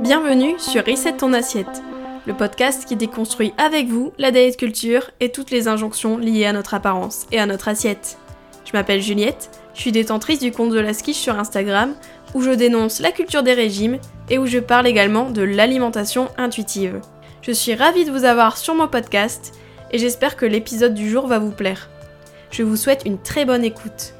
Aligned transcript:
Bienvenue 0.00 0.58
sur 0.58 0.84
Reset 0.84 1.18
ton 1.18 1.32
assiette, 1.32 1.82
le 2.26 2.34
podcast 2.34 2.84
qui 2.86 2.96
déconstruit 2.96 3.52
avec 3.58 3.86
vous 3.88 4.12
la 4.18 4.30
diet 4.30 4.56
culture 4.56 5.10
et 5.20 5.30
toutes 5.30 5.50
les 5.50 5.68
injonctions 5.68 6.16
liées 6.16 6.46
à 6.46 6.52
notre 6.52 6.74
apparence 6.74 7.26
et 7.32 7.38
à 7.38 7.46
notre 7.46 7.68
assiette. 7.68 8.18
Je 8.64 8.72
m'appelle 8.72 9.02
Juliette, 9.02 9.50
je 9.74 9.80
suis 9.80 9.92
détentrice 9.92 10.38
du 10.40 10.52
compte 10.52 10.70
de 10.70 10.80
la 10.80 10.94
skiche 10.94 11.18
sur 11.18 11.38
Instagram 11.38 11.94
où 12.34 12.40
je 12.42 12.50
dénonce 12.50 13.00
la 13.00 13.12
culture 13.12 13.42
des 13.42 13.54
régimes 13.54 13.98
et 14.28 14.38
où 14.38 14.46
je 14.46 14.58
parle 14.58 14.86
également 14.86 15.30
de 15.30 15.42
l'alimentation 15.42 16.28
intuitive. 16.38 17.00
Je 17.42 17.52
suis 17.52 17.74
ravie 17.74 18.04
de 18.04 18.10
vous 18.10 18.24
avoir 18.24 18.56
sur 18.56 18.74
mon 18.74 18.88
podcast 18.88 19.52
et 19.90 19.98
j'espère 19.98 20.36
que 20.36 20.46
l'épisode 20.46 20.94
du 20.94 21.10
jour 21.10 21.26
va 21.26 21.38
vous 21.38 21.50
plaire. 21.50 21.89
Je 22.50 22.64
vous 22.64 22.76
souhaite 22.76 23.02
une 23.06 23.18
très 23.18 23.44
bonne 23.44 23.64
écoute. 23.64 24.14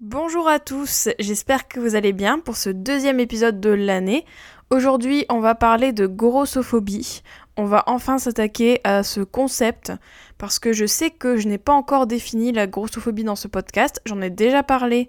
Bonjour 0.00 0.48
à 0.48 0.58
tous, 0.58 1.08
j'espère 1.20 1.68
que 1.68 1.78
vous 1.78 1.94
allez 1.94 2.12
bien 2.12 2.40
pour 2.40 2.56
ce 2.56 2.68
deuxième 2.68 3.20
épisode 3.20 3.60
de 3.60 3.70
l'année. 3.70 4.26
Aujourd'hui, 4.70 5.24
on 5.28 5.38
va 5.38 5.54
parler 5.54 5.92
de 5.92 6.08
grossophobie. 6.08 7.22
On 7.56 7.64
va 7.64 7.84
enfin 7.86 8.18
s'attaquer 8.18 8.80
à 8.82 9.04
ce 9.04 9.20
concept 9.20 9.92
parce 10.36 10.58
que 10.58 10.72
je 10.72 10.84
sais 10.84 11.10
que 11.10 11.36
je 11.36 11.46
n'ai 11.46 11.58
pas 11.58 11.72
encore 11.72 12.08
défini 12.08 12.50
la 12.50 12.66
grossophobie 12.66 13.22
dans 13.22 13.36
ce 13.36 13.46
podcast. 13.46 14.00
J'en 14.04 14.20
ai 14.20 14.30
déjà 14.30 14.64
parlé 14.64 15.08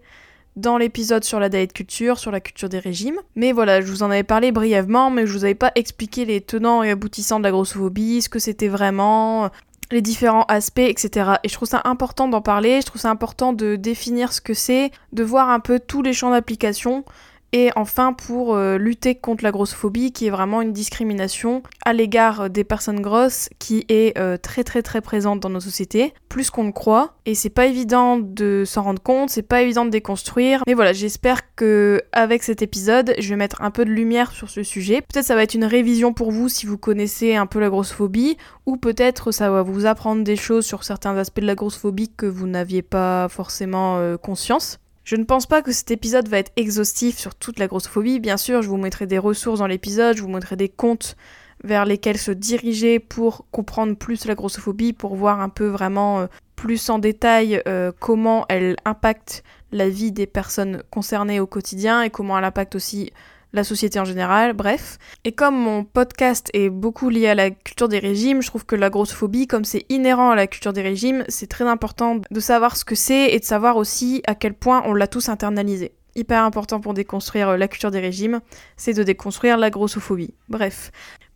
dans 0.55 0.77
l'épisode 0.77 1.23
sur 1.23 1.40
la 1.40 1.49
diet 1.49 1.73
culture, 1.73 2.20
sur 2.20 2.30
la 2.30 2.41
culture 2.41 2.70
des 2.70 2.77
régimes. 2.77 3.20
Mais 3.35 3.54
voilà, 3.54 3.82
je 3.82 3.88
vous 3.88 4.04
en 4.04 4.12
avais 4.12 4.21
parlé 4.21 4.52
brièvement, 4.52 5.09
mais 5.09 5.26
je 5.26 5.34
vous 5.34 5.45
avais 5.45 5.55
pas 5.55 5.71
expliqué 5.73 6.26
les 6.26 6.41
tenants 6.41 6.84
et 6.84 6.91
aboutissants 6.91 7.40
de 7.40 7.43
la 7.43 7.52
grossophobie, 7.52 8.21
ce 8.21 8.30
que 8.30 8.38
c'était 8.38 8.68
vraiment, 8.68 9.49
les 9.93 10.02
différents 10.02 10.45
aspects, 10.47 10.79
etc. 10.79 11.33
Et 11.43 11.49
je 11.49 11.53
trouve 11.53 11.67
ça 11.67 11.81
important 11.85 12.27
d'en 12.27 12.41
parler, 12.41 12.81
je 12.81 12.88
trouve 12.88 13.01
ça 13.01 13.09
important 13.09 13.53
de 13.53 13.75
définir 13.75 14.34
ce 14.34 14.41
que 14.41 14.53
c'est, 14.53 14.91
de 15.13 15.23
voir 15.23 15.49
un 15.49 15.59
peu 15.59 15.79
tous 15.79 16.01
les 16.01 16.13
champs 16.13 16.31
d'application 16.31 17.05
et 17.54 17.70
enfin, 17.76 18.13
pour 18.13 18.55
euh, 18.55 18.79
lutter 18.79 19.13
contre 19.13 19.43
la 19.43 19.51
grossophobie, 19.51 20.12
qui 20.12 20.26
est 20.26 20.32
vraiment 20.32 20.62
une 20.63 20.73
discrimination 20.73 21.62
à 21.85 21.93
l'égard 21.93 22.49
des 22.49 22.63
personnes 22.63 22.99
grosses, 22.99 23.48
qui 23.59 23.85
est 23.90 24.18
euh, 24.18 24.37
très 24.37 24.63
très 24.63 24.82
très 24.82 25.01
présente 25.01 25.40
dans 25.40 25.51
nos 25.51 25.59
sociétés, 25.59 26.15
plus 26.29 26.49
qu'on 26.49 26.63
ne 26.63 26.71
croit. 26.71 27.13
Et 27.27 27.35
c'est 27.35 27.51
pas 27.51 27.68
évident 27.68 28.18
de 28.18 28.63
s'en 28.65 28.81
rendre 28.81 29.01
compte, 29.01 29.29
c'est 29.29 29.43
pas 29.43 29.62
évident 29.62 29.85
de 29.85 29.91
déconstruire. 29.91 30.63
Mais 30.65 30.74
voilà, 30.74 30.93
j'espère 30.93 31.54
que 31.55 32.01
avec 32.12 32.41
cet 32.41 32.63
épisode, 32.63 33.13
je 33.20 33.29
vais 33.29 33.35
mettre 33.35 33.62
un 33.62 33.70
peu 33.70 33.85
de 33.85 33.91
lumière 33.91 34.31
sur 34.31 34.49
ce 34.49 34.63
sujet. 34.63 35.01
Peut-être 35.01 35.26
ça 35.26 35.35
va 35.35 35.43
être 35.43 35.54
une 35.54 35.65
révision 35.65 36.12
pour 36.12 36.31
vous 36.31 36.49
si 36.49 36.65
vous 36.65 36.79
connaissez 36.79 37.35
un 37.35 37.46
peu 37.46 37.59
la 37.59 37.70
grossophobie, 37.70 38.35
ou 38.65 38.77
peut-être 38.77 39.31
ça 39.31 39.51
va 39.51 39.62
vous 39.62 39.85
apprendre 39.85 40.24
des 40.24 40.35
choses 40.35 40.65
sur 40.65 40.84
certains 40.84 41.15
aspects 41.18 41.40
de 41.40 41.46
la 41.46 41.55
grossophobie 41.55 42.12
que 42.18 42.26
vous 42.26 42.48
n'aviez 42.48 42.81
pas 42.81 43.27
forcément 43.29 43.98
euh, 43.98 44.18
conscience. 44.18 44.79
Je 45.04 45.15
ne 45.15 45.26
pense 45.26 45.46
pas 45.46 45.62
que 45.62 45.71
cet 45.71 45.91
épisode 45.91 46.29
va 46.29 46.40
être 46.40 46.51
exhaustif 46.55 47.18
sur 47.18 47.35
toute 47.35 47.59
la 47.59 47.68
grossophobie. 47.68 48.20
Bien 48.20 48.37
sûr, 48.37 48.62
je 48.62 48.70
vous 48.70 48.77
mettrai 48.77 49.05
des 49.05 49.18
ressources 49.18 49.59
dans 49.59 49.68
l'épisode, 49.68 50.15
je 50.15 50.21
vous 50.21 50.29
mettrai 50.29 50.55
des 50.55 50.70
comptes 50.70 51.18
vers 51.63 51.85
lesquels 51.85 52.18
se 52.18 52.32
diriger 52.32 52.99
pour 52.99 53.46
comprendre 53.51 53.96
plus 53.96 54.26
la 54.26 54.35
grossophobie, 54.35 54.93
pour 54.93 55.15
voir 55.15 55.40
un 55.40 55.49
peu 55.49 55.68
vraiment 55.68 56.21
euh, 56.21 56.27
plus 56.55 56.90
en 56.90 56.99
détail 56.99 57.62
euh, 57.68 57.91
comment 57.99 58.46
elle 58.49 58.76
impacte 58.85 59.43
la 59.71 59.90
vie 59.90 60.12
des 60.12 60.27
personnes 60.27 60.84
concernées 60.90 61.40
au 61.40 61.48
quotidien 61.48 62.01
et 62.01 62.09
comment 62.09 62.37
elle 62.37 62.43
impacte 62.46 62.76
aussi 62.76 63.12
la 63.54 63.63
société 63.63 63.99
en 63.99 64.06
général, 64.06 64.53
bref. 64.53 64.97
Et 65.23 65.31
comme 65.31 65.56
mon 65.56 65.84
podcast 65.84 66.50
est 66.53 66.69
beaucoup 66.69 67.09
lié 67.09 67.28
à 67.28 67.35
la 67.35 67.51
culture 67.51 67.88
des 67.88 68.00
régimes, 68.00 68.41
je 68.41 68.47
trouve 68.47 68.66
que 68.66 68.75
la 68.75 68.90
grossophobie, 68.90 69.47
comme 69.47 69.63
c'est 69.63 69.85
inhérent 69.90 70.31
à 70.31 70.35
la 70.35 70.47
culture 70.47 70.73
des 70.73 70.81
régimes, 70.81 71.23
c'est 71.29 71.47
très 71.47 71.66
important 71.66 72.19
de 72.29 72.40
savoir 72.40 72.75
ce 72.75 72.84
que 72.84 72.96
c'est 72.96 73.31
et 73.31 73.40
de 73.40 73.46
savoir 73.46 73.78
aussi 73.78 74.24
à 74.25 74.35
quel 74.35 74.56
point 74.56 74.81
on 74.85 74.94
l'a 74.94 75.07
tous 75.07 75.29
internalisé. 75.29 75.94
Hyper 76.16 76.44
important 76.44 76.79
pour 76.79 76.94
déconstruire 76.94 77.50
euh, 77.50 77.57
la 77.57 77.68
culture 77.68 77.90
des 77.90 78.00
régimes, 78.00 78.41
c'est 78.78 78.94
de 78.94 79.03
déconstruire 79.03 79.58
la 79.58 79.72
grossophobie. 79.72 80.34
Bref, 80.47 80.91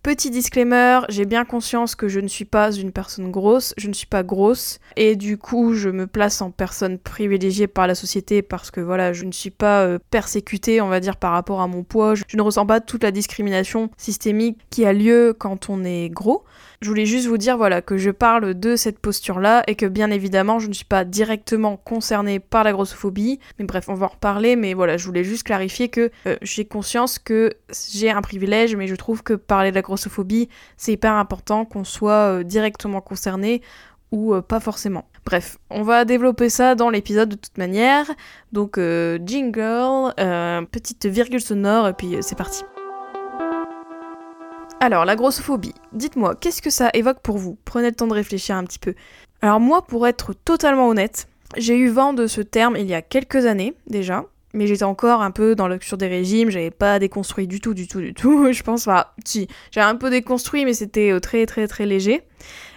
Petit 0.07 0.31
disclaimer, 0.31 1.01
j'ai 1.09 1.25
bien 1.25 1.43
conscience 1.43 1.93
que 1.93 2.07
je 2.07 2.21
ne 2.21 2.29
suis 2.29 2.45
pas 2.45 2.71
une 2.71 2.93
personne 2.93 3.29
grosse, 3.29 3.73
je 3.75 3.89
ne 3.89 3.93
suis 3.93 4.07
pas 4.07 4.23
grosse, 4.23 4.79
et 4.95 5.17
du 5.17 5.37
coup 5.37 5.73
je 5.73 5.89
me 5.89 6.07
place 6.07 6.41
en 6.41 6.49
personne 6.49 6.97
privilégiée 6.97 7.67
par 7.67 7.87
la 7.87 7.93
société 7.93 8.41
parce 8.41 8.71
que 8.71 8.79
voilà, 8.79 9.11
je 9.11 9.25
ne 9.25 9.33
suis 9.33 9.49
pas 9.49 9.81
euh, 9.81 9.99
persécutée, 10.09 10.79
on 10.79 10.87
va 10.87 11.01
dire, 11.01 11.17
par 11.17 11.33
rapport 11.33 11.59
à 11.59 11.67
mon 11.67 11.83
poids, 11.83 12.15
je, 12.15 12.23
ne 12.37 12.41
ressens 12.41 12.65
pas 12.65 12.79
toute 12.79 13.03
la 13.03 13.11
discrimination 13.11 13.89
systémique 13.97 14.57
qui 14.69 14.85
a 14.85 14.93
lieu 14.93 15.35
quand 15.37 15.69
on 15.69 15.83
est 15.83 16.07
gros. 16.07 16.45
Je 16.79 16.89
voulais 16.89 17.07
juste 17.07 17.25
vous 17.27 17.39
dire 17.39 17.57
voilà 17.57 17.81
que 17.81 17.97
je 17.97 18.11
parle 18.11 18.53
de 18.53 18.75
cette 18.75 18.99
posture-là 18.99 19.63
et 19.65 19.73
que 19.73 19.87
bien 19.87 20.11
évidemment 20.11 20.59
je 20.59 20.67
ne 20.67 20.73
suis 20.73 20.85
pas 20.85 21.05
directement 21.05 21.75
concernée 21.75 22.39
par 22.39 22.63
la 22.63 22.71
grossophobie. 22.71 23.39
Mais 23.57 23.65
bref, 23.65 23.89
on 23.89 23.95
va 23.95 24.05
en 24.05 24.09
reparler. 24.09 24.55
Mais 24.55 24.75
voilà, 24.75 24.95
je 24.95 25.05
voulais 25.05 25.23
juste 25.23 25.41
clarifier 25.43 25.89
que 25.89 26.11
euh, 26.27 26.37
j'ai 26.43 26.65
conscience 26.65 27.17
que 27.17 27.51
j'ai 27.91 28.11
un 28.11 28.21
privilège, 28.21 28.75
mais 28.75 28.85
je 28.85 28.95
trouve 28.95 29.23
que 29.23 29.33
parler 29.33 29.71
de 29.71 29.75
la 29.75 29.81
grossophobie, 29.81 30.49
c'est 30.77 30.91
hyper 30.91 31.13
important 31.13 31.65
qu'on 31.65 31.83
soit 31.83 32.11
euh, 32.11 32.43
directement 32.43 33.01
concerné 33.01 33.63
ou 34.11 34.35
euh, 34.35 34.41
pas 34.41 34.59
forcément. 34.59 35.09
Bref, 35.25 35.57
on 35.71 35.81
va 35.81 36.05
développer 36.05 36.49
ça 36.49 36.75
dans 36.75 36.91
l'épisode 36.91 37.29
de 37.29 37.35
toute 37.35 37.57
manière. 37.57 38.05
Donc 38.51 38.79
jingle, 39.25 40.13
petite 40.71 41.07
virgule 41.07 41.41
sonore 41.41 41.87
et 41.87 41.93
puis 41.93 42.17
c'est 42.21 42.37
parti. 42.37 42.63
Alors, 44.79 45.05
la 45.05 45.15
grossophobie. 45.15 45.73
Dites-moi, 45.93 46.35
qu'est-ce 46.35 46.61
que 46.61 46.69
ça 46.69 46.91
évoque 46.93 47.19
pour 47.21 47.37
vous? 47.37 47.57
Prenez 47.65 47.89
le 47.89 47.95
temps 47.95 48.05
de 48.05 48.13
réfléchir 48.13 48.55
un 48.55 48.63
petit 48.63 48.77
peu. 48.77 48.93
Alors 49.41 49.59
moi, 49.59 49.81
pour 49.81 50.07
être 50.07 50.33
totalement 50.33 50.87
honnête, 50.87 51.27
j'ai 51.57 51.75
eu 51.75 51.89
vent 51.89 52.13
de 52.13 52.27
ce 52.27 52.41
terme 52.41 52.75
il 52.77 52.85
y 52.85 52.93
a 52.93 53.01
quelques 53.01 53.47
années 53.47 53.73
déjà, 53.87 54.25
mais 54.53 54.67
j'étais 54.67 54.83
encore 54.83 55.23
un 55.23 55.31
peu 55.31 55.55
dans 55.55 55.67
le 55.67 55.79
des 55.97 56.07
régimes, 56.07 56.51
j'avais 56.51 56.71
pas 56.71 56.99
déconstruit 56.99 57.47
du 57.47 57.59
tout, 57.59 57.73
du 57.73 57.87
tout, 57.87 58.01
du 58.01 58.13
tout, 58.13 58.51
je 58.51 58.61
pense. 58.61 58.87
Enfin, 58.87 59.05
si, 59.25 59.47
j'avais 59.71 59.87
un 59.87 59.95
peu 59.95 60.11
déconstruit, 60.11 60.63
mais 60.63 60.73
c'était 60.73 61.11
euh, 61.11 61.19
très, 61.19 61.47
très, 61.47 61.67
très 61.67 61.87
léger. 61.87 62.21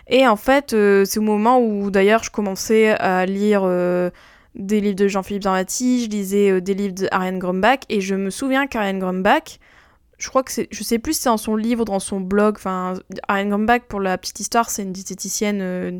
Et 0.08 0.26
en 0.26 0.36
fait, 0.36 0.72
euh, 0.72 1.04
c'est 1.04 1.18
au 1.18 1.22
moment 1.22 1.60
où 1.60 1.90
d'ailleurs 1.90 2.24
je 2.24 2.30
commençais 2.30 2.88
à 2.88 3.26
lire 3.26 3.60
euh, 3.64 4.08
des 4.54 4.80
livres 4.80 4.96
de 4.96 5.06
Jean-Philippe 5.06 5.44
Zambati, 5.44 6.04
je 6.04 6.08
lisais 6.08 6.60
des 6.62 6.74
livres 6.74 6.94
d'Ariane 6.94 7.38
Grumbach, 7.38 7.80
et 7.90 8.00
je 8.00 8.14
me 8.14 8.30
souviens 8.30 8.66
qu'Ariane 8.66 8.98
Grumbach, 8.98 9.60
je 10.20 10.28
crois 10.28 10.42
que 10.42 10.52
c'est, 10.52 10.68
je 10.70 10.84
sais 10.84 10.98
plus 10.98 11.14
si 11.14 11.22
c'est 11.22 11.28
dans 11.30 11.38
son 11.38 11.56
livre, 11.56 11.84
dans 11.84 11.98
son 11.98 12.20
blog, 12.20 12.56
enfin, 12.56 12.94
Ariane 13.26 13.48
Grumbach, 13.48 13.82
pour 13.88 14.00
la 14.00 14.18
petite 14.18 14.38
histoire, 14.38 14.68
c'est 14.68 14.82
une 14.82 14.92
diététicienne 14.92 15.60
euh, 15.62 15.98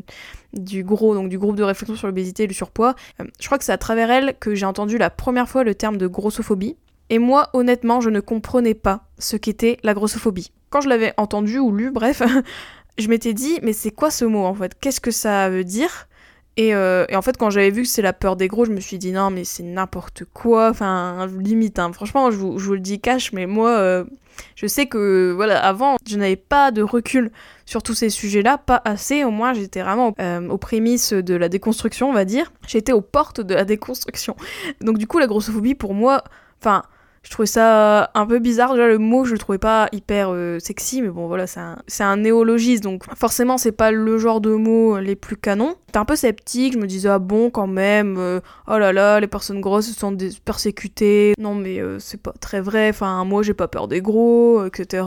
du 0.53 0.83
gros, 0.83 1.15
donc 1.15 1.27
du 1.27 1.39
groupe 1.39 1.55
de 1.55 1.63
réflexion 1.63 1.95
sur 1.95 2.07
l'obésité 2.07 2.43
et 2.43 2.47
le 2.47 2.53
surpoids. 2.53 2.95
Euh, 3.19 3.25
je 3.39 3.45
crois 3.47 3.57
que 3.57 3.63
c'est 3.63 3.71
à 3.71 3.79
travers 3.79 4.11
elle 4.11 4.35
que 4.39 4.53
j'ai 4.53 4.65
entendu 4.65 4.99
la 4.99 5.09
première 5.09 5.49
fois 5.49 5.63
le 5.63 5.73
terme 5.73 5.97
de 5.97 6.05
grossophobie. 6.05 6.77
Et 7.09 7.19
moi, 7.19 7.49
honnêtement, 7.53 7.99
je 7.99 8.09
ne 8.09 8.19
comprenais 8.19 8.75
pas 8.75 9.07
ce 9.17 9.35
qu'était 9.35 9.77
la 9.83 9.93
grossophobie. 9.93 10.51
Quand 10.69 10.81
je 10.81 10.87
l'avais 10.87 11.13
entendu 11.17 11.57
ou 11.57 11.75
lu, 11.75 11.91
bref, 11.91 12.21
je 12.99 13.07
m'étais 13.07 13.33
dit, 13.33 13.59
mais 13.63 13.73
c'est 13.73 13.91
quoi 13.91 14.11
ce 14.11 14.23
mot 14.23 14.45
en 14.45 14.53
fait? 14.53 14.79
Qu'est-ce 14.79 15.01
que 15.01 15.11
ça 15.11 15.49
veut 15.49 15.65
dire? 15.65 16.07
Euh, 16.73 17.05
et, 17.09 17.15
en 17.15 17.21
fait, 17.21 17.37
quand 17.37 17.49
j'avais 17.49 17.71
vu 17.71 17.83
que 17.83 17.87
c'est 17.87 18.01
la 18.01 18.13
peur 18.13 18.35
des 18.35 18.47
gros, 18.47 18.65
je 18.65 18.71
me 18.71 18.79
suis 18.79 18.97
dit 18.97 19.11
non, 19.11 19.29
mais 19.29 19.43
c'est 19.43 19.63
n'importe 19.63 20.23
quoi. 20.33 20.69
Enfin, 20.69 21.27
limite, 21.39 21.79
hein. 21.79 21.91
franchement, 21.93 22.31
je 22.31 22.37
vous, 22.37 22.73
le 22.73 22.79
dis 22.79 22.99
cash, 22.99 23.33
mais 23.33 23.45
moi, 23.45 23.69
euh, 23.69 24.03
je 24.55 24.67
sais 24.67 24.85
que, 24.87 25.31
voilà, 25.35 25.63
avant, 25.63 25.97
je 26.07 26.17
n'avais 26.17 26.35
pas 26.35 26.71
de 26.71 26.81
recul 26.81 27.31
sur 27.65 27.83
tous 27.83 27.93
ces 27.93 28.09
sujets-là, 28.09 28.57
pas 28.57 28.81
assez. 28.85 29.23
Au 29.23 29.31
moins, 29.31 29.53
j'étais 29.53 29.81
vraiment 29.81 30.13
euh, 30.19 30.47
aux 30.49 30.57
prémices 30.57 31.13
de 31.13 31.35
la 31.35 31.49
déconstruction, 31.49 32.09
on 32.09 32.13
va 32.13 32.25
dire. 32.25 32.51
J'étais 32.67 32.91
aux 32.91 33.01
portes 33.01 33.41
de 33.41 33.53
la 33.53 33.65
déconstruction. 33.65 34.35
Donc, 34.81 34.97
du 34.97 35.07
coup, 35.07 35.19
la 35.19 35.27
grossophobie, 35.27 35.75
pour 35.75 35.93
moi, 35.93 36.23
enfin, 36.59 36.83
je 37.23 37.29
trouvais 37.29 37.47
ça 37.47 38.09
un 38.15 38.25
peu 38.25 38.39
bizarre. 38.39 38.73
Déjà, 38.73 38.87
le 38.87 38.97
mot, 38.97 39.25
je 39.25 39.33
le 39.33 39.37
trouvais 39.37 39.59
pas 39.59 39.87
hyper 39.91 40.29
euh, 40.31 40.57
sexy, 40.59 41.01
mais 41.03 41.09
bon, 41.09 41.27
voilà, 41.27 41.45
c'est 41.45 41.59
un, 41.59 41.77
un, 41.99 42.17
néologisme, 42.17 42.83
donc 42.83 43.03
forcément, 43.15 43.57
c'est 43.59 43.71
pas 43.71 43.91
le 43.91 44.17
genre 44.17 44.41
de 44.41 44.55
mots 44.55 44.97
les 44.97 45.15
plus 45.15 45.37
canons. 45.37 45.75
J'étais 45.87 45.99
un 45.99 46.05
peu 46.05 46.15
sceptique, 46.15 46.73
je 46.73 46.79
me 46.79 46.87
disais, 46.87 47.09
ah 47.09 47.19
bon, 47.19 47.51
quand 47.51 47.67
même, 47.67 48.17
euh, 48.17 48.39
oh 48.67 48.79
là 48.79 48.91
là, 48.91 49.19
les 49.19 49.27
personnes 49.27 49.61
grosses 49.61 49.87
se 49.87 49.99
sont 49.99 50.17
persécutées. 50.45 51.33
Non, 51.37 51.53
mais 51.53 51.79
euh, 51.79 51.99
c'est 51.99 52.21
pas 52.21 52.33
très 52.39 52.59
vrai, 52.59 52.89
enfin, 52.89 53.23
moi, 53.23 53.43
j'ai 53.43 53.53
pas 53.53 53.67
peur 53.67 53.87
des 53.87 54.01
gros, 54.01 54.65
etc. 54.65 55.03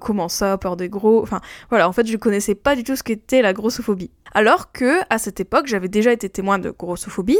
comment 0.00 0.28
ça, 0.28 0.58
peur 0.58 0.76
des 0.76 0.90
gros? 0.90 1.22
Enfin, 1.22 1.40
voilà, 1.70 1.88
en 1.88 1.92
fait, 1.92 2.06
je 2.06 2.16
connaissais 2.18 2.54
pas 2.54 2.76
du 2.76 2.84
tout 2.84 2.96
ce 2.96 3.02
qu'était 3.02 3.40
la 3.40 3.54
grossophobie. 3.54 4.10
Alors 4.34 4.72
que, 4.72 4.98
à 5.08 5.16
cette 5.16 5.40
époque, 5.40 5.66
j'avais 5.68 5.88
déjà 5.88 6.12
été 6.12 6.28
témoin 6.28 6.58
de 6.58 6.70
grossophobie. 6.70 7.38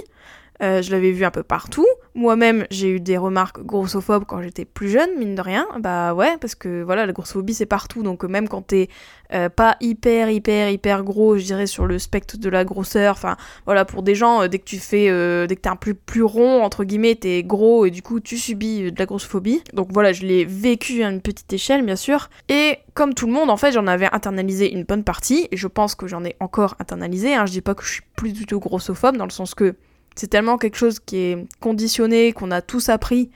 Je 0.61 0.91
l'avais 0.91 1.13
vu 1.13 1.25
un 1.25 1.31
peu 1.31 1.43
partout, 1.43 1.87
Moi-même, 2.15 2.67
j'ai 2.71 2.89
eu 2.89 3.01
des 3.01 3.19
remarques 3.19 3.63
grossophobes 3.63 4.25
quand 4.27 4.41
j'étais 4.41 4.65
plus 4.65 4.89
jeune, 4.89 5.11
mine 5.19 5.35
de 5.35 5.43
rien. 5.43 5.67
Bah 5.81 6.15
ouais, 6.15 6.39
parce 6.41 6.55
que 6.55 6.83
voilà, 6.83 7.05
la 7.05 7.13
grossophobie 7.13 7.53
c'est 7.53 7.67
partout, 7.67 8.03
donc 8.03 8.25
même 8.25 8.49
quand 8.49 8.63
t'es 8.63 8.89
euh, 9.35 9.51
pas 9.51 9.77
hyper, 9.81 10.31
hyper, 10.31 10.71
hyper 10.71 11.05
gros, 11.05 11.37
je 11.37 11.45
dirais 11.45 11.67
sur 11.67 11.87
le 11.87 11.99
spectre 11.99 12.39
de 12.39 12.49
la 12.49 12.65
grosseur, 12.65 13.13
enfin 13.13 13.37
voilà, 13.67 13.85
pour 13.85 14.03
des 14.03 14.15
gens, 14.15 14.43
euh, 14.43 14.49
dès 14.49 14.59
que 14.59 14.65
tu 14.65 14.79
fais, 14.79 15.11
euh, 15.11 15.47
dès 15.47 15.57
que 15.57 15.61
t'es 15.63 15.69
un 15.69 15.77
peu 15.77 15.93
plus 15.93 16.23
rond, 16.23 16.63
entre 16.63 16.85
guillemets, 16.85 17.17
t'es 17.17 17.43
gros 17.43 17.85
et 17.85 17.91
du 17.91 18.01
coup 18.01 18.21
tu 18.21 18.39
subis 18.39 18.91
de 18.93 18.99
la 18.99 19.05
grossophobie. 19.05 19.63
Donc 19.75 19.89
voilà, 19.93 20.15
je 20.15 20.25
l'ai 20.25 20.47
vécu 20.47 21.03
à 21.03 21.11
une 21.11 21.21
petite 21.21 21.53
échelle, 21.53 21.85
bien 21.85 21.97
sûr. 21.97 22.31
Et 22.49 22.79
comme 22.95 23.13
tout 23.13 23.27
le 23.27 23.33
monde, 23.33 23.51
en 23.51 23.59
fait, 23.59 23.73
j'en 23.73 23.87
avais 23.87 24.09
internalisé 24.13 24.73
une 24.73 24.85
bonne 24.85 25.05
partie, 25.05 25.49
et 25.51 25.57
je 25.59 25.67
pense 25.67 25.95
que 25.95 26.07
j'en 26.07 26.25
ai 26.25 26.35
encore 26.41 26.77
internalisé. 26.79 27.35
Hein. 27.35 27.45
Je 27.45 27.53
dis 27.53 27.61
pas 27.61 27.75
que 27.75 27.85
je 27.85 27.93
suis 27.93 28.03
plus 28.17 28.33
du 28.33 28.47
tout 28.47 28.59
grossophobe, 28.59 29.19
dans 29.19 29.27
le 29.27 29.31
sens 29.31 29.55
que 29.55 29.75
c'est 30.17 30.29
tellement 30.29 30.59
quelque 30.59 30.77
chose 30.77 30.99
qui 30.99 31.19
est 31.19 31.47
conditionné, 31.61 32.33
qu'on 32.33 32.51
a 32.51 32.63
tous 32.63 32.89
appris, 32.89 33.31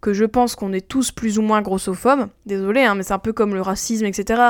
que 0.00 0.12
je 0.12 0.24
pense 0.24 0.54
qu'on 0.54 0.72
est 0.72 0.86
tous 0.86 1.12
plus 1.12 1.38
ou 1.38 1.42
moins 1.42 1.60
grossophobes. 1.60 2.28
Désolé, 2.46 2.82
hein, 2.82 2.94
mais 2.94 3.02
c'est 3.02 3.12
un 3.12 3.18
peu 3.18 3.32
comme 3.32 3.54
le 3.54 3.60
racisme, 3.60 4.06
etc. 4.06 4.42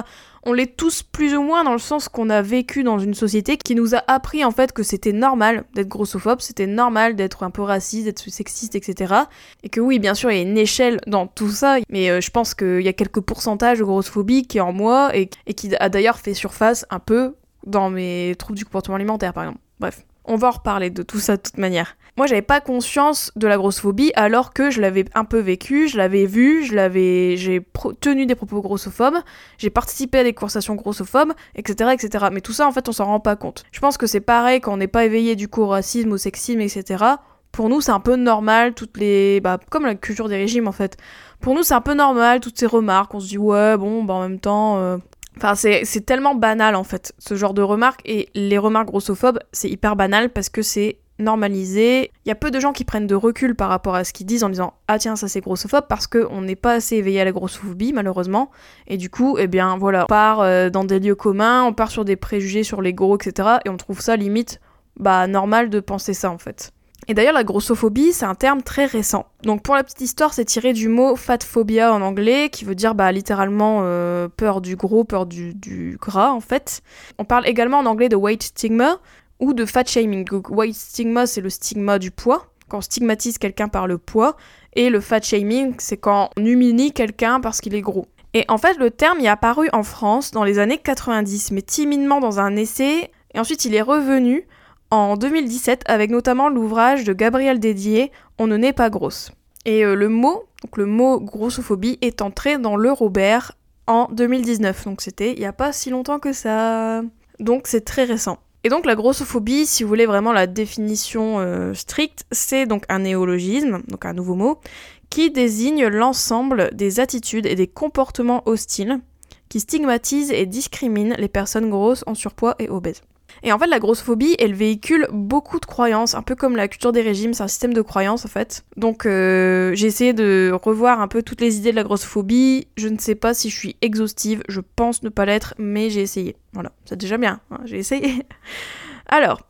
On 0.45 0.53
l'est 0.53 0.77
tous 0.77 1.03
plus 1.03 1.35
ou 1.35 1.43
moins 1.43 1.65
dans 1.65 1.73
le 1.73 1.79
sens 1.79 2.09
qu'on 2.09 2.31
a 2.31 2.41
vécu 2.41 2.83
dans 2.83 2.99
une 2.99 3.15
société 3.15 3.57
qui 3.57 3.75
nous 3.75 3.95
a 3.95 4.03
appris 4.07 4.45
en 4.45 4.51
fait 4.53 4.73
que 4.73 4.83
c'était 4.83 5.13
normal 5.13 5.65
d'être 5.75 5.89
grossophobe, 5.89 6.41
c'était 6.41 6.67
normal 6.67 7.17
d'être 7.17 7.43
un 7.43 7.51
peu 7.51 7.63
raciste, 7.63 8.05
d'être 8.05 8.31
sexiste, 8.31 8.75
etc. 8.75 9.15
Et 9.63 9.69
que 9.69 9.81
oui, 9.81 9.99
bien 9.99 10.15
sûr, 10.15 10.31
il 10.31 10.37
y 10.37 10.39
a 10.39 10.43
une 10.43 10.59
échelle 10.59 11.01
dans 11.07 11.27
tout 11.27 11.51
ça, 11.51 11.79
mais 11.89 12.11
euh, 12.11 12.21
je 12.21 12.31
pense 12.31 12.55
qu'il 12.55 12.83
y 12.83 12.89
a 12.89 12.93
quelques 12.93 13.21
pourcentages 13.21 13.81
de 13.81 14.43
qui 14.43 14.59
est 14.59 14.61
en 14.61 14.73
moi 14.73 15.17
et, 15.17 15.29
et 15.47 15.55
qui 15.55 15.75
a 15.77 15.89
d'ailleurs 15.89 16.19
fait 16.19 16.35
surface 16.35 16.87
un 16.91 17.01
peu 17.01 17.35
dans 17.67 17.91
mes 17.91 18.35
troubles 18.39 18.59
du 18.59 18.65
comportement 18.65 18.97
alimentaire, 18.97 19.33
par 19.33 19.45
exemple. 19.45 19.61
Bref. 19.81 20.05
On 20.25 20.37
va 20.37 20.49
en 20.49 20.53
reparler 20.53 20.91
de 20.91 21.03
tout 21.03 21.19
ça 21.19 21.37
de 21.37 21.43
toute 21.43 21.59
manière. 21.59 21.97
Moi, 22.17 22.27
j'avais 22.27 22.43
pas 22.43 22.61
conscience 22.61 23.33
de 23.37 23.47
la 23.47 23.57
grossophobie 23.57 24.13
alors 24.15 24.53
que 24.53 24.71
je 24.71 24.81
l'avais 24.81 25.05
un 25.15 25.25
peu 25.25 25.39
vécu, 25.39 25.89
je 25.89 25.97
l'avais 25.97 26.27
vu, 26.27 26.65
je 26.65 26.75
l'avais, 26.75 27.37
j'ai 27.37 27.65
tenu 28.01 28.27
des 28.27 28.35
propos 28.35 28.61
grossophobes, 28.61 29.19
j'ai 29.59 29.71
participé 29.71 30.19
à 30.19 30.25
des 30.25 30.35
conversations 30.35 30.75
grossophobes, 30.75 31.33
etc., 31.55 31.91
etc. 31.95 32.27
Mais 32.33 32.41
tout 32.41 32.53
ça, 32.53 32.67
en 32.67 32.73
fait, 32.73 32.89
on 32.89 32.93
s'en 32.93 33.07
rend 33.07 33.21
pas 33.21 33.37
compte. 33.37 33.65
Je 33.73 33.81
pense 33.81 33.97
que 33.97 34.07
c'est 34.07 34.21
pareil 34.21 34.61
quand 34.61 34.75
on 34.75 34.77
n'est 34.77 34.89
pas 34.89 35.05
éveillé 35.05 35.37
du 35.37 35.49
coup 35.49 35.63
au 35.63 35.69
racisme, 35.69 36.13
au 36.13 36.19
sexisme, 36.19 36.61
etc. 36.61 37.05
Pour 37.53 37.69
nous, 37.69 37.81
c'est 37.81 37.93
un 37.93 38.01
peu 38.01 38.17
normal, 38.17 38.75
toutes 38.75 38.99
les. 38.99 39.41
Bah, 39.41 39.59
comme 39.71 39.87
la 39.87 39.95
culture 39.95 40.29
des 40.29 40.37
régimes 40.37 40.69
en 40.69 40.73
fait. 40.73 40.97
Pour 41.41 41.55
nous, 41.55 41.63
c'est 41.63 41.75
un 41.75 41.81
peu 41.81 41.95
normal, 41.95 42.41
toutes 42.41 42.59
ces 42.59 42.67
remarques. 42.67 43.15
On 43.15 43.21
se 43.21 43.29
dit, 43.29 43.39
ouais, 43.39 43.77
bon, 43.77 44.05
bah 44.05 44.15
en 44.15 44.21
même 44.21 44.41
temps, 44.41 44.79
euh, 44.79 44.99
Enfin, 45.43 45.55
c'est 45.55 46.05
tellement 46.05 46.35
banal 46.35 46.75
en 46.75 46.85
fait, 46.85 47.15
ce 47.19 47.35
genre 47.35 47.55
de 47.55 47.63
remarques. 47.63 48.03
Et 48.05 48.29
les 48.35 48.59
remarques 48.59 48.89
grossophobes, 48.89 49.39
c'est 49.53 49.71
hyper 49.71 49.97
banal 49.97 50.29
parce 50.29 50.51
que 50.51 50.61
c'est 50.61 50.99
normalisé. 51.19 52.11
Il 52.27 52.29
y 52.29 52.33
a 52.33 52.35
peu 52.35 52.51
de 52.51 52.61
gens 52.61 52.73
qui 52.73 52.85
prennent 52.85 53.07
de 53.07 53.15
recul 53.15 53.55
par 53.55 53.71
rapport 53.71 53.95
à 53.95 54.05
ce 54.05 54.13
qu'ils 54.13 54.27
disent 54.27 54.45
en 54.45 54.51
disant 54.51 54.75
Ah 54.87 54.99
tiens, 54.99 55.17
ça 55.17 55.29
c'est 55.29 55.41
grossophobe 55.41 55.87
parce 55.89 56.07
qu'on 56.07 56.43
n'est 56.43 56.57
pas 56.57 56.75
assez 56.75 56.97
éveillé 56.97 57.23
à 57.23 57.25
la 57.25 57.33
grossophobie, 57.33 57.95
malheureusement. 57.95 58.51
Et 58.87 58.99
du 58.99 59.09
coup, 59.09 59.39
eh 59.39 59.47
bien 59.47 59.79
voilà, 59.79 60.05
on 60.05 60.07
part 60.09 60.41
euh, 60.41 60.69
dans 60.69 60.85
des 60.85 61.01
lieux 61.01 61.15
communs, 61.15 61.65
on 61.65 61.73
part 61.73 61.91
sur 61.91 62.05
des 62.05 62.17
préjugés 62.17 62.63
sur 62.63 62.83
les 62.83 62.93
gros, 62.93 63.17
etc. 63.17 63.49
Et 63.65 63.71
on 63.71 63.79
trouve 63.79 64.01
ça 64.03 64.17
limite 64.17 64.61
bah 64.99 65.27
normal 65.27 65.71
de 65.71 65.81
penser 65.81 66.13
ça 66.13 66.31
en 66.31 66.39
fait. 66.39 66.73
Et 67.11 67.15
d'ailleurs, 67.15 67.35
la 67.35 67.43
grossophobie, 67.43 68.13
c'est 68.13 68.25
un 68.25 68.37
terme 68.37 68.63
très 68.63 68.87
récent. 68.87 69.27
Donc 69.43 69.65
pour 69.65 69.75
la 69.75 69.83
petite 69.83 70.01
histoire, 70.01 70.33
c'est 70.33 70.45
tiré 70.45 70.73
du 70.73 70.87
mot 70.87 71.17
fatphobia 71.17 71.93
en 71.93 72.03
anglais, 72.03 72.51
qui 72.51 72.65
veut 72.65 72.77
dire 72.77 72.95
bah, 72.95 73.11
littéralement 73.11 73.81
euh, 73.83 74.29
peur 74.29 74.61
du 74.61 74.77
gros, 74.77 75.03
peur 75.03 75.27
du, 75.27 75.99
gras 76.01 76.31
en 76.31 76.39
fait. 76.39 76.83
On 77.19 77.25
parle 77.25 77.49
également 77.49 77.79
en 77.79 77.87
anglais 77.87 78.09
de 78.09 78.15
weight 78.15 78.45
stigma 78.45 78.99
ou 79.41 79.55
de 79.55 79.65
fat 79.65 79.87
shaming. 79.87 80.25
Donc 80.25 80.51
weight 80.51 80.77
stigma, 80.77 81.27
c'est 81.27 81.41
le 81.41 81.51
stigma 81.51 81.99
du 81.99 82.13
poids, 82.13 82.47
quand 82.69 82.79
on 82.79 82.81
stigmatise 82.81 83.39
quelqu'un 83.39 83.67
par 83.67 83.89
le 83.89 83.99
poids, 83.99 84.37
et 84.75 84.89
le 84.89 85.01
fat 85.01 85.21
shaming, 85.21 85.75
c'est 85.79 85.97
quand 85.97 86.31
on 86.37 86.47
humilie 86.47 86.93
quelqu'un 86.93 87.41
parce 87.41 87.61
qu'il 87.61 87.75
est 87.75 87.81
gros. 87.81 88.07
Et 88.35 88.45
en 88.47 88.57
fait, 88.57 88.79
le 88.79 88.93
terme 88.93 89.19
est 89.19 89.27
apparu 89.27 89.69
en 89.73 89.83
France 89.83 90.31
dans 90.31 90.45
les 90.45 90.61
années 90.61 90.79
90, 90.79 91.51
mais 91.51 91.63
timidement 91.63 92.21
dans 92.21 92.39
un 92.39 92.55
essai, 92.55 93.11
et 93.35 93.41
ensuite 93.41 93.65
il 93.65 93.75
est 93.75 93.83
revenu 93.83 94.47
en 94.91 95.17
2017 95.17 95.83
avec 95.87 96.11
notamment 96.11 96.49
l'ouvrage 96.49 97.05
de 97.05 97.13
Gabriel 97.13 97.59
Dédier 97.61 98.13
On 98.39 98.47
ne 98.47 98.57
naît 98.57 98.73
pas 98.73 98.91
grosse. 98.91 99.33
Et 99.65 99.85
euh, 99.85 99.95
le 99.95 100.09
mot, 100.09 100.45
donc 100.63 100.77
le 100.77 100.87
mot 100.87 101.21
grossophobie 101.21 101.99
est 102.01 102.23
entré 102.23 102.59
dans 102.59 102.77
le 102.77 102.93
Robert 102.93 103.53
en 103.87 104.09
2019. 104.13 104.85
Donc 104.85 105.01
c'était 105.01 105.33
il 105.33 105.39
n'y 105.39 105.47
a 105.47 105.53
pas 105.53 105.73
si 105.73 105.91
longtemps 105.91 106.19
que 106.19 106.33
ça. 106.33 107.03
Donc 107.39 107.67
c'est 107.67 107.85
très 107.85 108.05
récent. 108.05 108.39
Et 108.63 108.69
donc 108.69 108.85
la 108.85 108.95
grossophobie, 108.95 109.65
si 109.65 109.83
vous 109.83 109.89
voulez 109.89 110.07
vraiment 110.07 110.33
la 110.33 110.47
définition 110.47 111.39
euh, 111.39 111.73
stricte, 111.73 112.25
c'est 112.31 112.67
donc 112.67 112.85
un 112.89 113.01
néologisme, 113.01 113.81
donc 113.89 114.05
un 114.05 114.13
nouveau 114.13 114.35
mot, 114.35 114.61
qui 115.09 115.31
désigne 115.31 115.87
l'ensemble 115.87 116.71
des 116.75 117.01
attitudes 117.01 117.47
et 117.47 117.55
des 117.55 117.67
comportements 117.67 118.43
hostiles 118.47 119.01
qui 119.49 119.61
stigmatisent 119.61 120.31
et 120.31 120.47
discriminent 120.47 121.17
les 121.19 121.29
personnes 121.29 121.71
grosses 121.71 122.05
en 122.07 122.15
surpoids 122.15 122.55
et 122.59 122.69
obèses. 122.69 123.03
Et 123.43 123.53
en 123.53 123.59
fait, 123.59 123.67
la 123.67 123.79
grossophobie, 123.79 124.37
elle 124.39 124.55
véhicule 124.55 125.07
beaucoup 125.13 125.61
de 125.61 125.67
croyances, 125.67 126.15
un 126.15 126.23
peu 126.23 126.35
comme 126.35 126.57
la 126.57 126.69
culture 126.69 126.93
des 126.93 127.01
régimes, 127.01 127.35
c'est 127.35 127.43
un 127.43 127.49
système 127.49 127.73
de 127.73 127.83
croyances 127.83 128.25
en 128.25 128.29
fait. 128.29 128.65
Donc 128.77 129.07
euh, 129.07 129.75
j'ai 129.75 129.87
essayé 129.87 130.13
de 130.13 130.53
revoir 130.63 131.01
un 131.01 131.09
peu 131.09 131.23
toutes 131.23 131.41
les 131.41 131.57
idées 131.57 131.71
de 131.71 131.77
la 131.77 131.85
grossophobie. 131.85 132.69
Je 132.77 132.89
ne 132.89 132.99
sais 132.99 133.15
pas 133.15 133.33
si 133.35 133.51
je 133.51 133.57
suis 133.57 133.77
exhaustive, 133.81 134.43
je 134.49 134.61
pense 134.61 135.03
ne 135.03 135.09
pas 135.09 135.25
l'être, 135.25 135.55
mais 135.59 135.91
j'ai 135.91 136.03
essayé. 136.03 136.37
Voilà, 136.53 136.73
c'est 136.85 136.99
déjà 136.99 137.17
bien, 137.17 137.41
hein, 137.51 137.61
j'ai 137.65 137.79
essayé. 137.79 138.27
Alors, 139.07 139.43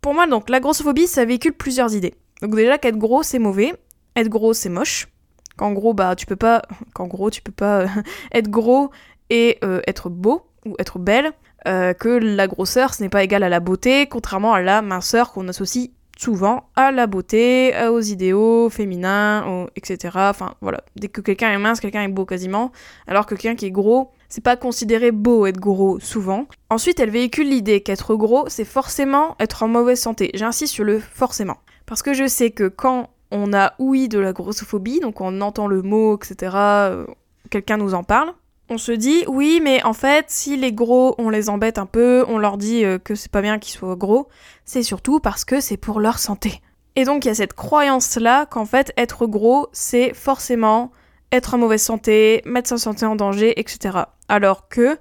pour 0.00 0.12
moi, 0.12 0.26
donc, 0.26 0.50
la 0.50 0.60
grossophobie, 0.60 1.06
ça 1.06 1.24
véhicule 1.24 1.54
plusieurs 1.54 1.94
idées. 1.94 2.12
Donc 2.42 2.54
déjà 2.54 2.76
qu'être 2.76 2.98
gros, 2.98 3.22
c'est 3.22 3.38
mauvais. 3.38 3.72
Être 4.16 4.28
gros, 4.28 4.52
c'est 4.52 4.68
moche. 4.68 5.08
Qu'en 5.56 5.72
gros, 5.72 5.94
bah, 5.94 6.14
tu 6.14 6.26
peux 6.26 6.36
pas... 6.36 6.60
Qu'en 6.94 7.06
gros, 7.06 7.30
tu 7.30 7.40
peux 7.40 7.52
pas 7.52 7.86
être 8.32 8.50
gros 8.50 8.90
et 9.30 9.58
euh, 9.64 9.80
être 9.86 10.10
beau 10.10 10.46
ou 10.66 10.74
être 10.78 10.98
belle. 10.98 11.32
Euh, 11.66 11.94
que 11.94 12.08
la 12.08 12.46
grosseur, 12.46 12.94
ce 12.94 13.02
n'est 13.02 13.08
pas 13.08 13.24
égal 13.24 13.42
à 13.42 13.48
la 13.48 13.60
beauté, 13.60 14.06
contrairement 14.06 14.52
à 14.52 14.60
la 14.60 14.82
minceur 14.82 15.32
qu'on 15.32 15.48
associe 15.48 15.90
souvent 16.16 16.68
à 16.76 16.92
la 16.92 17.06
beauté, 17.06 17.74
aux 17.88 18.00
idéaux 18.00 18.70
féminins, 18.70 19.66
etc. 19.74 20.12
Enfin 20.14 20.54
voilà, 20.60 20.82
dès 20.94 21.08
que 21.08 21.20
quelqu'un 21.20 21.50
est 21.50 21.58
mince, 21.58 21.80
quelqu'un 21.80 22.02
est 22.02 22.08
beau 22.08 22.24
quasiment, 22.24 22.70
alors 23.08 23.26
que 23.26 23.34
quelqu'un 23.34 23.56
qui 23.56 23.66
est 23.66 23.72
gros, 23.72 24.12
c'est 24.28 24.42
pas 24.42 24.56
considéré 24.56 25.12
beau 25.12 25.46
être 25.46 25.60
gros 25.60 26.00
souvent. 26.00 26.46
Ensuite, 26.70 27.00
elle 27.00 27.10
véhicule 27.10 27.48
l'idée 27.48 27.80
qu'être 27.82 28.14
gros, 28.14 28.48
c'est 28.48 28.64
forcément 28.64 29.36
être 29.40 29.62
en 29.62 29.68
mauvaise 29.68 30.00
santé. 30.00 30.30
J'insiste 30.34 30.72
sur 30.72 30.84
le 30.84 30.98
forcément. 30.98 31.58
Parce 31.86 32.02
que 32.02 32.14
je 32.14 32.26
sais 32.26 32.50
que 32.50 32.68
quand 32.68 33.10
on 33.30 33.52
a 33.52 33.74
ouï 33.78 34.08
de 34.08 34.18
la 34.18 34.32
grossophobie, 34.32 35.00
donc 35.00 35.20
on 35.20 35.40
entend 35.40 35.66
le 35.66 35.82
mot, 35.82 36.16
etc., 36.16 36.52
euh, 36.54 37.06
quelqu'un 37.50 37.76
nous 37.76 37.94
en 37.94 38.02
parle, 38.02 38.32
on 38.68 38.78
se 38.78 38.92
dit 38.92 39.24
oui 39.28 39.60
mais 39.62 39.82
en 39.82 39.92
fait 39.92 40.26
si 40.28 40.56
les 40.56 40.72
gros 40.72 41.14
on 41.18 41.30
les 41.30 41.48
embête 41.48 41.78
un 41.78 41.86
peu, 41.86 42.24
on 42.28 42.38
leur 42.38 42.56
dit 42.56 42.84
euh, 42.84 42.98
que 42.98 43.14
c'est 43.14 43.30
pas 43.30 43.42
bien 43.42 43.58
qu'ils 43.58 43.76
soient 43.76 43.96
gros, 43.96 44.28
c'est 44.64 44.82
surtout 44.82 45.20
parce 45.20 45.44
que 45.44 45.60
c'est 45.60 45.76
pour 45.76 46.00
leur 46.00 46.18
santé. 46.18 46.60
Et 46.96 47.04
donc 47.04 47.24
il 47.24 47.28
y 47.28 47.30
a 47.30 47.34
cette 47.34 47.54
croyance 47.54 48.16
là 48.16 48.46
qu'en 48.46 48.64
fait 48.64 48.92
être 48.96 49.26
gros 49.26 49.68
c'est 49.72 50.14
forcément 50.14 50.92
être 51.32 51.54
en 51.54 51.58
mauvaise 51.58 51.82
santé, 51.82 52.42
mettre 52.44 52.68
sa 52.68 52.78
santé 52.78 53.04
en 53.04 53.16
danger, 53.16 53.58
etc. 53.58 53.98
Alors 54.28 54.68
que 54.68 54.98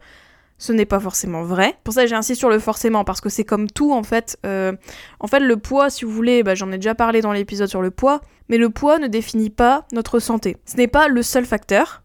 ce 0.58 0.72
n'est 0.72 0.86
pas 0.86 1.00
forcément 1.00 1.44
vrai. 1.44 1.76
Pour 1.84 1.94
ça 1.94 2.06
j'ai 2.06 2.16
insisté 2.16 2.40
sur 2.40 2.50
le 2.50 2.60
forcément 2.60 3.04
parce 3.04 3.22
que 3.22 3.30
c'est 3.30 3.44
comme 3.44 3.70
tout 3.70 3.94
en 3.94 4.04
fait. 4.04 4.38
Euh, 4.46 4.74
en 5.20 5.28
fait 5.28 5.40
le 5.40 5.58
poids 5.58 5.90
si 5.90 6.04
vous 6.06 6.12
voulez, 6.12 6.44
bah, 6.44 6.56
j'en 6.56 6.72
ai 6.72 6.78
déjà 6.78 6.96
parlé 6.96 7.22
dans 7.22 7.32
l'épisode 7.32 7.70
sur 7.70 7.82
le 7.82 7.92
poids, 7.92 8.22
mais 8.50 8.58
le 8.58 8.70
poids 8.70 9.00
ne 9.00 9.08
définit 9.08 9.50
pas 9.50 9.86
notre 9.94 10.20
santé. 10.20 10.58
Ce 10.66 10.76
n'est 10.76 10.88
pas 10.88 11.08
le 11.08 11.22
seul 11.24 11.46
facteur. 11.46 12.03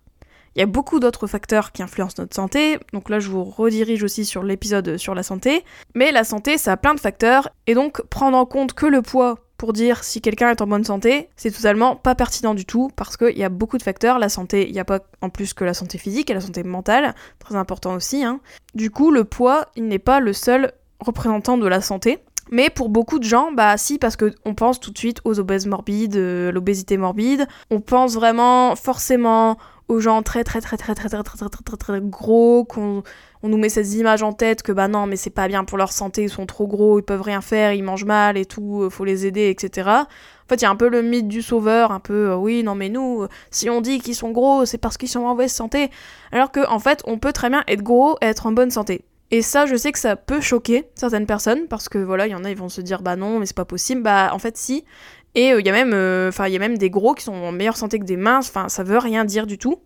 Il 0.59 0.63
y 0.63 0.65
a 0.65 0.67
beaucoup 0.67 0.99
d'autres 0.99 1.29
facteurs 1.29 1.71
qui 1.71 1.85
influencent 1.85 2.17
notre 2.19 2.35
santé, 2.35 2.81
donc 2.93 3.11
là 3.11 3.21
je 3.21 3.31
vous 3.31 3.45
redirige 3.45 4.03
aussi 4.03 4.25
sur 4.25 4.43
l'épisode 4.43 4.97
sur 4.97 5.15
la 5.15 5.23
santé. 5.23 5.65
Mais 5.95 6.11
la 6.11 6.25
santé, 6.25 6.59
ça 6.59 6.73
a 6.73 6.77
plein 6.77 6.97
de 6.97 6.99
facteurs, 7.01 7.49
et 7.69 7.75
donc 7.75 8.03
prendre 8.07 8.37
en 8.37 8.45
compte 8.45 8.73
que 8.73 8.87
le 8.87 9.01
poids 9.01 9.39
pour 9.57 9.73
dire 9.73 10.03
si 10.03 10.21
quelqu'un 10.21 10.51
est 10.51 10.61
en 10.61 10.67
bonne 10.67 10.83
santé, 10.83 11.29
c'est 11.37 11.53
totalement 11.53 11.95
pas 11.95 12.17
pertinent 12.17 12.55
du 12.55 12.65
tout, 12.65 12.91
parce 12.97 13.17
qu'il 13.17 13.39
y 13.39 13.45
a 13.45 13.51
beaucoup 13.51 13.79
de 13.79 13.85
facteurs. 13.85 14.19
La 14.19 14.29
santé, 14.29 14.67
il 14.67 14.73
n'y 14.73 14.81
a 14.81 14.85
pas 14.85 14.99
en 15.21 15.31
plus 15.31 15.55
que 15.55 15.63
la 15.63 15.75
santé 15.75 15.97
physique, 15.97 16.29
a 16.29 16.35
la 16.35 16.41
santé 16.41 16.65
mentale, 16.65 17.15
très 17.39 17.55
important 17.55 17.95
aussi. 17.95 18.25
Hein. 18.25 18.41
Du 18.75 18.91
coup, 18.91 19.13
le 19.13 19.23
poids, 19.23 19.67
il 19.77 19.87
n'est 19.87 20.01
pas 20.01 20.19
le 20.19 20.33
seul 20.33 20.73
représentant 20.99 21.57
de 21.57 21.69
la 21.69 21.81
santé. 21.81 22.19
Mais 22.51 22.71
pour 22.71 22.89
beaucoup 22.89 23.19
de 23.19 23.25
gens, 23.25 23.53
bah 23.53 23.77
si, 23.77 23.99
parce 23.99 24.17
qu'on 24.17 24.55
pense 24.55 24.81
tout 24.81 24.91
de 24.91 24.99
suite 24.99 25.21
aux 25.25 25.39
obèses 25.39 25.67
morbides, 25.67 26.17
l'obésité 26.17 26.97
morbide, 26.97 27.47
on 27.71 27.81
pense 27.81 28.15
vraiment 28.15 28.75
forcément 28.77 29.59
aux 29.89 30.01
gens 30.01 30.23
très 30.23 30.45
très 30.45 30.61
très 30.61 30.77
très 30.77 30.95
très 30.95 31.09
très 31.09 31.23
très 31.23 31.37
très 31.37 31.49
très 31.49 31.63
très 31.63 31.77
très 31.77 32.01
gros, 32.01 32.65
qu'on 32.65 33.03
on 33.43 33.49
nous 33.49 33.57
met 33.57 33.69
ces 33.71 33.99
images 33.99 34.23
en 34.23 34.33
tête 34.33 34.63
que 34.63 34.73
bah 34.73 34.89
non 34.89 35.07
mais 35.07 35.17
c'est 35.17 35.31
pas 35.31 35.49
bien 35.49 35.65
pour 35.65 35.79
leur 35.79 35.93
santé, 35.93 36.25
ils 36.25 36.31
sont 36.31 36.45
trop 36.47 36.67
gros, 36.67 36.99
ils 36.99 37.03
peuvent 37.03 37.23
rien 37.23 37.41
faire, 37.41 37.73
ils 37.73 37.83
mangent 37.83 38.05
mal 38.05 38.37
et 38.37 38.45
tout, 38.45 38.89
faut 38.91 39.05
les 39.05 39.27
aider, 39.27 39.49
etc. 39.49 39.89
En 39.89 40.49
fait, 40.49 40.57
il 40.57 40.63
y 40.63 40.67
a 40.67 40.71
un 40.71 40.77
peu 40.77 40.89
le 40.89 41.03
mythe 41.03 41.29
du 41.29 41.43
sauveur, 41.43 41.93
un 41.93 42.01
peu 42.01 42.35
oui 42.35 42.63
non 42.63 42.75
mais 42.75 42.89
nous, 42.91 43.27
si 43.51 43.71
on 43.71 43.81
dit 43.81 44.01
qu'ils 44.01 44.15
sont 44.15 44.31
gros, 44.31 44.67
c'est 44.67 44.79
parce 44.79 44.99
qu'ils 44.99 45.09
sont 45.09 45.21
en 45.21 45.31
mauvaise 45.31 45.53
santé, 45.53 45.91
alors 46.33 46.53
que 46.53 46.67
en 46.69 46.79
fait 46.79 47.03
on 47.07 47.19
peut 47.19 47.33
très 47.33 47.49
bien 47.49 47.65
être 47.67 47.83
gros 47.83 48.19
et 48.21 48.27
être 48.27 48.47
en 48.47 48.53
bonne 48.53 48.71
santé. 48.71 49.05
Et 49.31 49.43
ça, 49.43 49.67
je 49.67 49.77
sais 49.77 49.93
que 49.93 49.99
ça 49.99 50.17
peut 50.17 50.41
choquer 50.41 50.89
certaines 50.95 51.27
personnes 51.27 51.67
parce 51.69 51.89
que 51.89 51.99
voilà, 51.99 52.27
il 52.27 52.31
y 52.31 52.35
en 52.35 52.45
a, 52.45 52.51
ils 52.51 52.57
vont 52.57 52.69
se 52.69 52.81
dire 52.81 53.03
bah 53.03 53.17
non, 53.17 53.39
mais 53.39 53.47
c'est 53.47 53.57
pas 53.57 53.65
possible. 53.65 54.03
Bah 54.03 54.31
en 54.33 54.39
fait, 54.39 54.57
si. 54.57 54.85
Et 55.35 55.49
il 55.51 55.67
y 55.67 55.69
a 55.69 55.73
même, 55.73 55.95
enfin, 56.29 56.47
il 56.49 56.53
y 56.55 56.57
a 56.57 56.59
même 56.59 56.79
des 56.79 56.91
gros 56.91 57.15
qui 57.15 57.25
sont 57.25 57.35
en 57.35 57.53
meilleure 57.53 57.77
santé 57.77 57.99
que 57.99 58.05
des 58.05 58.17
minces. 58.17 58.49
Enfin, 58.49 58.69
ça 58.69 58.83
veut 58.83 58.99
rien 58.99 59.25
dire 59.25 59.47
du 59.47 59.59
tout. 59.59 59.81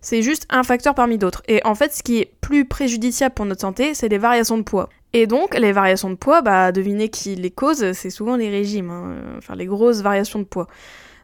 C'est 0.00 0.22
juste 0.22 0.46
un 0.50 0.62
facteur 0.62 0.94
parmi 0.94 1.18
d'autres. 1.18 1.42
Et 1.48 1.60
en 1.64 1.74
fait, 1.74 1.92
ce 1.92 2.02
qui 2.02 2.18
est 2.18 2.32
plus 2.40 2.64
préjudiciable 2.64 3.34
pour 3.34 3.44
notre 3.44 3.60
santé, 3.60 3.92
c'est 3.94 4.08
les 4.08 4.18
variations 4.18 4.56
de 4.56 4.62
poids. 4.62 4.88
Et 5.12 5.26
donc, 5.26 5.56
les 5.56 5.72
variations 5.72 6.10
de 6.10 6.14
poids, 6.14 6.42
bah, 6.42 6.72
devinez 6.72 7.08
qui 7.08 7.36
les 7.36 7.50
cause, 7.50 7.92
c'est 7.92 8.10
souvent 8.10 8.36
les 8.36 8.50
régimes, 8.50 8.90
hein. 8.90 9.16
enfin 9.38 9.54
les 9.54 9.66
grosses 9.66 10.02
variations 10.02 10.38
de 10.38 10.44
poids. 10.44 10.66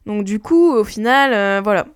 Donc 0.07 0.25
du 0.25 0.41
coup, 0.41 0.73
au 0.73 0.85
final, 0.85 1.33
euh, 1.35 1.61
voilà, 1.63 1.87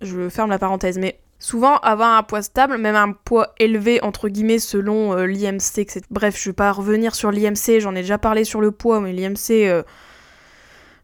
je 0.00 0.28
ferme 0.28 0.50
la 0.50 0.58
parenthèse, 0.58 0.98
mais 0.98 1.18
souvent 1.42 1.76
avoir 1.78 2.16
un 2.16 2.22
poids 2.22 2.40
stable, 2.40 2.78
même 2.78 2.94
un 2.94 3.12
poids 3.12 3.52
élevé 3.58 4.02
entre 4.02 4.28
guillemets 4.28 4.60
selon 4.60 5.12
euh, 5.12 5.26
l'IMC. 5.26 5.86
Bref, 6.10 6.40
je 6.40 6.50
vais 6.50 6.54
pas 6.54 6.70
revenir 6.70 7.14
sur 7.16 7.32
l'IMC, 7.32 7.80
j'en 7.80 7.94
ai 7.94 8.02
déjà 8.02 8.16
parlé 8.16 8.44
sur 8.44 8.60
le 8.60 8.70
poids, 8.70 9.00
mais 9.00 9.12
l'IMC, 9.12 9.50
euh, 9.50 9.82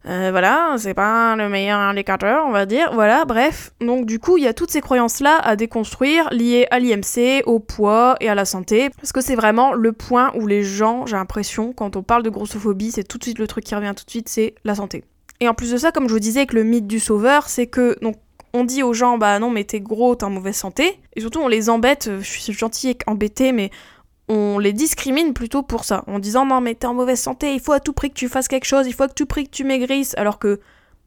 euh, 0.06 0.28
voilà, 0.30 0.76
c'est 0.78 0.94
pas 0.94 1.34
le 1.34 1.48
meilleur 1.48 1.80
indicateur, 1.80 2.44
on 2.46 2.52
va 2.52 2.66
dire. 2.66 2.92
Voilà, 2.94 3.24
bref. 3.24 3.72
Donc 3.80 4.06
du 4.06 4.20
coup, 4.20 4.38
il 4.38 4.44
y 4.44 4.46
a 4.46 4.54
toutes 4.54 4.70
ces 4.70 4.80
croyances-là 4.80 5.38
à 5.38 5.56
déconstruire 5.56 6.28
liées 6.30 6.68
à 6.70 6.78
l'IMC, 6.78 7.42
au 7.46 7.58
poids 7.58 8.14
et 8.20 8.28
à 8.28 8.36
la 8.36 8.44
santé. 8.44 8.90
Parce 8.90 9.10
que 9.10 9.20
c'est 9.20 9.34
vraiment 9.34 9.74
le 9.74 9.92
point 9.92 10.30
où 10.36 10.46
les 10.46 10.62
gens, 10.62 11.04
j'ai 11.04 11.16
l'impression, 11.16 11.72
quand 11.72 11.96
on 11.96 12.04
parle 12.04 12.22
de 12.22 12.30
grossophobie, 12.30 12.92
c'est 12.92 13.02
tout 13.02 13.18
de 13.18 13.24
suite 13.24 13.40
le 13.40 13.48
truc 13.48 13.64
qui 13.64 13.74
revient 13.74 13.92
tout 13.96 14.04
de 14.04 14.10
suite, 14.10 14.28
c'est 14.28 14.54
la 14.64 14.76
santé. 14.76 15.02
Et 15.40 15.48
en 15.48 15.54
plus 15.54 15.72
de 15.72 15.76
ça, 15.76 15.90
comme 15.90 16.08
je 16.08 16.12
vous 16.12 16.20
disais 16.20 16.40
avec 16.40 16.52
le 16.52 16.62
mythe 16.62 16.86
du 16.86 17.00
sauveur, 17.00 17.48
c'est 17.48 17.66
que 17.66 17.96
donc 18.02 18.16
on 18.52 18.64
dit 18.64 18.82
aux 18.82 18.92
gens 18.92 19.18
bah 19.18 19.38
non 19.38 19.50
mais 19.50 19.64
t'es 19.64 19.80
gros, 19.80 20.14
t'es 20.14 20.24
en 20.24 20.30
mauvaise 20.30 20.56
santé. 20.56 21.00
Et 21.16 21.20
surtout 21.20 21.40
on 21.40 21.48
les 21.48 21.70
embête, 21.70 22.10
je 22.20 22.28
suis 22.38 22.52
gentille 22.52 22.90
et 22.90 22.98
embêtée, 23.06 23.52
mais 23.52 23.70
on 24.28 24.58
les 24.58 24.72
discrimine 24.72 25.32
plutôt 25.32 25.62
pour 25.62 25.84
ça, 25.84 26.04
en 26.06 26.18
disant 26.18 26.44
non 26.46 26.60
mais 26.60 26.74
t'es 26.74 26.86
en 26.86 26.94
mauvaise 26.94 27.20
santé, 27.20 27.54
il 27.54 27.60
faut 27.60 27.72
à 27.72 27.80
tout 27.80 27.92
prix 27.92 28.10
que 28.10 28.14
tu 28.14 28.28
fasses 28.28 28.48
quelque 28.48 28.66
chose, 28.66 28.86
il 28.86 28.92
faut 28.92 29.04
à 29.04 29.08
tout 29.08 29.26
prix 29.26 29.44
que 29.44 29.50
tu 29.50 29.64
maigrisses, 29.64 30.14
alors 30.18 30.38
que, 30.38 30.60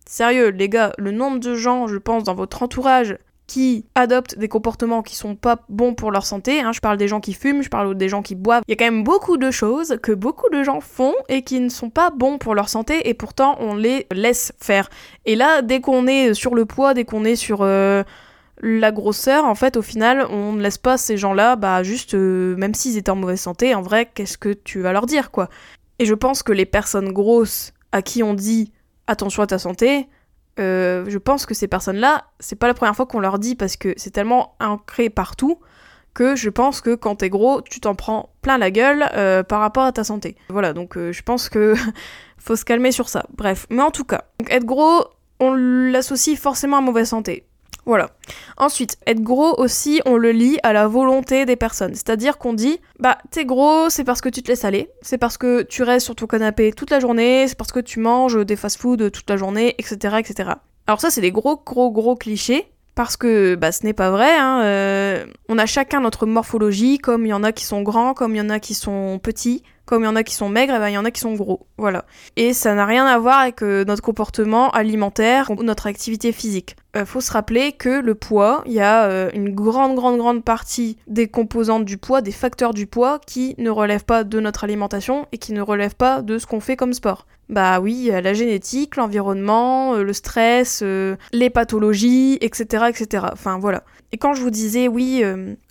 sérieux 0.06 0.50
les 0.50 0.70
gars, 0.70 0.94
le 0.98 1.12
nombre 1.12 1.40
de 1.40 1.56
gens, 1.56 1.88
je 1.88 1.98
pense, 1.98 2.24
dans 2.24 2.36
votre 2.36 2.64
entourage 2.64 3.18
qui 3.52 3.84
adoptent 3.96 4.38
des 4.38 4.48
comportements 4.48 5.04
qui 5.04 5.14
sont 5.14 5.36
pas 5.36 5.58
bons 5.68 5.94
pour 5.94 6.10
leur 6.10 6.26
santé, 6.26 6.62
hein, 6.62 6.72
je 6.72 6.80
parle 6.80 6.96
des 6.96 7.10
gens 7.10 7.20
qui 7.20 7.34
fument, 7.34 7.62
je 7.62 7.70
parle 7.70 7.96
des 7.96 8.08
gens 8.08 8.22
qui 8.22 8.34
boivent, 8.34 8.64
il 8.66 8.72
y 8.72 8.74
a 8.74 8.78
quand 8.78 8.90
même 8.90 9.04
beaucoup 9.04 9.36
de 9.36 9.52
choses 9.52 9.98
que 10.02 10.14
beaucoup 10.14 10.50
de 10.50 10.64
gens 10.64 10.80
font 10.80 11.14
et 11.28 11.42
qui 11.42 11.60
ne 11.60 11.68
sont 11.68 11.90
pas 11.90 12.12
bons 12.12 12.38
pour 12.38 12.56
leur 12.56 12.70
santé 12.70 13.10
et 13.10 13.14
pourtant 13.14 13.58
on 13.60 13.76
les 13.76 14.08
laisse 14.10 14.54
faire. 14.62 14.90
Et 15.26 15.36
là, 15.36 15.62
dès 15.62 15.82
qu'on 15.82 16.08
est 16.08 16.34
sur 16.34 16.56
le 16.56 16.64
poids, 16.66 16.94
dès 16.94 17.04
qu'on 17.04 17.26
est 17.26 17.36
sur... 17.36 17.60
Euh, 17.62 18.04
la 18.64 18.92
grosseur, 18.92 19.46
en 19.46 19.56
fait, 19.56 19.76
au 19.76 19.82
final, 19.82 20.28
on 20.30 20.54
ne 20.54 20.62
laisse 20.62 20.78
pas 20.78 20.96
ces 20.96 21.18
gens-là, 21.18 21.56
bah, 21.56 21.82
juste, 21.82 22.14
euh, 22.14 22.56
même 22.58 22.76
s'ils 22.76 22.96
étaient 22.96 23.10
en 23.10 23.16
mauvaise 23.16 23.42
santé, 23.42 23.74
en 23.74 23.82
vrai, 23.82 24.12
qu'est-ce 24.14 24.38
que 24.38 24.54
tu 24.54 24.82
vas 24.82 24.94
leur 24.94 25.08
dire, 25.08 25.32
quoi? 25.32 25.50
Et 25.98 26.06
je 26.06 26.14
pense 26.14 26.44
que 26.44 26.52
les 26.52 26.68
personnes 26.68 27.12
grosses 27.12 27.74
à 27.92 28.04
qui 28.04 28.22
on 28.22 28.36
dit 28.36 28.72
attention 29.08 29.42
à 29.42 29.48
ta 29.48 29.58
santé, 29.58 30.08
euh, 30.60 31.06
je 31.08 31.18
pense 31.18 31.46
que 31.46 31.54
ces 31.54 31.68
personnes-là, 31.68 32.26
c'est 32.40 32.56
pas 32.56 32.68
la 32.68 32.74
première 32.74 32.96
fois 32.96 33.06
qu'on 33.06 33.20
leur 33.20 33.40
dit 33.40 33.56
parce 33.56 33.78
que 33.78 33.94
c'est 33.98 34.12
tellement 34.12 34.56
ancré 34.60 35.10
partout 35.10 35.60
que 36.14 36.36
je 36.36 36.50
pense 36.50 36.82
que 36.82 36.94
quand 36.96 37.16
t'es 37.16 37.30
gros, 37.30 37.62
tu 37.62 37.80
t'en 37.80 37.96
prends 37.96 38.34
plein 38.42 38.58
la 38.58 38.70
gueule 38.70 39.10
euh, 39.14 39.44
par 39.44 39.62
rapport 39.62 39.84
à 39.84 39.92
ta 39.92 40.04
santé. 40.04 40.36
Voilà, 40.50 40.74
donc 40.74 40.98
je 40.98 41.22
pense 41.22 41.48
que 41.48 41.74
faut 42.38 42.56
se 42.56 42.66
calmer 42.66 42.92
sur 42.92 43.08
ça. 43.08 43.26
Bref, 43.38 43.66
mais 43.70 43.82
en 43.82 43.92
tout 43.92 44.04
cas, 44.04 44.26
être 44.50 44.66
gros, 44.66 45.06
on 45.40 45.54
l'associe 45.54 46.38
forcément 46.38 46.78
à 46.78 46.82
mauvaise 46.82 47.10
santé. 47.10 47.48
Voilà. 47.86 48.12
Ensuite, 48.58 48.98
être 49.08 49.22
gros 49.22 49.56
aussi, 49.60 50.02
on 50.06 50.18
le 50.18 50.32
lie 50.32 50.60
à 50.64 50.74
la 50.74 50.88
volonté 50.88 51.46
des 51.46 51.56
personnes. 51.56 51.96
C'est-à-dire 51.96 52.38
qu'on 52.38 52.54
dit, 52.54 52.80
bah, 53.00 53.18
t'es 53.32 53.46
gros, 53.46 53.90
c'est 53.90 54.04
parce 54.04 54.22
que 54.22 54.30
tu 54.30 54.44
te 54.44 54.50
laisses 54.50 54.66
aller, 54.66 54.90
c'est 55.02 55.18
parce 55.18 55.38
que 55.38 55.64
tu 55.64 55.84
restes 55.84 56.06
sur 56.06 56.16
ton 56.16 56.28
canapé 56.28 56.74
toute 56.74 56.92
la 56.92 57.00
journée, 57.00 57.48
c'est 57.48 57.58
parce 57.58 57.72
que 57.72 57.80
tu 57.80 58.00
manges 58.00 58.46
des 58.46 58.56
fast-food 58.56 59.12
toute 59.12 59.30
la 59.30 59.38
journée, 59.38 59.76
etc., 59.80 60.18
etc. 60.20 60.52
Alors 60.88 61.02
ça, 61.02 61.10
c'est 61.10 61.22
des 61.22 61.32
gros, 61.32 61.62
gros, 61.66 61.92
gros 61.92 62.16
clichés. 62.16 62.68
Parce 62.94 63.16
que 63.16 63.56
bah, 63.56 63.72
ce 63.72 63.86
n'est 63.86 63.94
pas 63.94 64.12
vrai, 64.12 64.36
hein, 64.36 64.64
euh, 64.64 65.26
on 65.48 65.58
a 65.58 65.66
chacun 65.66 66.02
notre 66.02 66.26
morphologie, 66.26 66.98
comme 66.98 67.26
il 67.26 67.30
y 67.30 67.34
en 67.34 67.42
a 67.42 67.54
qui 67.54 67.64
sont 67.64 67.82
grands, 67.84 68.14
comme 68.14 68.36
il 68.36 68.40
y 68.40 68.42
en 68.42 68.50
a 68.50 68.60
qui 68.60 68.74
sont 68.74 69.18
petits, 69.24 69.64
comme 69.86 70.04
il 70.04 70.06
y 70.06 70.10
en 70.10 70.16
a 70.16 70.24
qui 70.24 70.36
sont 70.36 70.50
maigres, 70.50 70.76
et 70.76 70.80
ben 70.80 70.90
il 70.90 70.94
y 70.94 70.98
en 70.98 71.06
a 71.06 71.12
qui 71.12 71.22
sont 71.22 71.34
gros. 71.34 71.68
Voilà. 71.78 72.06
Et 72.36 72.54
ça 72.54 72.74
n'a 72.74 72.86
rien 72.86 73.06
à 73.06 73.18
voir 73.18 73.40
avec 73.40 73.62
euh, 73.62 73.84
notre 73.86 74.02
comportement 74.02 74.70
alimentaire 74.72 75.52
ou 75.52 75.64
notre 75.64 75.88
activité 75.88 76.32
physique. 76.32 76.76
Euh, 76.96 77.06
faut 77.06 77.22
se 77.22 77.32
rappeler 77.32 77.72
que 77.72 77.90
le 78.02 78.16
poids, 78.16 78.64
il 78.66 78.74
y 78.74 78.80
a 78.80 79.04
euh, 79.06 79.30
une 79.34 79.54
grande, 79.54 79.96
grande, 79.96 80.18
grande 80.18 80.44
partie 80.44 80.98
des 81.08 81.28
composantes 81.28 81.86
du 81.86 81.98
poids, 81.98 82.22
des 82.22 82.32
facteurs 82.32 82.74
du 82.74 82.88
poids, 82.88 83.20
qui 83.26 83.56
ne 83.58 83.70
relèvent 83.70 84.06
pas 84.06 84.24
de 84.24 84.40
notre 84.40 84.64
alimentation 84.64 85.28
et 85.32 85.38
qui 85.38 85.54
ne 85.54 85.62
relèvent 85.62 85.96
pas 85.96 86.22
de 86.22 86.38
ce 86.38 86.46
qu'on 86.46 86.60
fait 86.60 86.76
comme 86.76 86.94
sport. 86.94 87.26
Bah 87.50 87.82
oui, 87.82 88.10
la 88.12 88.34
génétique, 88.34 88.96
l'environnement, 88.96 89.96
le 89.96 90.14
stress, 90.14 90.82
les 91.34 91.50
pathologies, 91.50 92.38
etc., 92.40 92.86
etc. 92.88 93.26
Enfin 93.34 93.60
voilà. 93.60 93.84
Et 94.14 94.18
quand 94.18 94.34
je 94.34 94.42
vous 94.42 94.52
disais, 94.52 94.88
oui, 94.88 95.22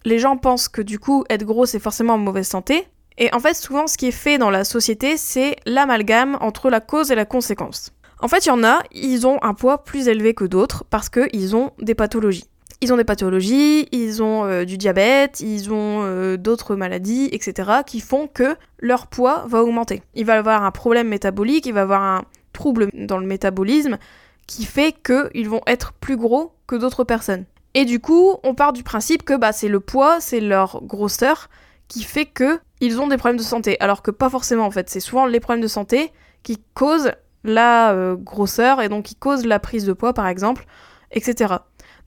les 0.04 0.18
gens 0.18 0.36
pensent 0.36 0.68
que 0.68 0.82
du 0.82 0.98
coup, 0.98 1.24
être 1.30 1.44
gros, 1.44 1.64
c'est 1.64 1.78
forcément 1.78 2.14
en 2.14 2.18
mauvaise 2.18 2.48
santé, 2.48 2.86
et 3.20 3.32
en 3.34 3.38
fait, 3.38 3.54
souvent, 3.54 3.86
ce 3.86 3.98
qui 3.98 4.08
est 4.08 4.12
fait 4.12 4.38
dans 4.38 4.48
la 4.48 4.64
société, 4.64 5.18
c'est 5.18 5.56
l'amalgame 5.66 6.38
entre 6.40 6.70
la 6.70 6.80
cause 6.80 7.12
et 7.12 7.14
la 7.14 7.26
conséquence. 7.26 7.92
En 8.18 8.28
fait, 8.28 8.46
il 8.46 8.48
y 8.48 8.52
en 8.52 8.64
a, 8.64 8.82
ils 8.92 9.26
ont 9.26 9.38
un 9.42 9.52
poids 9.52 9.84
plus 9.84 10.08
élevé 10.08 10.32
que 10.32 10.44
d'autres 10.44 10.84
parce 10.88 11.10
qu'ils 11.10 11.54
ont 11.54 11.72
des 11.80 11.94
pathologies. 11.94 12.46
Ils 12.80 12.94
ont 12.94 12.96
des 12.96 13.04
pathologies, 13.04 13.88
ils 13.92 14.22
ont 14.22 14.46
euh, 14.46 14.64
du 14.64 14.78
diabète, 14.78 15.40
ils 15.40 15.70
ont 15.70 16.02
euh, 16.02 16.38
d'autres 16.38 16.76
maladies, 16.76 17.28
etc., 17.32 17.70
qui 17.86 18.00
font 18.00 18.26
que 18.26 18.56
leur 18.78 19.06
poids 19.06 19.44
va 19.46 19.62
augmenter. 19.62 20.02
Il 20.14 20.24
va 20.24 20.38
avoir 20.38 20.64
un 20.64 20.70
problème 20.70 21.08
métabolique, 21.08 21.66
il 21.66 21.74
va 21.74 21.82
avoir 21.82 22.02
un 22.02 22.24
trouble 22.54 22.88
dans 22.94 23.18
le 23.18 23.26
métabolisme 23.26 23.98
qui 24.46 24.64
fait 24.64 24.94
qu'ils 25.04 25.48
vont 25.48 25.60
être 25.66 25.92
plus 25.92 26.16
gros 26.16 26.52
que 26.66 26.76
d'autres 26.76 27.04
personnes. 27.04 27.44
Et 27.74 27.84
du 27.84 28.00
coup, 28.00 28.36
on 28.44 28.54
part 28.54 28.72
du 28.72 28.82
principe 28.82 29.24
que 29.24 29.36
bah, 29.36 29.52
c'est 29.52 29.68
le 29.68 29.80
poids, 29.80 30.20
c'est 30.20 30.40
leur 30.40 30.82
grosseur 30.82 31.50
qui 31.86 32.02
fait 32.02 32.24
que 32.24 32.58
ils 32.80 33.00
ont 33.00 33.06
des 33.06 33.16
problèmes 33.16 33.38
de 33.38 33.42
santé, 33.42 33.76
alors 33.80 34.02
que 34.02 34.10
pas 34.10 34.30
forcément 34.30 34.64
en 34.64 34.70
fait. 34.70 34.88
C'est 34.90 35.00
souvent 35.00 35.26
les 35.26 35.40
problèmes 35.40 35.62
de 35.62 35.68
santé 35.68 36.12
qui 36.42 36.62
causent 36.74 37.12
la 37.44 37.92
euh, 37.92 38.16
grosseur 38.16 38.80
et 38.80 38.88
donc 38.88 39.04
qui 39.04 39.14
causent 39.14 39.46
la 39.46 39.58
prise 39.58 39.84
de 39.84 39.92
poids 39.92 40.12
par 40.12 40.26
exemple, 40.26 40.66
etc. 41.12 41.54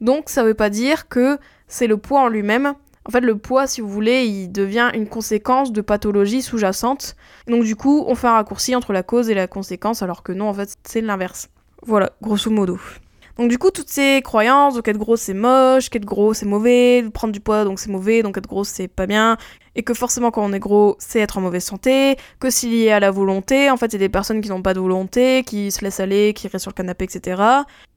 Donc 0.01 0.30
ça 0.30 0.44
veut 0.44 0.53
pas 0.53 0.70
dire 0.70 1.08
que 1.08 1.38
c'est 1.68 1.88
le 1.88 1.98
poids 1.98 2.22
en 2.22 2.27
lui-même. 2.27 2.74
En 3.06 3.12
fait, 3.12 3.20
le 3.20 3.38
poids, 3.38 3.68
si 3.68 3.82
vous 3.82 3.89
voulez, 3.89 4.24
il 4.25 4.50
devient 4.50 4.89
une 4.94 5.08
conséquence 5.08 5.74
de 5.74 5.82
pathologie 5.82 6.42
sous-jacente. 6.42 7.18
Donc 7.48 7.65
du 7.65 7.75
coup, 7.75 8.06
on 8.08 8.15
fait 8.15 8.27
un 8.27 8.34
raccourci 8.34 8.75
entre 8.75 8.94
la 8.94 9.03
cause 9.03 9.30
et 9.30 9.34
la 9.34 9.48
conséquence, 9.48 10.01
alors 10.01 10.24
que 10.24 10.32
non, 10.32 10.48
en 10.48 10.53
fait, 10.53 10.77
c'est 10.84 11.01
l'inverse. 11.01 11.50
Voilà, 11.86 12.13
grosso 12.22 12.50
modo. 12.50 12.80
Donc 13.38 13.50
du 13.50 13.58
coup, 13.58 13.72
toutes 13.72 13.89
ces 13.89 14.22
croyances, 14.24 14.75
donc 14.75 14.88
être 14.88 14.98
gros 14.98 15.18
c'est 15.18 15.34
moche, 15.34 15.89
qu'être 15.89 16.06
gros 16.06 16.34
c'est 16.34 16.46
mauvais, 16.46 17.03
prendre 17.13 17.34
du 17.34 17.39
poids 17.39 17.65
donc 17.65 17.80
c'est 17.80 17.89
mauvais, 17.89 18.22
donc 18.22 18.38
être 18.38 18.48
gros 18.48 18.63
c'est 18.63 18.88
pas 18.88 19.08
bien, 19.08 19.38
et 19.75 19.84
que 19.84 19.94
forcément 19.94 20.32
quand 20.32 20.44
on 20.44 20.53
est 20.53 20.60
gros 20.60 20.96
c'est 21.00 21.20
être 21.20 21.38
en 21.38 21.42
mauvaise 21.42 21.63
santé, 21.63 22.18
que 22.39 22.50
s'il 22.50 22.75
y 22.75 22.89
a 22.89 23.00
la 23.00 23.12
volonté, 23.12 23.70
en 23.70 23.77
fait 23.77 23.92
c'est 23.92 23.98
des 23.98 24.10
personnes 24.10 24.42
qui 24.42 24.50
n'ont 24.50 24.62
pas 24.62 24.74
de 24.74 24.80
volonté, 24.80 25.44
qui 25.44 25.72
se 25.72 25.82
laissent 25.84 26.00
aller, 26.00 26.34
qui 26.34 26.48
restent 26.48 26.63
sur 26.63 26.72
le 26.72 26.75
canapé, 26.75 27.06
etc. 27.06 27.42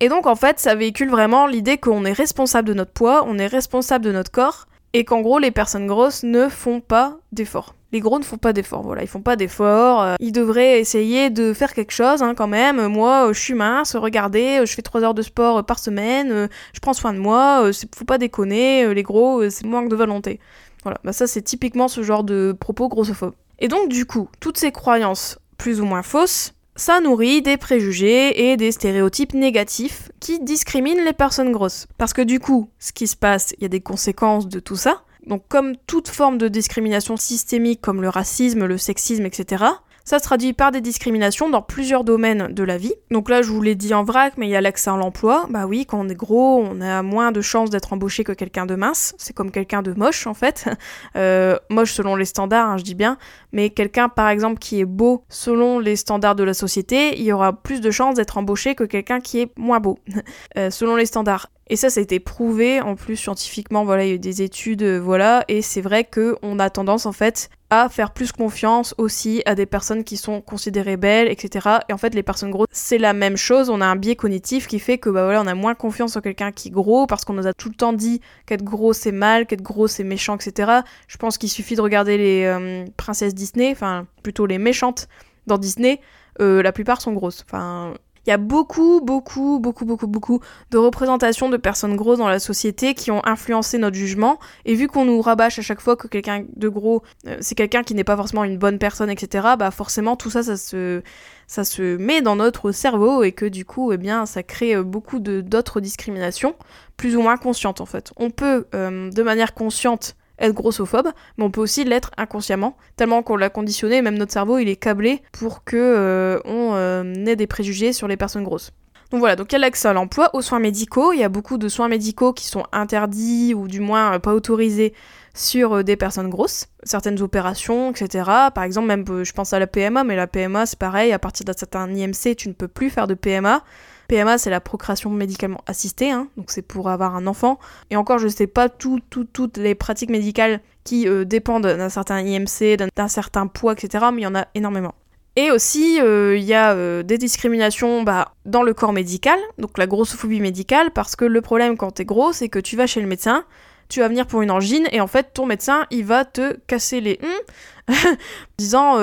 Et 0.00 0.08
donc 0.08 0.26
en 0.26 0.36
fait 0.36 0.58
ça 0.58 0.74
véhicule 0.74 1.10
vraiment 1.10 1.46
l'idée 1.46 1.78
qu'on 1.78 2.04
est 2.04 2.12
responsable 2.12 2.68
de 2.68 2.74
notre 2.74 2.92
poids, 2.92 3.24
on 3.26 3.38
est 3.38 3.46
responsable 3.46 4.04
de 4.04 4.12
notre 4.12 4.30
corps, 4.30 4.66
et 4.92 5.04
qu'en 5.04 5.20
gros 5.20 5.38
les 5.38 5.50
personnes 5.50 5.86
grosses 5.86 6.22
ne 6.22 6.48
font 6.48 6.80
pas 6.80 7.18
d'efforts 7.32 7.74
les 7.92 8.00
gros 8.00 8.18
ne 8.18 8.24
font 8.24 8.36
pas 8.36 8.52
d'efforts, 8.52 8.82
voilà, 8.82 9.02
ils 9.02 9.08
font 9.08 9.22
pas 9.22 9.36
d'efforts, 9.36 10.02
euh, 10.02 10.14
ils 10.20 10.32
devraient 10.32 10.80
essayer 10.80 11.30
de 11.30 11.52
faire 11.52 11.72
quelque 11.72 11.92
chose 11.92 12.22
hein, 12.22 12.34
quand 12.34 12.48
même. 12.48 12.88
Moi, 12.88 13.28
euh, 13.28 13.32
je 13.32 13.40
suis 13.40 13.54
mince, 13.54 13.94
regardez, 13.96 14.58
euh, 14.60 14.66
je 14.66 14.74
fais 14.74 14.82
3 14.82 15.02
heures 15.04 15.14
de 15.14 15.22
sport 15.22 15.64
par 15.64 15.78
semaine, 15.78 16.48
je 16.72 16.80
prends 16.80 16.92
soin 16.92 17.12
de 17.12 17.18
moi, 17.18 17.70
faut 17.96 18.04
pas 18.04 18.18
déconner, 18.18 18.92
les 18.92 19.02
gros, 19.02 19.48
c'est 19.50 19.64
manque 19.64 19.88
de 19.88 19.96
volonté. 19.96 20.40
Voilà, 20.86 21.00
bah 21.02 21.12
ça 21.12 21.26
c'est 21.26 21.42
typiquement 21.42 21.88
ce 21.88 22.04
genre 22.04 22.22
de 22.22 22.56
propos 22.60 22.88
grossophobes. 22.88 23.34
Et 23.58 23.66
donc 23.66 23.88
du 23.88 24.06
coup, 24.06 24.28
toutes 24.38 24.56
ces 24.56 24.70
croyances 24.70 25.36
plus 25.58 25.80
ou 25.80 25.84
moins 25.84 26.04
fausses, 26.04 26.52
ça 26.76 27.00
nourrit 27.00 27.42
des 27.42 27.56
préjugés 27.56 28.52
et 28.52 28.56
des 28.56 28.70
stéréotypes 28.70 29.34
négatifs 29.34 30.12
qui 30.20 30.38
discriminent 30.38 31.02
les 31.02 31.12
personnes 31.12 31.50
grosses. 31.50 31.88
Parce 31.98 32.12
que 32.12 32.22
du 32.22 32.38
coup, 32.38 32.68
ce 32.78 32.92
qui 32.92 33.08
se 33.08 33.16
passe, 33.16 33.52
il 33.58 33.62
y 33.62 33.64
a 33.64 33.68
des 33.68 33.80
conséquences 33.80 34.46
de 34.46 34.60
tout 34.60 34.76
ça. 34.76 35.02
Donc 35.26 35.42
comme 35.48 35.74
toute 35.88 36.06
forme 36.06 36.38
de 36.38 36.46
discrimination 36.46 37.16
systémique 37.16 37.80
comme 37.80 38.00
le 38.00 38.08
racisme, 38.08 38.64
le 38.64 38.78
sexisme, 38.78 39.26
etc., 39.26 39.64
ça 40.06 40.20
se 40.20 40.24
traduit 40.24 40.52
par 40.52 40.70
des 40.70 40.80
discriminations 40.80 41.50
dans 41.50 41.60
plusieurs 41.60 42.04
domaines 42.04 42.54
de 42.54 42.62
la 42.62 42.78
vie. 42.78 42.94
Donc 43.10 43.28
là, 43.28 43.42
je 43.42 43.50
vous 43.50 43.60
l'ai 43.60 43.74
dit 43.74 43.92
en 43.92 44.04
vrac, 44.04 44.34
mais 44.38 44.46
il 44.46 44.50
y 44.50 44.56
a 44.56 44.60
l'accès 44.60 44.88
à 44.88 44.96
l'emploi. 44.96 45.46
Bah 45.50 45.66
oui, 45.66 45.84
quand 45.84 46.00
on 46.00 46.08
est 46.08 46.14
gros, 46.14 46.64
on 46.64 46.80
a 46.80 47.02
moins 47.02 47.32
de 47.32 47.40
chances 47.40 47.70
d'être 47.70 47.92
embauché 47.92 48.22
que 48.22 48.30
quelqu'un 48.30 48.66
de 48.66 48.76
mince. 48.76 49.14
C'est 49.18 49.34
comme 49.34 49.50
quelqu'un 49.50 49.82
de 49.82 49.92
moche, 49.92 50.26
en 50.26 50.34
fait. 50.34 50.68
Euh, 51.16 51.56
moche 51.70 51.92
selon 51.92 52.14
les 52.14 52.24
standards, 52.24 52.68
hein, 52.68 52.76
je 52.76 52.84
dis 52.84 52.94
bien. 52.94 53.16
Mais 53.52 53.70
quelqu'un, 53.70 54.08
par 54.08 54.28
exemple, 54.28 54.58
qui 54.58 54.80
est 54.80 54.84
beau 54.84 55.24
selon 55.28 55.78
les 55.78 55.96
standards 55.96 56.36
de 56.36 56.44
la 56.44 56.54
société, 56.54 57.18
il 57.18 57.24
y 57.24 57.32
aura 57.32 57.52
plus 57.54 57.80
de 57.80 57.90
chances 57.90 58.16
d'être 58.16 58.36
embauché 58.38 58.74
que 58.74 58.84
quelqu'un 58.84 59.20
qui 59.20 59.40
est 59.40 59.50
moins 59.58 59.80
beau, 59.80 59.98
euh, 60.58 60.70
selon 60.70 60.94
les 60.94 61.06
standards. 61.06 61.48
Et 61.68 61.76
ça, 61.76 61.90
ça 61.90 61.98
a 61.98 62.02
été 62.02 62.20
prouvé 62.20 62.80
en 62.80 62.94
plus 62.94 63.16
scientifiquement. 63.16 63.84
Voilà, 63.84 64.04
il 64.04 64.08
y 64.08 64.12
a 64.12 64.14
eu 64.14 64.18
des 64.20 64.42
études, 64.42 64.82
euh, 64.82 64.98
voilà. 65.00 65.44
Et 65.48 65.62
c'est 65.62 65.80
vrai 65.80 66.04
que 66.04 66.36
on 66.42 66.58
a 66.60 66.70
tendance 66.70 67.06
en 67.06 67.12
fait 67.12 67.50
à 67.70 67.88
faire 67.88 68.12
plus 68.12 68.30
confiance 68.30 68.94
aussi 68.98 69.42
à 69.46 69.56
des 69.56 69.66
personnes 69.66 70.04
qui 70.04 70.16
sont 70.16 70.40
considérées 70.40 70.96
belles, 70.96 71.28
etc. 71.28 71.68
Et 71.88 71.92
en 71.92 71.98
fait, 71.98 72.14
les 72.14 72.22
personnes 72.22 72.52
grosses, 72.52 72.68
c'est 72.70 72.98
la 72.98 73.12
même 73.12 73.36
chose. 73.36 73.68
On 73.68 73.80
a 73.80 73.86
un 73.86 73.96
biais 73.96 74.14
cognitif 74.14 74.68
qui 74.68 74.78
fait 74.78 74.98
que 74.98 75.10
bah 75.10 75.24
voilà, 75.24 75.42
on 75.42 75.46
a 75.48 75.54
moins 75.54 75.74
confiance 75.74 76.16
en 76.16 76.20
quelqu'un 76.20 76.52
qui 76.52 76.68
est 76.68 76.70
gros 76.70 77.08
parce 77.08 77.24
qu'on 77.24 77.32
nous 77.32 77.48
a 77.48 77.52
tout 77.52 77.68
le 77.68 77.74
temps 77.74 77.92
dit 77.92 78.20
qu'être 78.46 78.62
gros 78.62 78.92
c'est 78.92 79.10
mal, 79.10 79.46
qu'être 79.46 79.62
gros 79.62 79.88
c'est 79.88 80.04
méchant, 80.04 80.36
etc. 80.36 80.82
Je 81.08 81.16
pense 81.16 81.36
qu'il 81.38 81.50
suffit 81.50 81.74
de 81.74 81.80
regarder 81.80 82.16
les 82.16 82.44
euh, 82.44 82.84
princesses 82.96 83.34
Disney, 83.34 83.72
enfin 83.72 84.06
plutôt 84.22 84.46
les 84.46 84.58
méchantes 84.58 85.08
dans 85.48 85.58
Disney. 85.58 86.00
Euh, 86.40 86.62
la 86.62 86.72
plupart 86.72 87.00
sont 87.00 87.12
grosses. 87.12 87.44
Enfin, 87.48 87.94
il 88.26 88.30
y 88.30 88.32
a 88.32 88.38
beaucoup, 88.38 89.00
beaucoup, 89.00 89.60
beaucoup, 89.60 89.84
beaucoup, 89.84 90.06
beaucoup 90.08 90.40
de 90.70 90.78
représentations 90.78 91.48
de 91.48 91.56
personnes 91.56 91.94
grosses 91.94 92.18
dans 92.18 92.28
la 92.28 92.40
société 92.40 92.94
qui 92.94 93.10
ont 93.12 93.24
influencé 93.24 93.78
notre 93.78 93.96
jugement. 93.96 94.38
Et 94.64 94.74
vu 94.74 94.88
qu'on 94.88 95.04
nous 95.04 95.20
rabâche 95.20 95.58
à 95.60 95.62
chaque 95.62 95.80
fois 95.80 95.96
que 95.96 96.08
quelqu'un 96.08 96.44
de 96.54 96.68
gros, 96.68 97.02
euh, 97.26 97.36
c'est 97.40 97.54
quelqu'un 97.54 97.84
qui 97.84 97.94
n'est 97.94 98.04
pas 98.04 98.16
forcément 98.16 98.42
une 98.42 98.58
bonne 98.58 98.78
personne, 98.78 99.10
etc., 99.10 99.46
bah 99.58 99.70
forcément 99.70 100.16
tout 100.16 100.30
ça, 100.30 100.42
ça 100.42 100.56
se, 100.56 101.96
met 101.96 102.20
dans 102.20 102.36
notre 102.36 102.72
cerveau 102.72 103.22
et 103.22 103.30
que 103.30 103.46
du 103.46 103.64
coup, 103.64 103.92
eh 103.92 103.96
bien, 103.96 104.26
ça 104.26 104.42
crée 104.42 104.74
euh, 104.74 104.82
beaucoup 104.82 105.20
d'autres 105.20 105.80
discriminations, 105.80 106.56
plus 106.96 107.16
ou 107.16 107.22
moins 107.22 107.36
conscientes 107.36 107.80
en 107.80 107.86
fait. 107.86 108.12
On 108.16 108.30
peut, 108.30 108.66
euh, 108.74 109.10
de 109.10 109.22
manière 109.22 109.54
consciente, 109.54 110.16
être 110.38 110.54
grossophobe, 110.54 111.08
mais 111.36 111.44
on 111.44 111.50
peut 111.50 111.60
aussi 111.60 111.84
l'être 111.84 112.10
inconsciemment, 112.16 112.76
tellement 112.96 113.22
qu'on 113.22 113.36
l'a 113.36 113.50
conditionné, 113.50 114.02
même 114.02 114.18
notre 114.18 114.32
cerveau 114.32 114.58
il 114.58 114.68
est 114.68 114.76
câblé 114.76 115.22
pour 115.32 115.64
que 115.64 115.76
euh, 115.76 116.40
on 116.44 116.74
euh, 116.74 117.14
ait 117.26 117.36
des 117.36 117.46
préjugés 117.46 117.92
sur 117.92 118.08
les 118.08 118.16
personnes 118.16 118.44
grosses. 118.44 118.72
Donc 119.10 119.20
voilà, 119.20 119.36
donc 119.36 119.52
il 119.52 119.54
y 119.54 119.56
a 119.56 119.60
l'accès 119.60 119.86
à 119.86 119.92
l'emploi, 119.92 120.30
aux 120.34 120.42
soins 120.42 120.58
médicaux, 120.58 121.12
il 121.12 121.20
y 121.20 121.24
a 121.24 121.28
beaucoup 121.28 121.58
de 121.58 121.68
soins 121.68 121.88
médicaux 121.88 122.32
qui 122.32 122.46
sont 122.46 122.64
interdits 122.72 123.54
ou 123.54 123.68
du 123.68 123.80
moins 123.80 124.14
euh, 124.14 124.18
pas 124.18 124.34
autorisés 124.34 124.94
sur 125.32 125.84
des 125.84 125.96
personnes 125.96 126.30
grosses, 126.30 126.68
certaines 126.82 127.20
opérations, 127.20 127.90
etc. 127.90 128.24
Par 128.54 128.64
exemple, 128.64 128.88
même 128.88 129.04
je 129.22 129.32
pense 129.32 129.52
à 129.52 129.58
la 129.58 129.66
PMA, 129.66 130.02
mais 130.02 130.16
la 130.16 130.26
PMA 130.26 130.64
c'est 130.66 130.78
pareil, 130.78 131.12
à 131.12 131.18
partir 131.18 131.44
d'un 131.44 131.52
certain 131.52 131.88
IMC, 131.92 132.34
tu 132.36 132.48
ne 132.48 132.54
peux 132.54 132.68
plus 132.68 132.90
faire 132.90 133.06
de 133.06 133.14
PMA. 133.14 133.62
PMA, 134.08 134.38
c'est 134.38 134.50
la 134.50 134.60
procréation 134.60 135.10
médicalement 135.10 135.60
assistée, 135.66 136.10
hein, 136.10 136.28
donc 136.36 136.50
c'est 136.50 136.62
pour 136.62 136.88
avoir 136.88 137.16
un 137.16 137.26
enfant. 137.26 137.58
Et 137.90 137.96
encore, 137.96 138.18
je 138.18 138.28
sais 138.28 138.46
pas 138.46 138.68
tout, 138.68 139.00
toutes 139.10 139.56
les 139.56 139.74
pratiques 139.74 140.10
médicales 140.10 140.60
qui 140.86 141.08
euh, 141.08 141.24
dépendent 141.24 141.66
d'un 141.66 141.88
certain 141.88 142.20
IMC, 142.20 142.76
d'un 142.94 143.08
certain 143.08 143.46
poids, 143.48 143.72
etc., 143.72 144.06
mais 144.12 144.22
il 144.22 144.24
y 144.24 144.26
en 144.26 144.34
a 144.34 144.46
énormément. 144.54 144.94
Et 145.34 145.50
aussi, 145.50 146.00
euh, 146.00 146.36
il 146.38 146.44
y 146.44 146.54
a 146.54 146.72
euh, 146.72 147.02
des 147.02 147.18
discriminations 147.18 148.02
bah, 148.04 148.32
dans 148.46 148.62
le 148.62 148.72
corps 148.72 148.94
médical, 148.94 149.38
donc 149.58 149.76
la 149.76 149.86
grossophobie 149.86 150.40
médicale, 150.40 150.92
parce 150.92 151.14
que 151.14 151.26
le 151.26 151.42
problème 151.42 151.76
quand 151.76 151.90
t'es 151.90 152.06
gros, 152.06 152.32
c'est 152.32 152.48
que 152.48 152.58
tu 152.58 152.76
vas 152.76 152.86
chez 152.86 153.02
le 153.02 153.06
médecin, 153.06 153.44
tu 153.90 154.00
vas 154.00 154.08
venir 154.08 154.26
pour 154.26 154.40
une 154.40 154.50
angine, 154.50 154.88
et 154.92 155.00
en 155.00 155.06
fait, 155.06 155.34
ton 155.34 155.44
médecin, 155.44 155.86
il 155.90 156.04
va 156.04 156.24
te 156.24 156.56
casser 156.66 157.00
les 157.00 157.20
hum, 157.22 157.94
disant, 158.58 158.94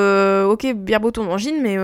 ok, 0.49 0.73
bien 0.73 0.99
beau 0.99 1.11
ton 1.11 1.29
angine, 1.29 1.61
mais 1.61 1.75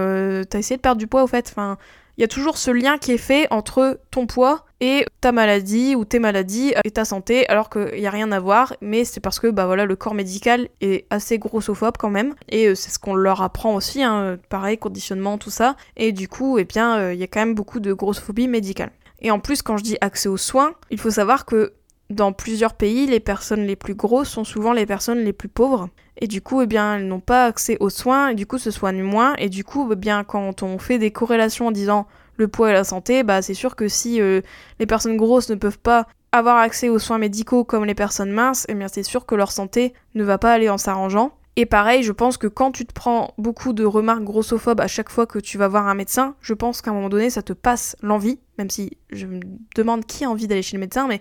t'as 0.46 0.60
essayé 0.60 0.78
de 0.78 0.82
perdre 0.82 1.00
du 1.00 1.08
poids 1.08 1.24
au 1.24 1.28
fait. 1.28 1.48
Enfin, 1.50 1.78
il 2.20 2.22
y 2.22 2.26
a 2.26 2.28
toujours 2.28 2.58
ce 2.58 2.70
lien 2.70 2.98
qui 2.98 3.14
est 3.14 3.18
fait 3.18 3.48
entre 3.50 3.98
ton 4.12 4.28
poids 4.28 4.66
et 4.82 5.06
ta 5.22 5.32
maladie 5.32 5.96
ou 5.96 6.04
tes 6.04 6.20
maladies 6.20 6.74
et 6.84 6.92
ta 6.92 7.06
santé, 7.06 7.48
alors 7.48 7.70
qu'il 7.70 7.98
n'y 7.98 8.08
a 8.08 8.12
rien 8.12 8.34
à 8.34 8.42
voir, 8.42 8.76
mais 8.82 9.06
c'est 9.06 9.22
parce 9.22 9.40
que 9.40 9.48
bah 9.48 9.66
voilà, 9.66 9.86
le 9.86 9.96
corps 9.96 10.14
médical 10.14 10.68
est 10.82 11.06
assez 11.12 11.40
grossophobe 11.40 11.96
quand 11.98 12.10
même, 12.10 12.36
et 12.50 12.68
euh, 12.68 12.76
c'est 12.76 12.90
ce 12.92 13.00
qu'on 13.00 13.16
leur 13.16 13.42
apprend 13.42 13.74
aussi, 13.74 14.04
hein, 14.04 14.38
pareil, 14.50 14.78
conditionnement, 14.78 15.38
tout 15.38 15.50
ça, 15.50 15.78
et 15.96 16.12
du 16.12 16.28
coup, 16.28 16.58
eh 16.58 16.66
bien, 16.66 16.98
euh, 16.98 17.14
il 17.14 17.20
y 17.22 17.24
a 17.24 17.28
quand 17.28 17.40
même 17.40 17.56
beaucoup 17.56 17.80
de 17.80 17.94
grossophobie 17.94 18.50
médicale. 18.50 18.92
Et 19.22 19.32
en 19.32 19.40
plus, 19.40 19.62
quand 19.62 19.78
je 19.78 19.84
dis 19.84 19.98
accès 20.02 20.28
aux 20.28 20.38
soins, 20.38 20.74
il 20.92 21.00
faut 21.00 21.12
savoir 21.12 21.46
que 21.46 21.72
dans 22.10 22.34
plusieurs 22.34 22.74
pays, 22.74 23.06
les 23.06 23.20
personnes 23.20 23.66
les 23.66 23.76
plus 23.76 23.94
grosses 23.94 24.30
sont 24.30 24.44
souvent 24.44 24.74
les 24.74 24.86
personnes 24.86 25.20
les 25.20 25.34
plus 25.34 25.48
pauvres. 25.48 25.90
Et 26.18 26.28
du 26.28 26.42
coup, 26.42 26.62
eh 26.62 26.68
bien, 26.68 26.96
elles 26.96 27.08
n'ont 27.08 27.20
pas 27.20 27.46
accès 27.46 27.78
aux 27.80 27.90
soins, 27.90 28.30
et 28.30 28.36
du 28.36 28.46
coup, 28.46 28.58
se 28.58 28.72
soignent 28.72 29.04
moins. 29.04 29.36
Et 29.38 29.50
du 29.50 29.64
coup, 29.64 29.88
eh 29.92 29.96
bien, 29.96 30.24
quand 30.24 30.64
on 30.64 30.80
fait 30.80 30.98
des 30.98 31.12
corrélations 31.12 31.68
en 31.68 31.72
disant 31.72 32.08
le 32.38 32.48
poids 32.48 32.72
et 32.72 32.74
la 32.74 32.84
santé, 32.84 33.24
bah, 33.24 33.42
c'est 33.42 33.54
sûr 33.54 33.76
que 33.76 33.88
si 33.88 34.22
euh, 34.22 34.42
les 34.80 34.86
personnes 34.86 35.18
grosses 35.18 35.50
ne 35.50 35.56
peuvent 35.56 35.80
pas 35.80 36.08
avoir 36.32 36.58
accès 36.58 36.90
aux 36.90 37.00
soins 37.00 37.18
médicaux 37.18 37.64
comme 37.64 37.86
les 37.86 37.96
personnes 37.96 38.32
minces, 38.32 38.66
eh 38.70 38.74
bien, 38.74 38.88
c'est 38.88 39.04
sûr 39.04 39.26
que 39.26 39.36
leur 39.36 39.52
santé 39.52 39.94
ne 40.16 40.24
va 40.24 40.38
pas 40.38 40.54
aller 40.54 40.70
en 40.70 40.78
s'arrangeant. 40.78 41.34
Et 41.56 41.66
pareil, 41.66 42.04
je 42.04 42.12
pense 42.12 42.38
que 42.38 42.48
quand 42.48 42.72
tu 42.72 42.86
te 42.86 42.94
prends 42.94 43.34
beaucoup 43.38 43.74
de 43.74 43.84
remarques 43.84 44.24
grossophobes 44.24 44.80
à 44.80 44.88
chaque 44.88 45.10
fois 45.10 45.26
que 45.26 45.40
tu 45.40 45.58
vas 45.58 45.68
voir 45.68 45.88
un 45.88 45.96
médecin, 45.96 46.36
je 46.42 46.54
pense 46.54 46.82
qu'à 46.82 46.92
un 46.92 46.94
moment 46.94 47.10
donné, 47.10 47.30
ça 47.30 47.42
te 47.42 47.54
passe 47.54 47.98
l'envie, 48.02 48.40
même 48.58 48.70
si 48.70 48.98
je 49.10 49.26
me 49.26 49.42
demande 49.76 50.06
qui 50.06 50.24
a 50.24 50.30
envie 50.30 50.48
d'aller 50.48 50.62
chez 50.62 50.78
le 50.78 50.82
médecin, 50.82 51.08
mais 51.08 51.20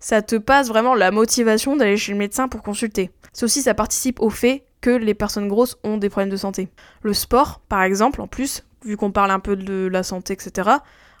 ça 0.00 0.22
te 0.22 0.36
passe 0.36 0.68
vraiment 0.68 0.94
la 0.94 1.10
motivation 1.10 1.76
d'aller 1.76 1.96
chez 1.96 2.12
le 2.12 2.18
médecin 2.18 2.48
pour 2.48 2.62
consulter. 2.62 3.10
Ceci, 3.32 3.62
ça 3.62 3.74
participe 3.74 4.20
au 4.20 4.30
fait 4.30 4.64
que 4.80 4.90
les 4.90 5.14
personnes 5.14 5.48
grosses 5.48 5.78
ont 5.84 5.96
des 5.96 6.08
problèmes 6.08 6.30
de 6.30 6.36
santé. 6.36 6.68
Le 7.02 7.12
sport, 7.12 7.60
par 7.68 7.82
exemple, 7.82 8.20
en 8.20 8.26
plus, 8.26 8.64
vu 8.84 8.96
qu'on 8.96 9.12
parle 9.12 9.30
un 9.30 9.40
peu 9.40 9.56
de 9.56 9.86
la 9.86 10.02
santé, 10.02 10.32
etc., 10.32 10.70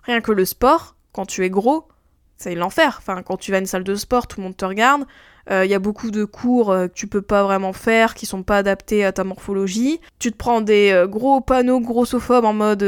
rien 0.04 0.20
que 0.20 0.32
le 0.32 0.44
sport, 0.44 0.96
quand 1.12 1.26
tu 1.26 1.44
es 1.44 1.50
gros, 1.50 1.88
c'est 2.36 2.54
l'enfer. 2.54 2.96
Enfin, 2.98 3.22
quand 3.22 3.36
tu 3.38 3.50
vas 3.50 3.56
à 3.56 3.60
une 3.60 3.66
salle 3.66 3.84
de 3.84 3.94
sport, 3.94 4.26
tout 4.26 4.40
le 4.40 4.44
monde 4.44 4.56
te 4.56 4.64
regarde. 4.64 5.04
Il 5.48 5.52
euh, 5.52 5.64
y 5.64 5.74
a 5.74 5.78
beaucoup 5.78 6.10
de 6.10 6.24
cours 6.24 6.70
euh, 6.70 6.88
que 6.88 6.92
tu 6.92 7.06
peux 7.06 7.22
pas 7.22 7.44
vraiment 7.44 7.72
faire, 7.72 8.14
qui 8.14 8.26
sont 8.26 8.42
pas 8.42 8.58
adaptés 8.58 9.04
à 9.04 9.12
ta 9.12 9.24
morphologie. 9.24 10.00
Tu 10.18 10.32
te 10.32 10.36
prends 10.36 10.60
des 10.60 10.90
euh, 10.90 11.06
gros 11.06 11.40
panneaux 11.40 11.80
grossophobes 11.80 12.44
en 12.44 12.52
mode 12.52 12.84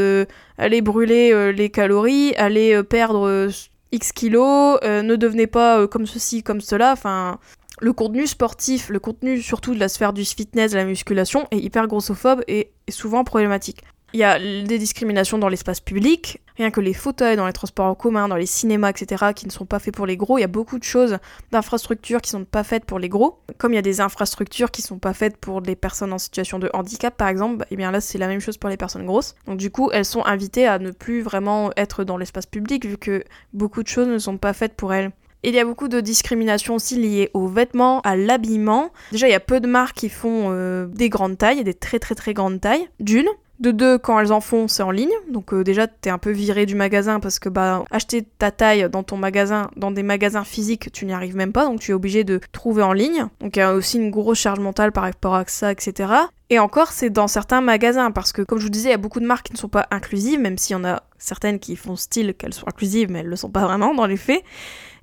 aller 0.58 0.82
brûler 0.82 1.52
les 1.52 1.70
calories, 1.70 2.34
aller 2.36 2.82
perdre 2.82 3.48
X 3.92 4.12
kilos, 4.12 4.78
euh, 4.84 5.02
ne 5.02 5.16
devenez 5.16 5.46
pas 5.46 5.80
euh, 5.80 5.86
comme 5.86 6.06
ceci, 6.06 6.42
comme 6.42 6.60
cela. 6.60 6.92
Enfin, 6.92 7.38
le 7.80 7.92
contenu 7.92 8.26
sportif, 8.26 8.88
le 8.88 8.98
contenu 8.98 9.40
surtout 9.40 9.74
de 9.74 9.80
la 9.80 9.88
sphère 9.88 10.12
du 10.12 10.24
fitness, 10.24 10.72
de 10.72 10.76
la 10.76 10.84
musculation, 10.84 11.46
est 11.50 11.58
hyper 11.58 11.86
grossophobe 11.86 12.42
et 12.48 12.72
est 12.86 12.92
souvent 12.92 13.24
problématique. 13.24 13.82
Il 14.14 14.20
y 14.20 14.24
a 14.24 14.38
des 14.38 14.78
discriminations 14.78 15.38
dans 15.38 15.48
l'espace 15.48 15.80
public, 15.80 16.40
rien 16.58 16.70
que 16.70 16.80
les 16.80 16.92
fauteuils 16.92 17.36
dans 17.36 17.46
les 17.46 17.52
transports 17.52 17.86
en 17.86 17.94
commun, 17.94 18.28
dans 18.28 18.36
les 18.36 18.46
cinémas, 18.46 18.90
etc., 18.90 19.32
qui 19.34 19.46
ne 19.46 19.50
sont 19.50 19.64
pas 19.64 19.78
faits 19.78 19.94
pour 19.94 20.06
les 20.06 20.16
gros. 20.16 20.38
Il 20.38 20.42
y 20.42 20.44
a 20.44 20.48
beaucoup 20.48 20.78
de 20.78 20.84
choses, 20.84 21.18
d'infrastructures 21.52 22.20
qui 22.20 22.34
ne 22.34 22.40
sont 22.40 22.44
pas 22.44 22.64
faites 22.64 22.84
pour 22.84 22.98
les 22.98 23.08
gros. 23.08 23.38
Comme 23.56 23.72
il 23.72 23.76
y 23.76 23.78
a 23.78 23.82
des 23.82 24.00
infrastructures 24.00 24.70
qui 24.70 24.82
sont 24.82 24.98
pas 24.98 25.14
faites 25.14 25.36
pour 25.36 25.60
les 25.60 25.76
personnes 25.76 26.12
en 26.12 26.18
situation 26.18 26.58
de 26.58 26.68
handicap, 26.74 27.16
par 27.16 27.28
exemple, 27.28 27.62
et 27.64 27.66
eh 27.72 27.76
bien 27.76 27.90
là 27.90 28.00
c'est 28.00 28.18
la 28.18 28.26
même 28.26 28.40
chose 28.40 28.58
pour 28.58 28.68
les 28.68 28.76
personnes 28.76 29.06
grosses. 29.06 29.34
Donc 29.46 29.58
du 29.58 29.70
coup, 29.70 29.90
elles 29.92 30.04
sont 30.04 30.24
invitées 30.24 30.66
à 30.66 30.78
ne 30.78 30.90
plus 30.90 31.22
vraiment 31.22 31.70
être 31.76 32.04
dans 32.04 32.16
l'espace 32.16 32.46
public, 32.46 32.86
vu 32.86 32.98
que 32.98 33.24
beaucoup 33.52 33.82
de 33.82 33.88
choses 33.88 34.08
ne 34.08 34.18
sont 34.18 34.36
pas 34.36 34.52
faites 34.52 34.74
pour 34.74 34.92
elles. 34.92 35.12
Il 35.44 35.54
y 35.54 35.60
a 35.60 35.64
beaucoup 35.64 35.86
de 35.86 36.00
discrimination 36.00 36.74
aussi 36.74 36.96
liées 36.96 37.30
aux 37.32 37.46
vêtements, 37.46 38.00
à 38.00 38.16
l'habillement. 38.16 38.90
Déjà, 39.12 39.28
il 39.28 39.30
y 39.30 39.34
a 39.34 39.40
peu 39.40 39.60
de 39.60 39.68
marques 39.68 39.96
qui 39.96 40.08
font 40.08 40.48
euh, 40.50 40.86
des 40.86 41.08
grandes 41.08 41.38
tailles, 41.38 41.62
des 41.62 41.74
très 41.74 42.00
très 42.00 42.16
très 42.16 42.34
grandes 42.34 42.60
tailles. 42.60 42.88
D'une. 42.98 43.28
De 43.60 43.72
deux, 43.72 43.98
quand 43.98 44.20
elles 44.20 44.32
en 44.32 44.40
font, 44.40 44.68
c'est 44.68 44.84
en 44.84 44.92
ligne. 44.92 45.12
Donc 45.30 45.52
euh, 45.52 45.64
déjà, 45.64 45.88
t'es 45.88 46.10
un 46.10 46.18
peu 46.18 46.30
viré 46.30 46.64
du 46.64 46.76
magasin 46.76 47.18
parce 47.18 47.40
que 47.40 47.48
bah 47.48 47.84
acheter 47.90 48.22
ta 48.22 48.52
taille 48.52 48.88
dans 48.88 49.02
ton 49.02 49.16
magasin, 49.16 49.68
dans 49.76 49.90
des 49.90 50.04
magasins 50.04 50.44
physiques, 50.44 50.92
tu 50.92 51.06
n'y 51.06 51.12
arrives 51.12 51.34
même 51.34 51.52
pas. 51.52 51.64
Donc 51.64 51.80
tu 51.80 51.90
es 51.90 51.94
obligé 51.94 52.22
de 52.22 52.40
trouver 52.52 52.84
en 52.84 52.92
ligne. 52.92 53.26
Donc 53.40 53.56
il 53.56 53.58
y 53.58 53.62
a 53.62 53.74
aussi 53.74 53.98
une 53.98 54.10
grosse 54.10 54.38
charge 54.38 54.60
mentale 54.60 54.92
par 54.92 55.02
rapport 55.02 55.34
à 55.34 55.44
ça, 55.48 55.72
etc. 55.72 56.12
Et 56.50 56.60
encore, 56.60 56.92
c'est 56.92 57.10
dans 57.10 57.26
certains 57.26 57.60
magasins 57.60 58.12
parce 58.12 58.32
que 58.32 58.42
comme 58.42 58.58
je 58.58 58.64
vous 58.64 58.70
disais, 58.70 58.90
il 58.90 58.92
y 58.92 58.94
a 58.94 58.98
beaucoup 58.98 59.20
de 59.20 59.26
marques 59.26 59.46
qui 59.46 59.52
ne 59.52 59.58
sont 59.58 59.68
pas 59.68 59.88
inclusives, 59.90 60.38
même 60.38 60.56
s'il 60.56 60.74
y 60.74 60.78
en 60.78 60.84
a 60.84 61.02
certaines 61.18 61.58
qui 61.58 61.74
font 61.74 61.96
style 61.96 62.34
qu'elles 62.34 62.54
sont 62.54 62.68
inclusives, 62.68 63.10
mais 63.10 63.20
elles 63.20 63.26
le 63.26 63.36
sont 63.36 63.50
pas 63.50 63.64
vraiment 63.64 63.92
dans 63.92 64.06
les 64.06 64.16
faits. 64.16 64.44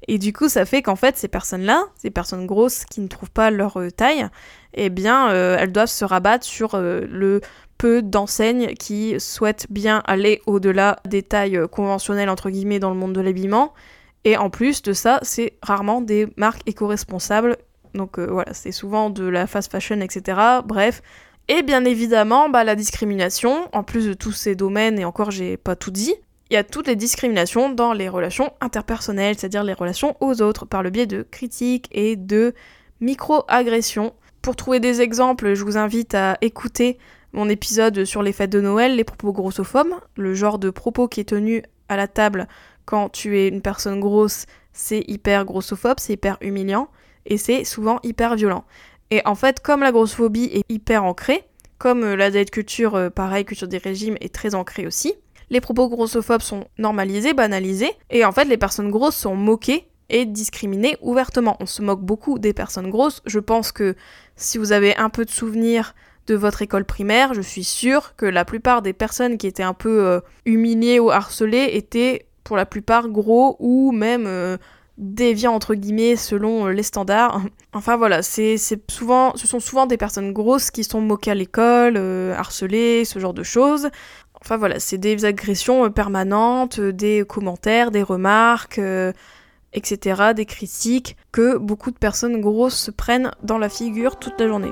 Et 0.08 0.18
du 0.18 0.34
coup, 0.34 0.50
ça 0.50 0.66
fait 0.66 0.82
qu'en 0.82 0.96
fait, 0.96 1.18
ces 1.18 1.28
personnes-là, 1.28 1.84
ces 1.98 2.10
personnes 2.10 2.46
grosses 2.46 2.86
qui 2.86 3.02
ne 3.02 3.08
trouvent 3.08 3.32
pas 3.32 3.52
leur 3.52 3.80
euh, 3.80 3.92
taille, 3.92 4.28
eh 4.74 4.90
bien, 4.90 5.30
euh, 5.30 5.58
elles 5.60 5.72
doivent 5.72 5.88
se 5.88 6.06
rabattre 6.06 6.46
sur 6.46 6.78
le 6.78 7.42
peu 7.78 8.02
d'enseignes 8.02 8.74
qui 8.76 9.20
souhaitent 9.20 9.68
bien 9.70 10.02
aller 10.06 10.42
au-delà 10.46 10.98
des 11.06 11.24
tailles 11.24 11.60
conventionnelles 11.72 12.30
entre 12.30 12.50
guillemets 12.50 12.80
dans 12.80 12.90
le 12.90 12.96
monde 12.96 13.14
de 13.14 13.22
l'habillement. 13.22 13.74
Et 14.26 14.38
en 14.38 14.50
plus 14.50 14.82
de 14.82 14.92
ça, 14.94 15.20
c'est 15.22 15.54
rarement 15.62 16.02
des 16.02 16.28
marques 16.36 16.62
éco-responsables. 16.66 17.58
Donc 17.94 18.18
euh, 18.18 18.28
voilà, 18.30 18.54
c'est 18.54 18.72
souvent 18.72 19.10
de 19.10 19.24
la 19.24 19.48
fast 19.48 19.72
fashion, 19.72 20.02
etc. 20.02 20.40
Bref. 20.66 21.02
Et 21.48 21.62
bien 21.62 21.86
évidemment, 21.86 22.50
bah, 22.50 22.64
la 22.64 22.76
discrimination, 22.76 23.70
en 23.72 23.84
plus 23.84 24.08
de 24.08 24.14
tous 24.14 24.32
ces 24.32 24.56
domaines, 24.56 24.98
et 24.98 25.06
encore 25.06 25.30
j'ai 25.30 25.58
pas 25.58 25.76
tout 25.76 25.92
dit, 25.92 26.16
il 26.50 26.56
y 26.56 26.58
a 26.58 26.64
toutes 26.64 26.88
les 26.88 26.96
discriminations 26.96 27.70
dans 27.70 27.94
les 27.94 28.10
relations 28.10 28.52
interpersonnelles, 28.62 29.38
c'est-à-dire 29.38 29.64
les 29.64 29.74
relations 29.74 30.16
aux 30.22 30.42
autres, 30.42 30.66
par 30.66 30.82
le 30.82 30.90
biais 30.90 31.06
de 31.06 31.22
critiques 31.22 31.88
et 31.92 32.16
de 32.16 32.54
micro-agressions. 33.00 34.14
Pour 34.42 34.56
trouver 34.56 34.80
des 34.80 35.02
exemples, 35.02 35.54
je 35.54 35.64
vous 35.64 35.78
invite 35.78 36.16
à 36.16 36.38
écouter 36.42 36.98
mon 37.36 37.50
épisode 37.50 38.06
sur 38.06 38.24
les 38.24 38.32
fêtes 38.32 38.50
de 38.50 38.62
Noël, 38.62 38.96
les 38.96 39.04
propos 39.04 39.34
grossophobes, 39.34 39.94
le 40.16 40.34
genre 40.34 40.58
de 40.58 40.70
propos 40.70 41.08
qui 41.08 41.20
est 41.20 41.30
tenu 41.30 41.64
à 41.90 41.98
la 41.98 42.08
table 42.08 42.48
quand 42.86 43.10
tu 43.10 43.38
es 43.38 43.50
une 43.50 43.62
personne 43.62 44.00
grosse, 44.00 44.46
c'est 44.72 45.04
hyper 45.08 45.44
grossophobe, 45.44 46.00
c'est 46.00 46.14
hyper 46.14 46.38
humiliant 46.40 46.88
et 47.26 47.38
c'est 47.38 47.66
souvent 47.66 48.00
hyper 48.04 48.36
violent. 48.36 48.64
Et 49.12 49.22
en 49.26 49.36
fait, 49.36 49.60
comme 49.60 49.82
la 49.82 49.92
grossophobie 49.92 50.50
est 50.54 50.64
hyper 50.70 51.04
ancrée, 51.04 51.44
comme 51.78 52.04
euh, 52.04 52.16
la 52.16 52.32
diet 52.32 52.50
culture, 52.50 52.96
euh, 52.96 53.10
pareil, 53.10 53.44
culture 53.44 53.68
des 53.68 53.78
régimes 53.80 54.16
est 54.22 54.34
très 54.34 54.56
ancrée 54.56 54.88
aussi, 54.88 55.14
les 55.50 55.62
propos 55.62 55.90
grossophobes 55.90 56.42
sont 56.42 56.66
normalisés, 56.78 57.34
banalisés, 57.34 57.92
et 58.10 58.24
en 58.24 58.32
fait 58.32 58.46
les 58.46 58.58
personnes 58.58 58.90
grosses 58.90 59.18
sont 59.18 59.36
moquées 59.36 59.88
et 60.10 60.26
discriminées 60.26 60.98
ouvertement. 61.02 61.58
On 61.60 61.66
se 61.66 61.82
moque 61.82 62.02
beaucoup 62.02 62.40
des 62.40 62.54
personnes 62.54 62.90
grosses. 62.90 63.22
Je 63.26 63.40
pense 63.40 63.72
que 63.72 63.96
si 64.36 64.58
vous 64.58 64.72
avez 64.72 64.96
un 64.98 65.10
peu 65.10 65.26
de 65.26 65.32
souvenirs 65.32 65.96
de 66.28 66.36
votre 66.36 66.62
école 66.62 66.86
primaire, 66.86 67.34
je 67.34 67.42
suis 67.42 67.64
sûre 67.64 68.16
que 68.16 68.26
la 68.26 68.46
plupart 68.46 68.82
des 68.82 68.94
personnes 68.94 69.38
qui 69.38 69.48
étaient 69.48 69.64
un 69.64 69.74
peu 69.74 70.04
euh, 70.04 70.20
humiliées 70.46 71.00
ou 71.00 71.12
harcelées 71.12 71.70
étaient 71.74 72.26
pour 72.44 72.58
la 72.58 72.66
plupart 72.66 73.10
gros 73.10 73.56
ou 73.60 73.92
même 73.92 74.26
euh, 74.28 74.58
déviants 74.98 75.54
entre 75.54 75.76
guillemets 75.76 76.16
selon 76.16 76.68
euh, 76.68 76.72
les 76.72 76.84
standards. 76.84 77.42
Enfin 77.74 77.98
voilà, 77.98 78.22
c'est 78.22 78.56
souvent, 78.90 79.36
ce 79.36 79.48
sont 79.48 79.60
souvent 79.60 79.86
des 79.86 79.98
personnes 79.98 80.32
grosses 80.32 80.72
qui 80.72 80.86
sont 80.86 81.02
moquées 81.02 81.32
à 81.32 81.36
l'école, 81.36 81.98
harcelées, 81.98 83.04
ce 83.04 83.20
genre 83.20 83.34
de 83.34 83.44
choses. 83.44 83.90
Enfin 84.40 84.56
voilà, 84.56 84.80
c'est 84.80 84.98
des 84.98 85.26
agressions 85.26 85.92
permanentes, 85.92 86.80
des 86.80 87.26
commentaires, 87.28 87.92
des 87.92 88.02
remarques 88.02 88.80
etc., 89.76 90.34
des 90.34 90.46
critiques 90.46 91.18
que 91.32 91.58
beaucoup 91.58 91.92
de 91.92 91.98
personnes 91.98 92.42
grosses 92.42 92.78
se 92.78 92.92
prennent 92.92 93.32
dans 93.44 93.58
la 93.58 93.68
figure 93.70 94.18
toute 94.18 94.40
la 94.40 94.48
journée. 94.48 94.72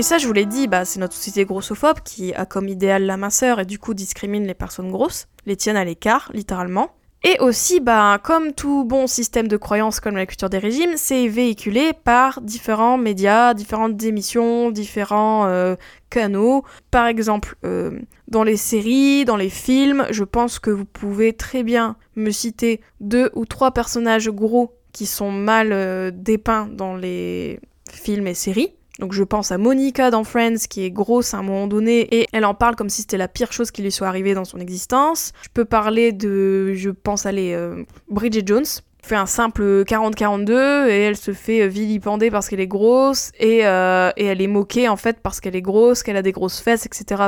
Et 0.00 0.02
ça, 0.02 0.16
je 0.16 0.26
vous 0.26 0.32
l'ai 0.32 0.46
dit, 0.46 0.66
bah, 0.66 0.86
c'est 0.86 0.98
notre 0.98 1.12
société 1.12 1.44
grossophobe 1.44 2.00
qui 2.02 2.32
a 2.32 2.46
comme 2.46 2.68
idéal 2.68 3.04
la 3.04 3.18
minceur 3.18 3.60
et 3.60 3.66
du 3.66 3.78
coup 3.78 3.92
discrimine 3.92 4.46
les 4.46 4.54
personnes 4.54 4.90
grosses, 4.90 5.28
les 5.44 5.56
tiennent 5.56 5.76
à 5.76 5.84
l'écart, 5.84 6.30
littéralement. 6.32 6.94
Et 7.22 7.38
aussi, 7.40 7.80
bah, 7.80 8.18
comme 8.24 8.54
tout 8.54 8.86
bon 8.86 9.06
système 9.06 9.46
de 9.46 9.58
croyance 9.58 10.00
comme 10.00 10.16
la 10.16 10.24
culture 10.24 10.48
des 10.48 10.56
régimes, 10.56 10.94
c'est 10.96 11.28
véhiculé 11.28 11.92
par 11.92 12.40
différents 12.40 12.96
médias, 12.96 13.52
différentes 13.52 14.02
émissions, 14.02 14.70
différents 14.70 15.44
euh, 15.48 15.76
canaux. 16.08 16.64
Par 16.90 17.06
exemple, 17.06 17.56
euh, 17.66 18.00
dans 18.26 18.42
les 18.42 18.56
séries, 18.56 19.26
dans 19.26 19.36
les 19.36 19.50
films, 19.50 20.06
je 20.12 20.24
pense 20.24 20.58
que 20.58 20.70
vous 20.70 20.86
pouvez 20.86 21.34
très 21.34 21.62
bien 21.62 21.96
me 22.16 22.30
citer 22.30 22.80
deux 23.00 23.30
ou 23.34 23.44
trois 23.44 23.72
personnages 23.72 24.30
gros 24.30 24.72
qui 24.92 25.04
sont 25.04 25.30
mal 25.30 25.74
euh, 25.74 26.10
dépeints 26.10 26.70
dans 26.72 26.96
les 26.96 27.60
films 27.92 28.28
et 28.28 28.34
séries. 28.34 28.72
Donc 29.00 29.14
je 29.14 29.24
pense 29.24 29.50
à 29.50 29.58
Monica 29.58 30.10
dans 30.10 30.24
Friends 30.24 30.66
qui 30.68 30.84
est 30.84 30.90
grosse 30.90 31.32
à 31.32 31.38
un 31.38 31.42
moment 31.42 31.66
donné 31.66 32.00
et 32.14 32.28
elle 32.32 32.44
en 32.44 32.54
parle 32.54 32.76
comme 32.76 32.90
si 32.90 33.00
c'était 33.00 33.16
la 33.16 33.28
pire 33.28 33.50
chose 33.52 33.70
qui 33.70 33.82
lui 33.82 33.90
soit 33.90 34.06
arrivée 34.06 34.34
dans 34.34 34.44
son 34.44 34.58
existence. 34.58 35.32
Je 35.42 35.48
peux 35.52 35.64
parler 35.64 36.12
de, 36.12 36.74
je 36.74 36.90
pense 36.90 37.24
à 37.24 37.30
euh, 37.30 37.82
Bridget 38.08 38.42
Jones 38.46 38.66
fait 39.02 39.16
un 39.16 39.24
simple 39.24 39.82
40-42 39.84 40.88
et 40.88 41.00
elle 41.00 41.16
se 41.16 41.32
fait 41.32 41.66
vilipender 41.66 42.30
parce 42.30 42.50
qu'elle 42.50 42.60
est 42.60 42.66
grosse 42.66 43.32
et, 43.38 43.66
euh, 43.66 44.10
et, 44.18 44.26
elle 44.26 44.42
est 44.42 44.46
moquée 44.46 44.88
en 44.88 44.96
fait 44.96 45.20
parce 45.22 45.40
qu'elle 45.40 45.56
est 45.56 45.62
grosse, 45.62 46.02
qu'elle 46.02 46.18
a 46.18 46.22
des 46.22 46.32
grosses 46.32 46.60
fesses, 46.60 46.84
etc. 46.84 47.22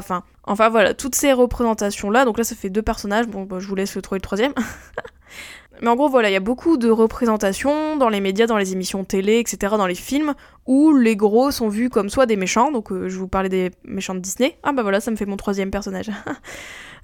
Enfin, 0.45 0.69
voilà, 0.69 0.93
toutes 0.93 1.15
ces 1.15 1.33
représentations 1.33 2.11
là, 2.11 2.27
donc 2.27 2.37
là 2.37 2.45
ça 2.45 2.55
fait 2.55 2.69
deux 2.69 2.83
personnages, 2.83 3.27
bon 3.27 3.45
bah, 3.45 3.57
je 3.59 3.67
vous 3.67 3.75
laisse 3.75 3.97
trouver 4.03 4.19
le 4.19 4.23
troisième. 4.23 4.53
Mais 5.81 5.89
en 5.89 5.97
gros, 5.97 6.09
voilà, 6.09 6.31
il 6.31 6.33
y 6.33 6.37
a 6.37 6.41
beaucoup 6.41 6.77
de 6.77 6.91
représentations 6.91 7.97
dans 7.97 8.09
les 8.09 8.21
médias, 8.21 8.47
dans 8.47 8.59
les 8.59 8.73
émissions 8.73 9.05
télé, 9.05 9.39
etc., 9.39 9.75
dans 9.77 9.87
les 9.87 9.95
films, 9.95 10.35
où 10.67 10.97
les 10.97 11.17
gros 11.17 11.51
sont 11.51 11.69
vus 11.69 11.91
comme 11.91 12.09
soit 12.09 12.27
des 12.27 12.37
méchants, 12.37 12.71
donc 12.71 12.93
euh, 12.93 13.09
je 13.09 13.19
vous 13.19 13.27
parlais 13.27 13.49
des 13.49 13.71
méchants 13.85 14.15
de 14.15 14.21
Disney. 14.21 14.57
Ah 14.63 14.73
bah 14.73 14.83
voilà, 14.83 15.01
ça 15.01 15.11
me 15.11 15.17
fait 15.17 15.27
mon 15.27 15.37
troisième 15.37 15.71
personnage. 15.71 16.11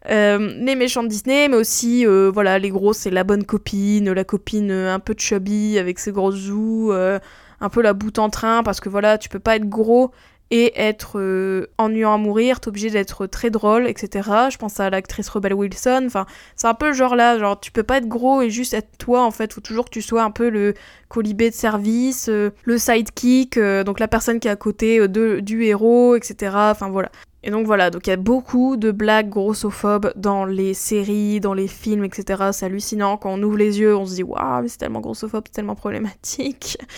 Euh, 0.08 0.38
les 0.38 0.76
méchants 0.76 1.02
de 1.02 1.08
Disney, 1.08 1.48
mais 1.48 1.56
aussi, 1.56 2.06
euh, 2.06 2.30
voilà, 2.32 2.60
les 2.60 2.70
gros, 2.70 2.92
c'est 2.92 3.10
la 3.10 3.24
bonne 3.24 3.44
copine, 3.44 4.12
la 4.12 4.22
copine 4.22 4.70
un 4.70 5.00
peu 5.00 5.12
chubby 5.18 5.76
avec 5.76 5.98
ses 5.98 6.12
grosses 6.12 6.36
joues, 6.36 6.92
un 6.92 7.68
peu 7.68 7.82
la 7.82 7.94
boute 7.94 8.20
en 8.20 8.30
train, 8.30 8.62
parce 8.62 8.78
que 8.78 8.88
voilà, 8.88 9.18
tu 9.18 9.28
peux 9.28 9.40
pas 9.40 9.56
être 9.56 9.68
gros 9.68 10.12
et 10.50 10.72
être 10.80 11.18
euh, 11.18 11.66
ennuyant 11.76 12.14
à 12.14 12.16
mourir, 12.16 12.60
t'es 12.60 12.68
obligé 12.68 12.90
d'être 12.90 13.26
très 13.26 13.50
drôle, 13.50 13.86
etc. 13.86 14.30
Je 14.50 14.56
pense 14.56 14.80
à 14.80 14.88
l'actrice 14.88 15.28
Rebel 15.28 15.52
Wilson, 15.52 16.04
enfin, 16.06 16.26
c'est 16.56 16.66
un 16.66 16.74
peu 16.74 16.92
genre 16.92 17.16
là, 17.16 17.38
genre 17.38 17.60
tu 17.60 17.70
peux 17.70 17.82
pas 17.82 17.98
être 17.98 18.08
gros 18.08 18.40
et 18.40 18.50
juste 18.50 18.72
être 18.72 18.96
toi 18.98 19.24
en 19.24 19.30
fait, 19.30 19.52
faut 19.52 19.60
toujours 19.60 19.84
que 19.86 19.90
tu 19.90 20.02
sois 20.02 20.22
un 20.22 20.30
peu 20.30 20.48
le 20.48 20.74
colibé 21.08 21.50
de 21.50 21.54
service, 21.54 22.28
euh, 22.28 22.50
le 22.64 22.78
sidekick, 22.78 23.58
euh, 23.58 23.84
donc 23.84 24.00
la 24.00 24.08
personne 24.08 24.40
qui 24.40 24.48
est 24.48 24.50
à 24.50 24.56
côté 24.56 25.06
du 25.08 25.64
héros, 25.64 26.16
etc. 26.16 26.52
Enfin 26.54 26.88
voilà. 26.88 27.10
Et 27.44 27.50
donc 27.50 27.66
voilà, 27.66 27.90
donc 27.90 28.06
il 28.06 28.10
y 28.10 28.12
a 28.12 28.16
beaucoup 28.16 28.76
de 28.76 28.90
blagues 28.90 29.28
grossophobes 29.28 30.12
dans 30.16 30.44
les 30.44 30.74
séries, 30.74 31.38
dans 31.38 31.54
les 31.54 31.68
films, 31.68 32.04
etc. 32.04 32.50
C'est 32.52 32.66
hallucinant. 32.66 33.16
Quand 33.16 33.30
on 33.30 33.42
ouvre 33.42 33.56
les 33.56 33.78
yeux, 33.78 33.96
on 33.96 34.06
se 34.06 34.16
dit 34.16 34.24
waouh, 34.24 34.62
mais 34.62 34.68
c'est 34.68 34.78
tellement 34.78 35.00
grossophobe, 35.00 35.44
c'est 35.46 35.52
tellement 35.52 35.76
problématique. 35.76 36.78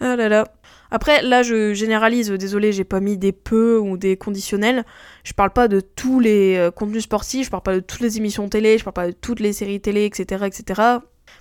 Ah 0.00 0.16
là 0.16 0.28
là. 0.28 0.48
Après, 0.90 1.22
là, 1.22 1.42
je 1.42 1.74
généralise, 1.74 2.30
désolé, 2.30 2.72
j'ai 2.72 2.84
pas 2.84 3.00
mis 3.00 3.16
des 3.16 3.32
peu 3.32 3.78
ou 3.78 3.96
des 3.96 4.16
conditionnels. 4.16 4.84
Je 5.24 5.32
parle 5.32 5.50
pas 5.50 5.68
de 5.68 5.80
tous 5.80 6.20
les 6.20 6.56
euh, 6.56 6.70
contenus 6.70 7.04
sportifs, 7.04 7.46
je 7.46 7.50
parle 7.50 7.62
pas 7.62 7.74
de 7.74 7.80
toutes 7.80 8.00
les 8.00 8.18
émissions 8.18 8.48
télé, 8.48 8.78
je 8.78 8.84
parle 8.84 8.94
pas 8.94 9.06
de 9.08 9.12
toutes 9.12 9.40
les 9.40 9.52
séries 9.52 9.80
télé, 9.80 10.04
etc., 10.04 10.44
etc. 10.46 10.82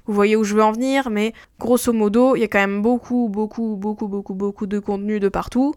Vous 0.06 0.14
voyez 0.14 0.36
où 0.36 0.44
je 0.44 0.56
veux 0.56 0.64
en 0.64 0.72
venir, 0.72 1.10
mais 1.10 1.34
grosso 1.60 1.94
modo, 1.94 2.36
il 2.36 2.42
y 2.42 2.44
a 2.44 2.48
quand 2.48 2.60
même 2.60 2.82
beaucoup, 2.82 3.30
beaucoup, 3.30 3.76
beaucoup, 3.76 4.08
beaucoup, 4.08 4.34
beaucoup 4.34 4.68
de 4.68 4.80
contenus 4.80 5.20
de 5.20 5.30
partout 5.30 5.74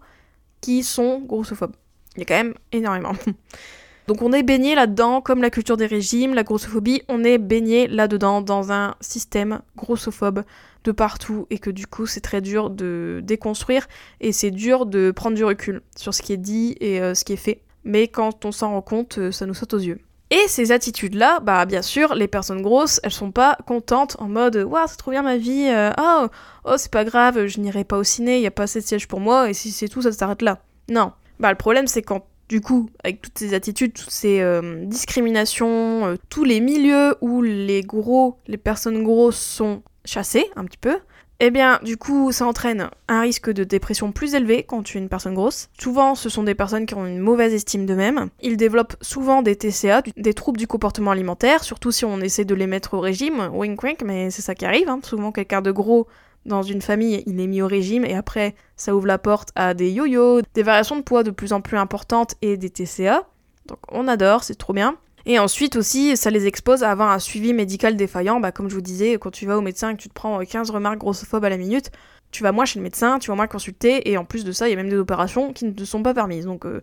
qui 0.61 0.83
sont 0.83 1.21
grossophobes. 1.21 1.75
Il 2.17 2.21
y 2.21 2.23
a 2.23 2.27
quand 2.27 2.35
même 2.35 2.55
énormément. 2.73 3.13
Donc 4.09 4.23
on 4.23 4.33
est 4.33 4.43
baigné 4.43 4.75
là-dedans, 4.75 5.21
comme 5.21 5.43
la 5.43 5.51
culture 5.51 5.77
des 5.77 5.87
régimes, 5.87 6.35
la 6.35 6.43
grossophobie, 6.43 7.03
on 7.09 7.25
est 7.25 7.37
baigné 7.37 7.87
là-dedans 7.87 8.41
dans 8.41 8.73
un 8.73 8.95
système 9.01 9.61
grossophobe 9.77 10.45
de 10.85 10.93
partout 10.93 11.47
et 11.51 11.59
que 11.59 11.71
du 11.71 11.87
coup 11.87 12.07
c'est 12.07 12.21
très 12.21 12.41
dur 12.41 12.71
de 12.71 13.21
déconstruire 13.23 13.87
et 14.21 14.33
c'est 14.33 14.51
dur 14.51 14.87
de 14.87 15.11
prendre 15.11 15.37
du 15.37 15.45
recul 15.45 15.83
sur 15.97 16.15
ce 16.15 16.23
qui 16.23 16.33
est 16.33 16.39
dit 16.39 16.77
et 16.81 17.01
euh, 17.01 17.15
ce 17.15 17.25
qui 17.25 17.33
est 17.33 17.37
fait. 17.37 17.63
Mais 17.85 18.09
quand 18.09 18.45
on 18.45 18.53
s'en 18.53 18.71
rend 18.71 18.83
compte, 18.83 19.19
euh, 19.19 19.33
ça 19.33 19.47
nous 19.47 19.55
saute 19.55 19.75
aux 19.75 19.79
yeux. 19.79 19.99
Et 20.31 20.47
ces 20.47 20.73
attitudes-là, 20.73 21.41
bah 21.41 21.65
bien 21.65 21.81
sûr, 21.81 22.15
les 22.15 22.29
personnes 22.29 22.61
grosses, 22.61 23.01
elles 23.03 23.13
sont 23.13 23.31
pas 23.31 23.57
contentes 23.67 24.17
en 24.19 24.29
mode 24.29 24.57
Waouh, 24.57 24.87
c'est 24.87 24.99
trop 24.99 25.11
bien 25.11 25.23
ma 25.23 25.39
vie, 25.39 25.69
euh, 25.71 25.91
oh, 25.99 26.27
oh 26.65 26.75
c'est 26.77 26.93
pas 26.93 27.05
grave, 27.05 27.47
je 27.47 27.61
n'irai 27.61 27.85
pas 27.85 27.97
au 27.97 28.05
ciné, 28.05 28.37
il 28.37 28.43
y 28.43 28.47
a 28.47 28.51
pas 28.51 28.65
assez 28.65 28.81
de 28.81 28.85
sièges 28.85 29.09
pour 29.09 29.21
moi, 29.21 29.49
et 29.49 29.55
si 29.55 29.71
c'est 29.73 29.89
tout, 29.89 30.03
ça 30.03 30.13
s'arrête 30.13 30.43
là. 30.43 30.61
Non. 30.91 31.13
Bah 31.41 31.51
le 31.51 31.57
problème, 31.57 31.87
c'est 31.87 32.03
quand 32.03 32.27
du 32.51 32.61
coup, 32.61 32.91
avec 33.05 33.23
toutes 33.23 33.39
ces 33.39 33.55
attitudes, 33.55 33.93
toutes 33.93 34.11
ces 34.11 34.43
discriminations, 34.85 36.17
tous 36.31 36.45
les 36.45 36.61
milieux 36.61 37.15
où 37.21 37.43
les 37.43 37.83
gros, 37.83 38.39
les 38.47 38.57
personnes 38.57 39.03
grosses 39.03 39.39
sont 39.39 39.83
chasser 40.09 40.47
un 40.57 40.65
petit 40.65 40.79
peu, 40.79 40.99
eh 41.41 41.51
bien, 41.51 41.79
du 41.85 41.97
coup, 41.97 42.33
ça 42.33 42.47
entraîne 42.47 42.91
un 43.07 43.21
risque 43.21 43.51
de 43.51 43.63
dépression 43.63 44.11
plus 44.11 44.35
élevé 44.35 44.65
quand 44.65 44.83
tu 44.83 44.99
es 44.99 45.01
une 45.01 45.09
personne 45.09 45.35
grosse. 45.35 45.69
Souvent, 45.79 46.17
ce 46.17 46.29
sont 46.29 46.43
des 46.43 46.57
personnes 46.57 46.85
qui 46.85 46.95
ont 46.95 47.07
une 47.07 47.21
mauvaise 47.21 47.55
estime 47.55 47.87
d'eux-mêmes. 47.87 48.29
Ils 48.43 48.57
développent 48.57 48.97
souvent 49.03 49.41
des 49.41 49.55
TCA, 49.55 50.03
des 50.17 50.35
troubles 50.35 50.59
du 50.59 50.67
comportement 50.67 51.13
alimentaire, 51.13 51.63
surtout 51.63 51.93
si 51.93 52.05
on 52.05 52.19
essaie 52.21 52.45
de 52.45 52.57
les 52.57 52.67
mettre 52.67 52.95
au 52.95 53.01
régime. 53.01 53.51
Wink 53.53 53.81
wink, 53.81 54.03
mais 54.03 54.31
c'est 54.31 54.43
ça 54.43 54.57
qui 54.57 54.65
arrive. 54.65 54.89
Hein. 54.89 54.99
Souvent, 55.05 55.31
quelqu'un 55.31 55.63
de 55.63 55.71
gros 55.71 56.09
dans 56.45 56.63
une 56.63 56.83
famille, 56.83 57.23
il 57.27 57.41
est 57.41 57.47
mis 57.47 57.63
au 57.63 57.69
régime 57.69 58.05
et 58.05 58.15
après, 58.15 58.57
ça 58.77 58.97
ouvre 58.97 59.07
la 59.07 59.19
porte 59.19 59.51
à 59.55 59.75
des 59.75 59.91
yo-yo, 59.93 60.41
des 60.55 60.63
variations 60.65 60.97
de 60.97 61.03
poids 61.03 61.23
de 61.23 61.31
plus 61.31 61.53
en 61.53 61.61
plus 61.61 61.77
importantes 61.77 62.35
et 62.43 62.57
des 62.57 62.71
TCA. 62.71 63.29
Donc, 63.67 63.79
on 63.93 64.09
adore, 64.09 64.43
c'est 64.43 64.57
trop 64.57 64.73
bien. 64.73 64.97
Et 65.27 65.39
ensuite 65.39 65.77
aussi, 65.77 66.17
ça 66.17 66.31
les 66.31 66.47
expose 66.47 66.83
à 66.83 66.91
avoir 66.91 67.11
un 67.11 67.19
suivi 67.19 67.53
médical 67.53 67.97
défaillant. 67.97 68.41
Bah, 68.41 68.53
comme 68.53 68.69
je 68.69 68.75
vous 68.75 68.81
disais, 68.81 69.15
quand 69.15 69.31
tu 69.31 69.47
vas 69.47 69.59
au 69.59 69.61
médecin 69.61 69.91
et 69.91 69.97
que 69.97 70.03
tu 70.03 70.09
te 70.09 70.15
prends 70.15 70.39
15 70.39 70.71
remarques 70.71 70.99
grossophobes 70.99 71.45
à 71.45 71.51
la 71.51 71.57
minute, 71.57 71.91
tu 72.31 72.43
vas 72.43 72.53
moins 72.53 72.65
chez 72.65 72.79
le 72.79 72.83
médecin, 72.83 73.19
tu 73.19 73.31
vas 73.31 73.37
moins 73.37 73.47
consulter, 73.47 74.11
et 74.11 74.19
en 74.19 74.25
plus 74.25 74.45
de 74.45 74.53
ça, 74.53 74.69
il 74.69 74.71
y 74.71 74.75
a 74.75 74.77
même 74.77 74.91
des 74.91 74.97
opérations 74.97 75.53
qui 75.53 75.65
ne 75.65 75.73
te 75.73 75.85
sont 75.85 76.03
pas 76.03 76.15
permises. 76.15 76.45
Donc, 76.45 76.67
euh, 76.67 76.81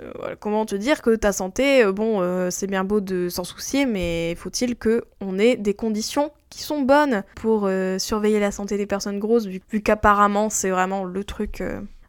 euh, 0.00 0.36
comment 0.38 0.64
te 0.66 0.74
dire 0.74 1.02
que 1.02 1.14
ta 1.16 1.32
santé, 1.32 1.84
euh, 1.84 1.92
bon, 1.92 2.22
c'est 2.50 2.66
bien 2.66 2.84
beau 2.84 3.00
de 3.00 3.28
s'en 3.28 3.44
soucier, 3.44 3.86
mais 3.86 4.34
faut-il 4.36 4.76
qu'on 4.76 5.38
ait 5.38 5.56
des 5.56 5.74
conditions 5.74 6.30
qui 6.50 6.62
sont 6.62 6.82
bonnes 6.82 7.24
pour 7.36 7.68
surveiller 7.98 8.40
la 8.40 8.52
santé 8.52 8.76
des 8.76 8.86
personnes 8.86 9.18
grosses, 9.18 9.46
vu, 9.46 9.60
vu 9.70 9.82
qu'apparemment 9.82 10.50
c'est 10.50 10.70
vraiment 10.70 11.04
le 11.04 11.24
truc 11.24 11.62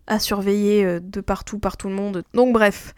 à 0.07 0.19
surveiller 0.19 0.99
de 0.99 1.21
partout, 1.21 1.57
par 1.57 1.77
tout 1.77 1.87
le 1.87 1.95
monde. 1.95 2.23
Donc 2.33 2.53
bref. 2.53 2.93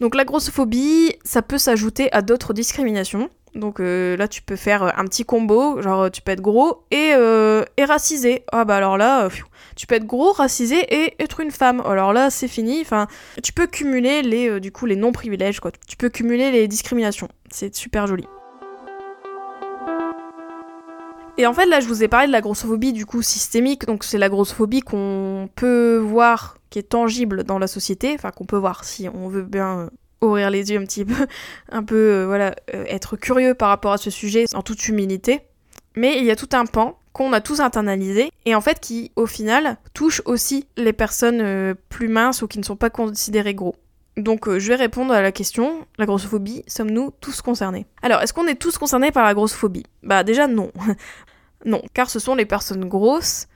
Donc 0.00 0.14
la 0.14 0.24
grossophobie, 0.24 1.14
ça 1.24 1.42
peut 1.42 1.58
s'ajouter 1.58 2.12
à 2.12 2.22
d'autres 2.22 2.52
discriminations. 2.52 3.30
Donc 3.54 3.78
euh, 3.78 4.16
là, 4.16 4.26
tu 4.26 4.42
peux 4.42 4.56
faire 4.56 4.82
euh, 4.82 4.90
un 4.96 5.04
petit 5.04 5.24
combo, 5.24 5.80
genre 5.80 6.10
tu 6.10 6.22
peux 6.22 6.32
être 6.32 6.40
gros 6.40 6.84
et, 6.90 7.12
euh, 7.14 7.64
et 7.76 7.84
racisé. 7.84 8.44
Ah 8.50 8.64
bah 8.64 8.76
alors 8.76 8.96
là, 8.96 9.28
tu 9.76 9.86
peux 9.86 9.94
être 9.94 10.06
gros, 10.06 10.32
racisé 10.32 10.76
et 10.92 11.14
être 11.20 11.40
une 11.40 11.52
femme. 11.52 11.80
Alors 11.86 12.12
là, 12.12 12.30
c'est 12.30 12.48
fini. 12.48 12.80
Enfin, 12.80 13.06
tu 13.42 13.52
peux 13.52 13.66
cumuler 13.66 14.22
les, 14.22 14.60
du 14.60 14.72
coup, 14.72 14.86
les 14.86 14.96
non-privilèges, 14.96 15.60
quoi. 15.60 15.70
Tu 15.86 15.96
peux 15.96 16.08
cumuler 16.08 16.50
les 16.50 16.66
discriminations. 16.66 17.28
C'est 17.50 17.74
super 17.74 18.06
joli. 18.06 18.24
Et 21.36 21.46
en 21.46 21.52
fait, 21.52 21.66
là, 21.66 21.80
je 21.80 21.88
vous 21.88 22.04
ai 22.04 22.08
parlé 22.08 22.28
de 22.28 22.32
la 22.32 22.40
grossophobie 22.40 22.92
du 22.92 23.06
coup 23.06 23.22
systémique. 23.22 23.86
Donc, 23.86 24.04
c'est 24.04 24.18
la 24.18 24.28
grossophobie 24.28 24.82
qu'on 24.82 25.48
peut 25.56 25.96
voir, 25.96 26.58
qui 26.70 26.78
est 26.78 26.84
tangible 26.84 27.42
dans 27.42 27.58
la 27.58 27.66
société, 27.66 28.12
enfin 28.14 28.30
qu'on 28.30 28.44
peut 28.44 28.56
voir 28.56 28.84
si 28.84 29.08
on 29.08 29.28
veut 29.28 29.42
bien 29.42 29.80
euh, 29.80 29.90
ouvrir 30.20 30.50
les 30.50 30.70
yeux 30.70 30.78
un 30.78 30.84
petit 30.84 31.04
peu, 31.04 31.26
un 31.72 31.82
peu, 31.82 31.96
euh, 31.96 32.26
voilà, 32.26 32.54
euh, 32.72 32.84
être 32.86 33.16
curieux 33.16 33.54
par 33.54 33.68
rapport 33.68 33.92
à 33.92 33.98
ce 33.98 34.10
sujet 34.10 34.44
en 34.54 34.62
toute 34.62 34.86
humilité. 34.86 35.40
Mais 35.96 36.18
il 36.18 36.24
y 36.24 36.30
a 36.30 36.36
tout 36.36 36.48
un 36.52 36.66
pan 36.66 36.98
qu'on 37.12 37.32
a 37.32 37.40
tous 37.40 37.60
internalisé 37.60 38.30
et 38.44 38.54
en 38.54 38.60
fait 38.60 38.80
qui, 38.80 39.12
au 39.14 39.26
final, 39.26 39.76
touche 39.92 40.22
aussi 40.24 40.66
les 40.76 40.92
personnes 40.92 41.76
plus 41.88 42.08
minces 42.08 42.42
ou 42.42 42.48
qui 42.48 42.58
ne 42.58 42.64
sont 42.64 42.74
pas 42.74 42.90
considérées 42.90 43.54
gros. 43.54 43.76
Donc 44.16 44.46
euh, 44.46 44.58
je 44.58 44.68
vais 44.68 44.76
répondre 44.76 45.12
à 45.12 45.22
la 45.22 45.32
question, 45.32 45.86
la 45.98 46.06
grossophobie, 46.06 46.62
sommes-nous 46.68 47.12
tous 47.20 47.42
concernés? 47.42 47.86
Alors, 48.02 48.20
est-ce 48.22 48.32
qu'on 48.32 48.46
est 48.46 48.54
tous 48.54 48.78
concernés 48.78 49.10
par 49.10 49.24
la 49.24 49.34
grossophobie? 49.34 49.84
Bah 50.02 50.22
déjà 50.22 50.46
non. 50.46 50.70
non, 51.64 51.82
car 51.94 52.10
ce 52.10 52.18
sont 52.18 52.34
les 52.34 52.46
personnes 52.46 52.88
grosses 52.88 53.48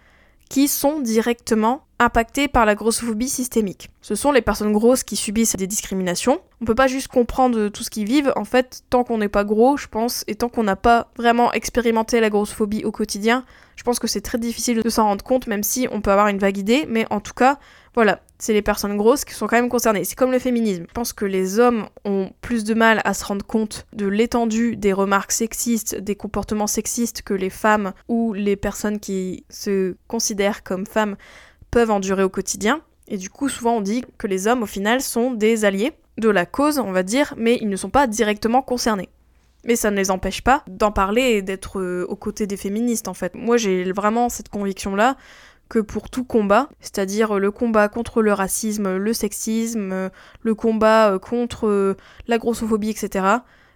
qui 0.49 0.67
sont 0.67 1.01
directement 1.01 1.85
impactées 1.99 2.49
par 2.49 2.65
la 2.65 2.75
grossophobie 2.75 3.29
systémique. 3.29 3.91
Ce 4.01 4.15
sont 4.15 4.33
les 4.33 4.41
personnes 4.41 4.73
grosses 4.73 5.03
qui 5.03 5.17
subissent 5.17 5.57
des 5.57 5.67
discriminations. 5.67 6.41
On 6.61 6.65
peut 6.65 6.75
pas 6.75 6.87
juste 6.87 7.09
comprendre 7.09 7.69
tout 7.69 7.83
ce 7.83 7.91
qu'ils 7.91 8.07
vivent, 8.07 8.33
en 8.37 8.45
fait, 8.45 8.83
tant 8.89 9.05
qu'on 9.05 9.19
n'est 9.19 9.29
pas 9.29 9.45
gros, 9.45 9.77
je 9.77 9.89
pense, 9.89 10.25
et 10.27 10.37
tant 10.37 10.49
qu'on 10.49 10.63
n'a 10.63 10.77
pas 10.77 11.11
vraiment 11.17 11.53
expérimenté 11.53 12.21
la 12.21 12.31
grossophobie 12.31 12.85
au 12.85 12.93
quotidien, 12.93 13.45
je 13.77 13.83
pense 13.83 13.99
que 13.99 14.07
c'est 14.07 14.21
très 14.21 14.39
difficile 14.39 14.83
de 14.83 14.89
s'en 14.89 15.05
rendre 15.05 15.25
compte, 15.25 15.49
même 15.49 15.63
si 15.63 15.87
on 15.91 16.01
peut 16.01 16.11
avoir 16.11 16.29
une 16.29 16.39
vague 16.39 16.57
idée, 16.57 16.87
mais 16.89 17.07
en 17.11 17.21
tout 17.21 17.35
cas, 17.35 17.59
voilà, 17.95 18.21
c'est 18.39 18.53
les 18.53 18.63
personnes 18.63 18.97
grosses 18.97 19.25
qui 19.25 19.35
sont 19.35 19.47
quand 19.47 19.57
même 19.57 19.69
concernées. 19.69 20.05
C'est 20.05 20.15
comme 20.15 20.31
le 20.31 20.39
féminisme. 20.39 20.85
Je 20.89 20.93
pense 20.93 21.13
que 21.13 21.25
les 21.25 21.59
hommes 21.59 21.89
ont 22.05 22.31
plus 22.41 22.65
de 22.65 22.75
mal 22.75 23.01
à 23.05 23.15
se 23.15 23.25
rendre 23.25 23.45
compte 23.45 23.87
de 23.93 24.07
l'étendue 24.07 24.77
des 24.77 24.93
remarques 24.93 25.33
sexistes, 25.33 25.97
des 25.97 26.15
comportements 26.15 26.69
sexistes 26.69 27.23
que 27.23 27.35
les 27.35 27.51
femmes 27.51 27.93
ou 28.07 28.33
les 28.33 28.57
personnes 28.57 29.01
qui 29.01 29.45
se 29.51 29.97
considèrent 30.07 30.63
comme 30.63 30.87
femmes 30.87 31.17
peuvent 31.71 31.91
endurer 31.91 32.23
au 32.23 32.29
quotidien. 32.29 32.81
Et 33.09 33.17
du 33.17 33.31
coup, 33.31 33.49
souvent 33.49 33.77
on 33.77 33.81
dit 33.81 34.05
que 34.19 34.27
les 34.27 34.47
hommes, 34.47 34.63
au 34.63 34.67
final, 34.67 35.01
sont 35.01 35.33
des 35.33 35.65
alliés 35.65 35.93
de 36.19 36.29
la 36.29 36.47
cause, 36.47 36.79
on 36.79 36.93
va 36.93 37.03
dire, 37.03 37.35
mais 37.37 37.59
ils 37.61 37.69
ne 37.69 37.77
sont 37.77 37.91
pas 37.91 38.07
directement 38.07 38.63
concernés. 38.63 39.09
Mais 39.65 39.77
ça 39.77 39.91
ne 39.91 39.97
les 39.97 40.11
empêche 40.11 40.43
pas 40.43 40.63
d'en 40.69 40.93
parler 40.93 41.23
et 41.23 41.43
d'être 41.43 41.81
euh, 41.81 42.07
aux 42.09 42.17
côtés 42.17 42.47
des 42.47 42.57
féministes, 42.57 43.09
en 43.09 43.15
fait. 43.15 43.35
Moi, 43.35 43.57
j'ai 43.57 43.91
vraiment 43.93 44.29
cette 44.29 44.49
conviction-là 44.49 45.17
que 45.69 45.79
pour 45.79 46.11
tout 46.11 46.25
combat, 46.25 46.69
c'est-à-dire 46.81 47.39
le 47.39 47.51
combat 47.51 47.89
contre 47.89 48.23
le 48.23 48.33
racisme, 48.33 48.97
le 48.97 49.13
sexisme, 49.13 50.11
le 50.43 50.55
combat 50.55 51.13
euh, 51.13 51.19
contre 51.19 51.69
euh, 51.69 51.97
la 52.27 52.39
grossophobie, 52.39 52.91
etc. 52.91 53.25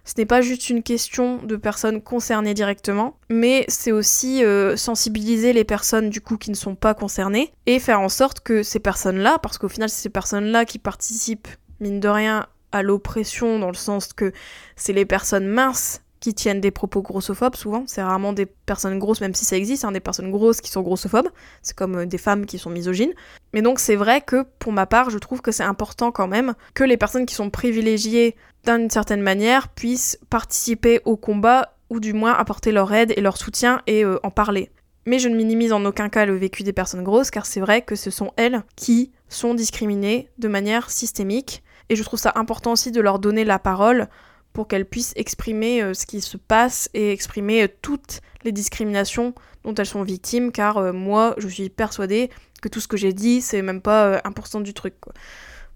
Ce 0.05 0.13
n'est 0.17 0.25
pas 0.25 0.41
juste 0.41 0.69
une 0.69 0.83
question 0.83 1.37
de 1.43 1.55
personnes 1.55 2.01
concernées 2.01 2.53
directement, 2.53 3.17
mais 3.29 3.63
c'est 3.69 3.93
aussi 3.93 4.43
euh, 4.43 4.75
sensibiliser 4.75 5.53
les 5.53 5.63
personnes 5.63 6.09
du 6.09 6.19
coup 6.19 6.37
qui 6.37 6.49
ne 6.49 6.55
sont 6.55 6.75
pas 6.75 6.93
concernées 6.93 7.53
et 7.67 7.79
faire 7.79 8.01
en 8.01 8.09
sorte 8.09 8.41
que 8.41 8.63
ces 8.63 8.79
personnes-là, 8.79 9.39
parce 9.41 9.57
qu'au 9.57 9.69
final 9.69 9.89
c'est 9.89 10.01
ces 10.01 10.09
personnes-là 10.09 10.65
qui 10.65 10.79
participent, 10.79 11.47
mine 11.79 12.01
de 12.01 12.09
rien, 12.09 12.47
à 12.73 12.81
l'oppression 12.81 13.59
dans 13.59 13.69
le 13.69 13.75
sens 13.75 14.11
que 14.13 14.33
c'est 14.75 14.93
les 14.93 15.05
personnes 15.05 15.47
minces 15.47 16.01
qui 16.23 16.33
tiennent 16.33 16.61
des 16.61 16.71
propos 16.71 17.01
grossophobes 17.01 17.57
souvent. 17.57 17.83
C'est 17.85 18.01
rarement 18.01 18.31
des 18.31 18.45
personnes 18.45 18.97
grosses, 18.97 19.19
même 19.19 19.35
si 19.35 19.43
ça 19.43 19.57
existe, 19.57 19.83
hein, 19.83 19.91
des 19.91 19.99
personnes 19.99 20.31
grosses 20.31 20.61
qui 20.61 20.71
sont 20.71 20.81
grossophobes. 20.81 21.27
C'est 21.61 21.75
comme 21.75 21.97
euh, 21.97 22.05
des 22.05 22.17
femmes 22.17 22.45
qui 22.45 22.57
sont 22.57 22.69
misogynes. 22.69 23.11
Mais 23.51 23.61
donc 23.61 23.77
c'est 23.77 23.97
vrai 23.97 24.21
que 24.21 24.45
pour 24.57 24.71
ma 24.71 24.85
part, 24.85 25.09
je 25.09 25.17
trouve 25.17 25.41
que 25.41 25.51
c'est 25.51 25.65
important 25.65 26.13
quand 26.13 26.29
même 26.29 26.53
que 26.75 26.85
les 26.85 26.95
personnes 26.95 27.25
qui 27.25 27.35
sont 27.35 27.49
privilégiées 27.49 28.37
d'une 28.65 28.89
certaine 28.89 29.21
manière 29.21 29.67
puissent 29.67 30.17
participer 30.29 31.01
au 31.03 31.17
combat 31.17 31.75
ou 31.89 31.99
du 31.99 32.13
moins 32.13 32.31
apporter 32.31 32.71
leur 32.71 32.93
aide 32.93 33.11
et 33.17 33.19
leur 33.19 33.35
soutien 33.35 33.81
et 33.85 34.05
euh, 34.05 34.17
en 34.23 34.31
parler. 34.31 34.71
Mais 35.05 35.19
je 35.19 35.27
ne 35.27 35.35
minimise 35.35 35.73
en 35.73 35.83
aucun 35.83 36.07
cas 36.07 36.25
le 36.25 36.37
vécu 36.37 36.63
des 36.63 36.71
personnes 36.71 37.03
grosses 37.03 37.31
car 37.31 37.45
c'est 37.45 37.59
vrai 37.59 37.81
que 37.81 37.97
ce 37.97 38.11
sont 38.11 38.31
elles 38.37 38.63
qui 38.77 39.11
sont 39.27 39.55
discriminées 39.55 40.29
de 40.37 40.47
manière 40.47 40.89
systémique 40.89 41.63
et 41.89 41.97
je 41.97 42.03
trouve 42.03 42.19
ça 42.19 42.31
important 42.35 42.71
aussi 42.71 42.93
de 42.93 43.01
leur 43.01 43.19
donner 43.19 43.43
la 43.43 43.59
parole 43.59 44.07
pour 44.53 44.67
qu'elles 44.67 44.85
puissent 44.85 45.13
exprimer 45.15 45.81
euh, 45.81 45.93
ce 45.93 46.05
qui 46.05 46.21
se 46.21 46.37
passe 46.37 46.89
et 46.93 47.11
exprimer 47.11 47.63
euh, 47.63 47.67
toutes 47.81 48.21
les 48.43 48.51
discriminations 48.51 49.33
dont 49.63 49.73
elles 49.75 49.85
sont 49.87 50.03
victimes, 50.03 50.51
car 50.51 50.77
euh, 50.77 50.93
moi, 50.93 51.33
je 51.37 51.47
suis 51.47 51.69
persuadée 51.69 52.29
que 52.61 52.69
tout 52.69 52.79
ce 52.79 52.87
que 52.87 52.97
j'ai 52.97 53.13
dit, 53.13 53.41
c'est 53.41 53.61
même 53.61 53.81
pas 53.81 54.19
1% 54.19 54.63
du 54.63 54.73
truc. 54.73 54.93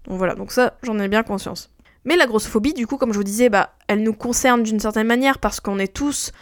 Donc 0.06 0.16
voilà, 0.16 0.34
donc 0.34 0.52
ça, 0.52 0.78
j'en 0.82 0.98
ai 0.98 1.08
bien 1.08 1.22
conscience. 1.22 1.70
Mais 2.04 2.16
la 2.16 2.26
grossophobie, 2.26 2.72
du 2.72 2.86
coup, 2.86 2.96
comme 2.96 3.12
je 3.12 3.18
vous 3.18 3.24
disais, 3.24 3.50
bah, 3.50 3.74
elle 3.88 4.02
nous 4.02 4.14
concerne 4.14 4.62
d'une 4.62 4.80
certaine 4.80 5.06
manière 5.06 5.38
parce 5.38 5.60
qu'on 5.60 5.78
est 5.78 5.92
tous 5.92 6.32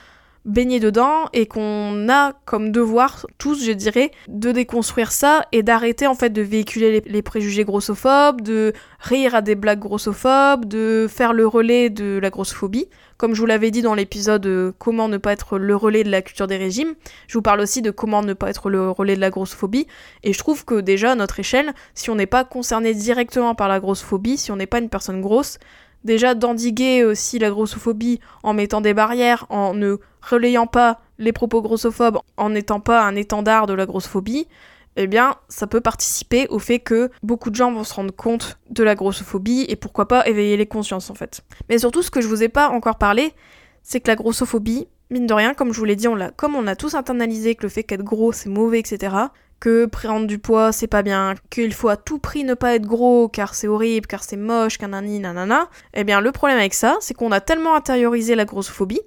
baigner 0.46 0.80
dedans 0.80 1.26
et 1.32 1.46
qu'on 1.46 2.08
a 2.08 2.32
comme 2.44 2.70
devoir, 2.70 3.26
tous 3.36 3.64
je 3.64 3.72
dirais, 3.72 4.12
de 4.28 4.52
déconstruire 4.52 5.12
ça 5.12 5.44
et 5.52 5.62
d'arrêter 5.62 6.06
en 6.06 6.14
fait 6.14 6.30
de 6.30 6.40
véhiculer 6.40 7.02
les, 7.04 7.22
préjugés 7.22 7.64
grossophobes, 7.64 8.40
de 8.40 8.72
rire 9.00 9.34
à 9.34 9.42
des 9.42 9.56
blagues 9.56 9.80
grossophobes, 9.80 10.64
de 10.64 11.06
faire 11.10 11.32
le 11.32 11.46
relais 11.46 11.90
de 11.90 12.18
la 12.22 12.30
grossophobie. 12.30 12.86
Comme 13.16 13.34
je 13.34 13.40
vous 13.40 13.46
l'avais 13.46 13.70
dit 13.70 13.82
dans 13.82 13.94
l'épisode 13.94 14.46
euh, 14.46 14.72
Comment 14.78 15.08
ne 15.08 15.16
pas 15.16 15.32
être 15.32 15.58
le 15.58 15.74
relais 15.74 16.04
de 16.04 16.10
la 16.10 16.22
culture 16.22 16.46
des 16.46 16.58
régimes, 16.58 16.94
je 17.26 17.38
vous 17.38 17.42
parle 17.42 17.60
aussi 17.60 17.82
de 17.82 17.90
comment 17.90 18.22
ne 18.22 18.34
pas 18.34 18.50
être 18.50 18.70
le 18.70 18.90
relais 18.90 19.16
de 19.16 19.20
la 19.20 19.30
grossophobie. 19.30 19.86
Et 20.22 20.32
je 20.32 20.38
trouve 20.38 20.64
que 20.64 20.80
déjà 20.80 21.12
à 21.12 21.14
notre 21.14 21.40
échelle, 21.40 21.72
si 21.94 22.10
on 22.10 22.14
n'est 22.14 22.26
pas 22.26 22.44
concerné 22.44 22.94
directement 22.94 23.54
par 23.54 23.68
la 23.68 23.80
grossophobie, 23.80 24.36
si 24.36 24.52
on 24.52 24.56
n'est 24.56 24.66
pas 24.66 24.78
une 24.78 24.90
personne 24.90 25.20
grosse, 25.22 25.58
déjà 26.06 26.34
d'endiguer 26.34 27.04
aussi 27.04 27.38
la 27.38 27.50
grossophobie 27.50 28.20
en 28.42 28.54
mettant 28.54 28.80
des 28.80 28.94
barrières, 28.94 29.44
en 29.50 29.74
ne 29.74 29.96
relayant 30.22 30.66
pas 30.66 31.00
les 31.18 31.32
propos 31.32 31.60
grossophobes, 31.60 32.18
en 32.38 32.50
n'étant 32.50 32.80
pas 32.80 33.02
un 33.02 33.14
étendard 33.14 33.66
de 33.66 33.74
la 33.74 33.84
grossophobie, 33.84 34.46
eh 34.96 35.06
bien, 35.06 35.36
ça 35.48 35.66
peut 35.66 35.82
participer 35.82 36.48
au 36.48 36.58
fait 36.58 36.78
que 36.78 37.10
beaucoup 37.22 37.50
de 37.50 37.54
gens 37.54 37.70
vont 37.70 37.84
se 37.84 37.92
rendre 37.92 38.14
compte 38.14 38.58
de 38.70 38.82
la 38.82 38.94
grossophobie 38.94 39.66
et 39.68 39.76
pourquoi 39.76 40.08
pas 40.08 40.26
éveiller 40.26 40.56
les 40.56 40.66
consciences 40.66 41.10
en 41.10 41.14
fait. 41.14 41.42
Mais 41.68 41.78
surtout, 41.78 42.02
ce 42.02 42.10
que 42.10 42.22
je 42.22 42.28
vous 42.28 42.42
ai 42.42 42.48
pas 42.48 42.70
encore 42.70 42.96
parlé, 42.96 43.34
c'est 43.82 44.00
que 44.00 44.08
la 44.08 44.16
grossophobie, 44.16 44.88
mine 45.10 45.26
de 45.26 45.34
rien, 45.34 45.52
comme 45.52 45.72
je 45.72 45.78
vous 45.78 45.84
l'ai 45.84 45.96
dit, 45.96 46.08
on 46.08 46.14
l'a, 46.14 46.30
comme 46.30 46.56
on 46.56 46.66
a 46.66 46.76
tous 46.76 46.94
internalisé 46.94 47.54
que 47.54 47.64
le 47.64 47.68
fait 47.68 47.84
qu'être 47.84 48.02
gros 48.02 48.32
c'est 48.32 48.48
mauvais, 48.48 48.78
etc., 48.78 49.14
que 49.60 49.86
prendre 49.86 50.26
du 50.26 50.38
poids 50.38 50.72
c'est 50.72 50.86
pas 50.86 51.02
bien, 51.02 51.34
qu'il 51.50 51.72
faut 51.72 51.88
à 51.88 51.96
tout 51.96 52.18
prix 52.18 52.44
ne 52.44 52.54
pas 52.54 52.74
être 52.74 52.86
gros 52.86 53.28
car 53.28 53.54
c'est 53.54 53.68
horrible, 53.68 54.06
car 54.06 54.22
c'est 54.22 54.36
moche, 54.36 54.78
qu'un 54.78 54.88
nanana, 54.88 55.68
eh 55.94 56.04
bien 56.04 56.20
le 56.20 56.32
problème 56.32 56.58
avec 56.58 56.74
ça, 56.74 56.96
c'est 57.00 57.14
qu'on 57.14 57.32
a 57.32 57.40
tellement 57.40 57.74
intériorisé 57.74 58.34
la 58.34 58.44
grossophobie 58.44 59.00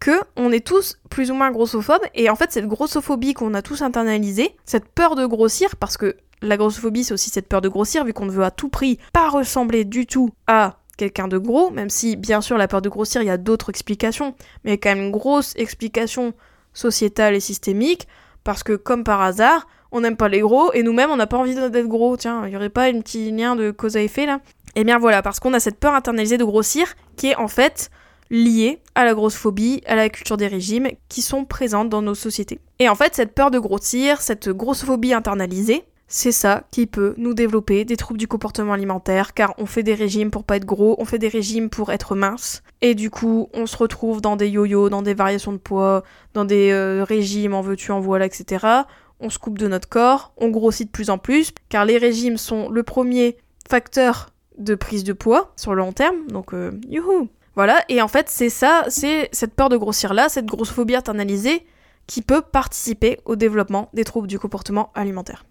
que 0.00 0.20
on 0.36 0.52
est 0.52 0.64
tous 0.64 0.98
plus 1.08 1.30
ou 1.30 1.34
moins 1.34 1.50
grossophobes 1.50 2.04
et 2.14 2.28
en 2.30 2.36
fait 2.36 2.52
cette 2.52 2.66
grossophobie 2.66 3.34
qu'on 3.34 3.54
a 3.54 3.62
tous 3.62 3.82
internalisée, 3.82 4.56
cette 4.64 4.88
peur 4.88 5.16
de 5.16 5.26
grossir 5.26 5.76
parce 5.76 5.96
que 5.96 6.16
la 6.42 6.56
grossophobie 6.56 7.04
c'est 7.04 7.14
aussi 7.14 7.30
cette 7.30 7.48
peur 7.48 7.60
de 7.60 7.68
grossir 7.68 8.04
vu 8.04 8.12
qu'on 8.12 8.26
ne 8.26 8.30
veut 8.30 8.44
à 8.44 8.50
tout 8.50 8.68
prix 8.68 8.98
pas 9.12 9.28
ressembler 9.30 9.84
du 9.84 10.06
tout 10.06 10.30
à 10.46 10.78
quelqu'un 10.96 11.28
de 11.28 11.38
gros, 11.38 11.70
même 11.70 11.90
si 11.90 12.16
bien 12.16 12.40
sûr 12.40 12.58
la 12.58 12.68
peur 12.68 12.82
de 12.82 12.88
grossir 12.88 13.22
il 13.22 13.26
y 13.26 13.30
a 13.30 13.36
d'autres 13.36 13.70
explications, 13.70 14.34
mais 14.64 14.78
quand 14.78 14.90
même 14.90 15.04
une 15.04 15.10
grosse 15.10 15.54
explication 15.56 16.34
sociétale 16.72 17.34
et 17.34 17.40
systémique 17.40 18.06
parce 18.44 18.62
que 18.62 18.74
comme 18.74 19.02
par 19.02 19.22
hasard, 19.22 19.66
on 19.92 20.00
n'aime 20.00 20.16
pas 20.16 20.28
les 20.28 20.40
gros, 20.40 20.72
et 20.72 20.82
nous-mêmes, 20.82 21.10
on 21.10 21.16
n'a 21.16 21.26
pas 21.26 21.36
envie 21.36 21.54
d'être 21.54 21.86
gros. 21.86 22.16
Tiens, 22.16 22.42
il 22.44 22.50
n'y 22.50 22.56
aurait 22.56 22.68
pas 22.68 22.84
un 22.84 23.00
petit 23.00 23.30
lien 23.30 23.56
de 23.56 23.70
cause 23.70 23.96
à 23.96 24.02
effet 24.02 24.26
là 24.26 24.40
Eh 24.74 24.84
bien 24.84 24.98
voilà, 24.98 25.22
parce 25.22 25.40
qu'on 25.40 25.54
a 25.54 25.60
cette 25.60 25.78
peur 25.78 25.94
internalisée 25.94 26.38
de 26.38 26.44
grossir, 26.44 26.94
qui 27.16 27.28
est 27.28 27.36
en 27.36 27.48
fait 27.48 27.90
liée 28.30 28.80
à 28.94 29.04
la 29.04 29.14
grossophobie, 29.14 29.82
à 29.86 29.94
la 29.94 30.08
culture 30.08 30.36
des 30.36 30.48
régimes, 30.48 30.88
qui 31.08 31.22
sont 31.22 31.44
présentes 31.44 31.88
dans 31.88 32.02
nos 32.02 32.14
sociétés. 32.14 32.60
Et 32.78 32.88
en 32.88 32.94
fait, 32.94 33.14
cette 33.14 33.34
peur 33.34 33.50
de 33.50 33.58
grossir, 33.58 34.20
cette 34.20 34.48
grossophobie 34.48 35.14
internalisée, 35.14 35.84
c'est 36.08 36.32
ça 36.32 36.62
qui 36.70 36.86
peut 36.86 37.14
nous 37.16 37.34
développer 37.34 37.84
des 37.84 37.96
troubles 37.96 38.20
du 38.20 38.28
comportement 38.28 38.72
alimentaire, 38.72 39.34
car 39.34 39.54
on 39.58 39.66
fait 39.66 39.82
des 39.82 39.94
régimes 39.94 40.30
pour 40.30 40.44
pas 40.44 40.56
être 40.56 40.64
gros, 40.64 40.94
on 40.98 41.04
fait 41.04 41.18
des 41.18 41.28
régimes 41.28 41.68
pour 41.68 41.90
être 41.90 42.14
mince, 42.14 42.62
et 42.80 42.94
du 42.94 43.10
coup 43.10 43.48
on 43.52 43.66
se 43.66 43.76
retrouve 43.76 44.20
dans 44.20 44.36
des 44.36 44.48
yo-yo, 44.48 44.88
dans 44.88 45.02
des 45.02 45.14
variations 45.14 45.52
de 45.52 45.56
poids, 45.56 46.04
dans 46.32 46.44
des 46.44 46.70
euh, 46.70 47.02
régimes 47.02 47.54
en 47.54 47.60
veux-tu, 47.60 47.90
en 47.90 47.98
voilà, 47.98 48.26
etc 48.26 48.84
on 49.20 49.30
se 49.30 49.38
coupe 49.38 49.58
de 49.58 49.68
notre 49.68 49.88
corps, 49.88 50.32
on 50.36 50.48
grossit 50.48 50.86
de 50.86 50.92
plus 50.92 51.10
en 51.10 51.18
plus, 51.18 51.52
car 51.68 51.84
les 51.84 51.98
régimes 51.98 52.36
sont 52.36 52.68
le 52.68 52.82
premier 52.82 53.36
facteur 53.68 54.30
de 54.58 54.74
prise 54.74 55.04
de 55.04 55.12
poids 55.12 55.52
sur 55.56 55.74
le 55.74 55.78
long 55.78 55.92
terme, 55.92 56.26
donc 56.28 56.54
euh, 56.54 56.72
youhou 56.88 57.28
Voilà, 57.54 57.82
et 57.88 58.00
en 58.00 58.08
fait 58.08 58.28
c'est 58.28 58.48
ça, 58.48 58.84
c'est 58.88 59.28
cette 59.32 59.54
peur 59.54 59.68
de 59.68 59.76
grossir 59.76 60.14
là, 60.14 60.28
cette 60.28 60.46
grossophobie 60.46 60.96
internalisée, 60.96 61.66
qui 62.06 62.22
peut 62.22 62.40
participer 62.40 63.18
au 63.24 63.36
développement 63.36 63.90
des 63.92 64.04
troubles 64.04 64.28
du 64.28 64.38
comportement 64.38 64.92
alimentaire. 64.94 65.44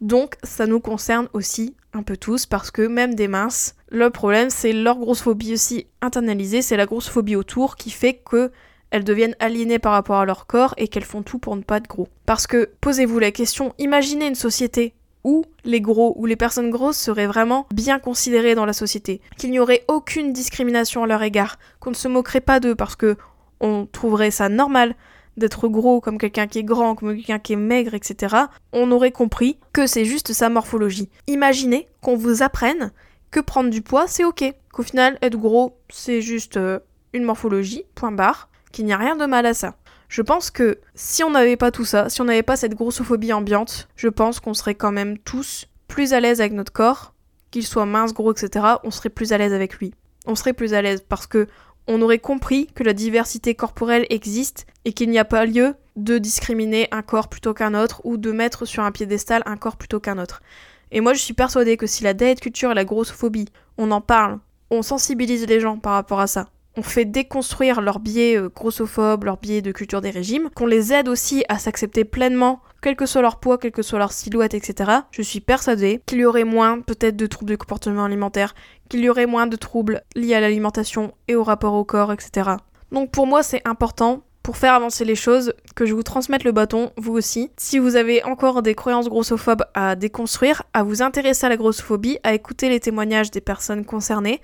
Donc 0.00 0.34
ça 0.42 0.66
nous 0.66 0.80
concerne 0.80 1.28
aussi 1.32 1.76
un 1.92 2.02
peu 2.02 2.16
tous 2.16 2.46
parce 2.46 2.72
que 2.72 2.82
même 2.82 3.14
des 3.14 3.28
minces, 3.28 3.76
le 3.88 4.10
problème 4.10 4.50
c'est 4.50 4.72
leur 4.72 4.98
grossophobie 4.98 5.54
aussi 5.54 5.86
internalisée, 6.00 6.60
c'est 6.60 6.76
la 6.76 6.86
grossophobie 6.86 7.36
autour 7.36 7.76
qui 7.76 7.90
fait 7.90 8.14
que 8.14 8.50
elles 8.92 9.04
deviennent 9.04 9.34
aliénées 9.40 9.78
par 9.78 9.92
rapport 9.92 10.18
à 10.18 10.26
leur 10.26 10.46
corps 10.46 10.74
et 10.76 10.86
qu'elles 10.86 11.02
font 11.02 11.22
tout 11.22 11.38
pour 11.38 11.56
ne 11.56 11.62
pas 11.62 11.78
être 11.78 11.88
gros. 11.88 12.08
Parce 12.26 12.46
que, 12.46 12.70
posez-vous 12.80 13.18
la 13.18 13.32
question, 13.32 13.74
imaginez 13.78 14.26
une 14.26 14.34
société 14.34 14.94
où 15.24 15.44
les 15.64 15.80
gros 15.80 16.14
ou 16.18 16.26
les 16.26 16.36
personnes 16.36 16.70
grosses 16.70 16.98
seraient 16.98 17.26
vraiment 17.26 17.66
bien 17.72 17.98
considérées 17.98 18.54
dans 18.54 18.66
la 18.66 18.72
société, 18.72 19.20
qu'il 19.38 19.50
n'y 19.50 19.58
aurait 19.58 19.84
aucune 19.88 20.32
discrimination 20.32 21.02
à 21.02 21.06
leur 21.06 21.22
égard, 21.22 21.58
qu'on 21.80 21.90
ne 21.90 21.96
se 21.96 22.08
moquerait 22.08 22.40
pas 22.40 22.60
d'eux 22.60 22.74
parce 22.74 22.96
que 22.96 23.16
on 23.60 23.86
trouverait 23.86 24.32
ça 24.32 24.48
normal 24.48 24.94
d'être 25.36 25.68
gros 25.68 26.00
comme 26.00 26.18
quelqu'un 26.18 26.46
qui 26.46 26.58
est 26.58 26.64
grand, 26.64 26.94
comme 26.94 27.14
quelqu'un 27.14 27.38
qui 27.38 27.54
est 27.54 27.56
maigre, 27.56 27.94
etc., 27.94 28.36
on 28.72 28.90
aurait 28.90 29.12
compris 29.12 29.58
que 29.72 29.86
c'est 29.86 30.04
juste 30.04 30.32
sa 30.34 30.50
morphologie. 30.50 31.08
Imaginez 31.28 31.86
qu'on 32.02 32.16
vous 32.16 32.42
apprenne 32.42 32.92
que 33.30 33.40
prendre 33.40 33.70
du 33.70 33.80
poids 33.80 34.06
c'est 34.06 34.24
ok, 34.24 34.44
qu'au 34.72 34.82
final 34.82 35.16
être 35.22 35.38
gros 35.38 35.78
c'est 35.88 36.20
juste 36.20 36.58
euh, 36.58 36.80
une 37.14 37.24
morphologie, 37.24 37.84
point 37.94 38.12
barre, 38.12 38.50
qu'il 38.72 38.84
n'y 38.84 38.92
a 38.92 38.98
rien 38.98 39.16
de 39.16 39.26
mal 39.26 39.46
à 39.46 39.54
ça. 39.54 39.76
Je 40.08 40.22
pense 40.22 40.50
que 40.50 40.78
si 40.94 41.22
on 41.24 41.30
n'avait 41.30 41.56
pas 41.56 41.70
tout 41.70 41.84
ça, 41.84 42.08
si 42.08 42.20
on 42.20 42.24
n'avait 42.24 42.42
pas 42.42 42.56
cette 42.56 42.74
grossophobie 42.74 43.32
ambiante, 43.32 43.88
je 43.96 44.08
pense 44.08 44.40
qu'on 44.40 44.54
serait 44.54 44.74
quand 44.74 44.92
même 44.92 45.16
tous 45.18 45.66
plus 45.88 46.12
à 46.12 46.20
l'aise 46.20 46.40
avec 46.40 46.52
notre 46.52 46.72
corps 46.72 47.14
qu'il 47.52 47.64
soit 47.64 47.86
mince, 47.86 48.12
gros, 48.12 48.32
etc., 48.32 48.66
on 48.82 48.90
serait 48.90 49.10
plus 49.10 49.32
à 49.32 49.38
l'aise 49.38 49.52
avec 49.52 49.76
lui. 49.76 49.94
On 50.26 50.34
serait 50.34 50.54
plus 50.54 50.74
à 50.74 50.82
l'aise 50.82 51.04
parce 51.08 51.26
que 51.26 51.46
on 51.86 52.00
aurait 52.02 52.18
compris 52.18 52.68
que 52.74 52.82
la 52.82 52.92
diversité 52.92 53.54
corporelle 53.54 54.06
existe 54.08 54.66
et 54.84 54.92
qu'il 54.92 55.10
n'y 55.10 55.18
a 55.18 55.24
pas 55.24 55.44
lieu 55.44 55.74
de 55.96 56.18
discriminer 56.18 56.88
un 56.90 57.02
corps 57.02 57.28
plutôt 57.28 57.54
qu'un 57.54 57.74
autre 57.74 58.00
ou 58.04 58.16
de 58.16 58.32
mettre 58.32 58.64
sur 58.64 58.82
un 58.82 58.92
piédestal 58.92 59.42
un 59.46 59.56
corps 59.56 59.76
plutôt 59.76 60.00
qu'un 60.00 60.18
autre. 60.18 60.42
Et 60.90 61.00
moi 61.00 61.12
je 61.12 61.20
suis 61.20 61.34
persuadée 61.34 61.76
que 61.76 61.86
si 61.86 62.04
la 62.04 62.14
diet 62.14 62.40
culture 62.40 62.70
et 62.70 62.74
la 62.74 62.84
grossophobie, 62.84 63.48
on 63.78 63.90
en 63.90 64.00
parle, 64.00 64.38
on 64.70 64.82
sensibilise 64.82 65.46
les 65.46 65.60
gens 65.60 65.78
par 65.78 65.94
rapport 65.94 66.20
à 66.20 66.26
ça, 66.26 66.48
on 66.76 66.82
fait 66.82 67.04
déconstruire 67.04 67.80
leurs 67.80 68.00
biais 68.00 68.36
euh, 68.36 68.48
grossophobes, 68.48 69.24
leurs 69.24 69.36
biais 69.36 69.62
de 69.62 69.72
culture 69.72 70.00
des 70.00 70.10
régimes, 70.10 70.48
qu'on 70.54 70.66
les 70.66 70.92
aide 70.92 71.08
aussi 71.08 71.44
à 71.48 71.58
s'accepter 71.58 72.04
pleinement, 72.04 72.60
quel 72.80 72.96
que 72.96 73.06
soit 73.06 73.22
leur 73.22 73.38
poids, 73.40 73.58
quelle 73.58 73.72
que 73.72 73.82
soit 73.82 73.98
leur 73.98 74.12
silhouette, 74.12 74.54
etc. 74.54 74.90
Je 75.10 75.22
suis 75.22 75.40
persuadée 75.40 76.02
qu'il 76.06 76.18
y 76.18 76.24
aurait 76.24 76.44
moins 76.44 76.80
peut-être 76.80 77.16
de 77.16 77.26
troubles 77.26 77.52
de 77.52 77.56
comportement 77.56 78.04
alimentaire, 78.04 78.54
qu'il 78.88 79.00
y 79.00 79.08
aurait 79.08 79.26
moins 79.26 79.46
de 79.46 79.56
troubles 79.56 80.02
liés 80.16 80.34
à 80.34 80.40
l'alimentation 80.40 81.12
et 81.28 81.36
au 81.36 81.44
rapport 81.44 81.74
au 81.74 81.84
corps, 81.84 82.12
etc. 82.12 82.50
Donc 82.90 83.10
pour 83.10 83.26
moi 83.26 83.42
c'est 83.42 83.62
important 83.66 84.22
pour 84.42 84.56
faire 84.56 84.74
avancer 84.74 85.04
les 85.04 85.14
choses, 85.14 85.54
que 85.76 85.86
je 85.86 85.94
vous 85.94 86.02
transmette 86.02 86.42
le 86.44 86.52
bâton, 86.52 86.90
vous 86.96 87.12
aussi. 87.12 87.50
Si 87.56 87.78
vous 87.78 87.94
avez 87.96 88.24
encore 88.24 88.62
des 88.62 88.74
croyances 88.74 89.08
grossophobes 89.08 89.64
à 89.74 89.94
déconstruire, 89.94 90.64
à 90.74 90.82
vous 90.82 91.00
intéresser 91.00 91.46
à 91.46 91.48
la 91.48 91.56
grossophobie, 91.56 92.18
à 92.24 92.34
écouter 92.34 92.68
les 92.68 92.80
témoignages 92.80 93.30
des 93.30 93.40
personnes 93.40 93.84
concernées, 93.84 94.40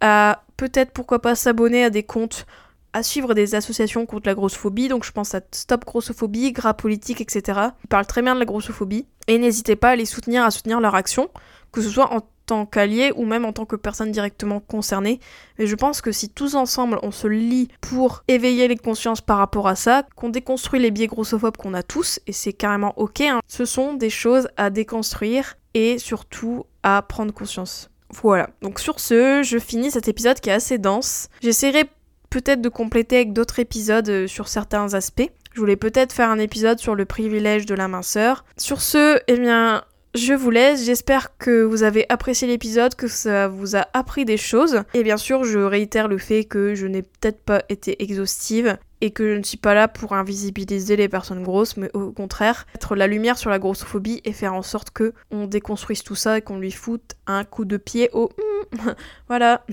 à 0.00 0.42
peut-être 0.56 0.92
pourquoi 0.92 1.20
pas 1.20 1.34
s'abonner 1.34 1.84
à 1.84 1.90
des 1.90 2.02
comptes, 2.02 2.46
à 2.92 3.02
suivre 3.02 3.34
des 3.34 3.54
associations 3.54 4.06
contre 4.06 4.28
la 4.28 4.34
grossophobie. 4.34 4.88
Donc 4.88 5.04
je 5.04 5.12
pense 5.12 5.34
à 5.34 5.40
Stop 5.52 5.84
Grossophobie, 5.84 6.52
Gras 6.52 6.74
Politique, 6.74 7.20
etc. 7.20 7.60
Ils 7.84 7.88
parlent 7.88 8.06
très 8.06 8.22
bien 8.22 8.34
de 8.34 8.40
la 8.40 8.46
grossophobie. 8.46 9.06
Et 9.26 9.38
n'hésitez 9.38 9.76
pas 9.76 9.90
à 9.90 9.96
les 9.96 10.06
soutenir, 10.06 10.44
à 10.44 10.50
soutenir 10.50 10.80
leur 10.80 10.94
action, 10.94 11.30
que 11.72 11.82
ce 11.82 11.88
soit 11.88 12.12
en 12.12 12.20
tant 12.46 12.66
qu'allié 12.66 13.12
ou 13.14 13.24
même 13.24 13.44
en 13.44 13.52
tant 13.52 13.64
que 13.64 13.76
personne 13.76 14.10
directement 14.10 14.58
concernée. 14.58 15.20
Mais 15.58 15.68
je 15.68 15.76
pense 15.76 16.00
que 16.00 16.10
si 16.10 16.28
tous 16.28 16.56
ensemble 16.56 16.98
on 17.02 17.12
se 17.12 17.28
lie 17.28 17.68
pour 17.80 18.24
éveiller 18.26 18.66
les 18.66 18.76
consciences 18.76 19.20
par 19.20 19.38
rapport 19.38 19.68
à 19.68 19.76
ça, 19.76 20.04
qu'on 20.16 20.30
déconstruit 20.30 20.80
les 20.80 20.90
biais 20.90 21.06
grossophobes 21.06 21.56
qu'on 21.56 21.74
a 21.74 21.84
tous, 21.84 22.18
et 22.26 22.32
c'est 22.32 22.52
carrément 22.52 22.92
ok, 22.96 23.20
hein, 23.20 23.40
ce 23.46 23.64
sont 23.64 23.94
des 23.94 24.10
choses 24.10 24.48
à 24.56 24.70
déconstruire 24.70 25.54
et 25.74 25.98
surtout 25.98 26.64
à 26.82 27.02
prendre 27.02 27.32
conscience. 27.32 27.88
Voilà, 28.22 28.50
donc 28.62 28.80
sur 28.80 29.00
ce, 29.00 29.42
je 29.42 29.58
finis 29.58 29.90
cet 29.90 30.08
épisode 30.08 30.40
qui 30.40 30.50
est 30.50 30.54
assez 30.54 30.78
dense. 30.78 31.28
J'essaierai 31.42 31.84
peut-être 32.28 32.60
de 32.60 32.68
compléter 32.68 33.16
avec 33.16 33.32
d'autres 33.32 33.58
épisodes 33.58 34.08
euh, 34.08 34.26
sur 34.26 34.48
certains 34.48 34.94
aspects. 34.94 35.30
Je 35.52 35.60
voulais 35.60 35.76
peut-être 35.76 36.12
faire 36.12 36.30
un 36.30 36.38
épisode 36.38 36.78
sur 36.78 36.94
le 36.94 37.04
privilège 37.04 37.66
de 37.66 37.74
la 37.74 37.88
minceur. 37.88 38.44
Sur 38.56 38.80
ce, 38.80 39.20
eh 39.26 39.36
bien, 39.36 39.82
je 40.14 40.34
vous 40.34 40.50
laisse, 40.50 40.84
j'espère 40.84 41.36
que 41.38 41.62
vous 41.62 41.84
avez 41.84 42.04
apprécié 42.08 42.48
l'épisode, 42.48 42.96
que 42.96 43.06
ça 43.06 43.46
vous 43.46 43.76
a 43.76 43.86
appris 43.92 44.24
des 44.24 44.36
choses. 44.36 44.82
Et 44.92 45.04
bien 45.04 45.16
sûr, 45.16 45.44
je 45.44 45.60
réitère 45.60 46.08
le 46.08 46.18
fait 46.18 46.44
que 46.44 46.74
je 46.74 46.86
n'ai 46.86 47.02
peut-être 47.02 47.40
pas 47.40 47.62
été 47.68 48.02
exhaustive 48.02 48.76
et 49.00 49.12
que 49.12 49.32
je 49.32 49.38
ne 49.38 49.44
suis 49.44 49.56
pas 49.56 49.72
là 49.72 49.86
pour 49.86 50.12
invisibiliser 50.12 50.96
les 50.96 51.08
personnes 51.08 51.44
grosses, 51.44 51.76
mais 51.76 51.90
au 51.94 52.10
contraire, 52.10 52.66
mettre 52.74 52.96
la 52.96 53.06
lumière 53.06 53.38
sur 53.38 53.50
la 53.50 53.60
grossophobie 53.60 54.20
et 54.24 54.32
faire 54.32 54.52
en 54.52 54.62
sorte 54.62 54.90
que 54.90 55.14
on 55.30 55.46
déconstruise 55.46 56.02
tout 56.02 56.16
ça 56.16 56.38
et 56.38 56.42
qu'on 56.42 56.58
lui 56.58 56.72
foute 56.72 57.14
un 57.28 57.44
coup 57.44 57.64
de 57.64 57.76
pied 57.76 58.10
au 58.12 58.30
voilà. 59.28 59.64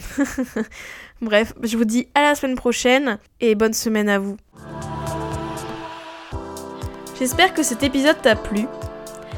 Bref, 1.22 1.54
je 1.64 1.78
vous 1.78 1.86
dis 1.86 2.08
à 2.14 2.22
la 2.22 2.36
semaine 2.36 2.56
prochaine 2.56 3.18
et 3.42 3.56
bonne 3.56 3.74
semaine 3.74 4.08
à 4.08 4.20
vous. 4.20 4.38
J'espère 7.18 7.56
que 7.56 7.64
cet 7.64 7.82
épisode 7.82 8.22
t'a 8.22 8.36
plu. 8.36 8.68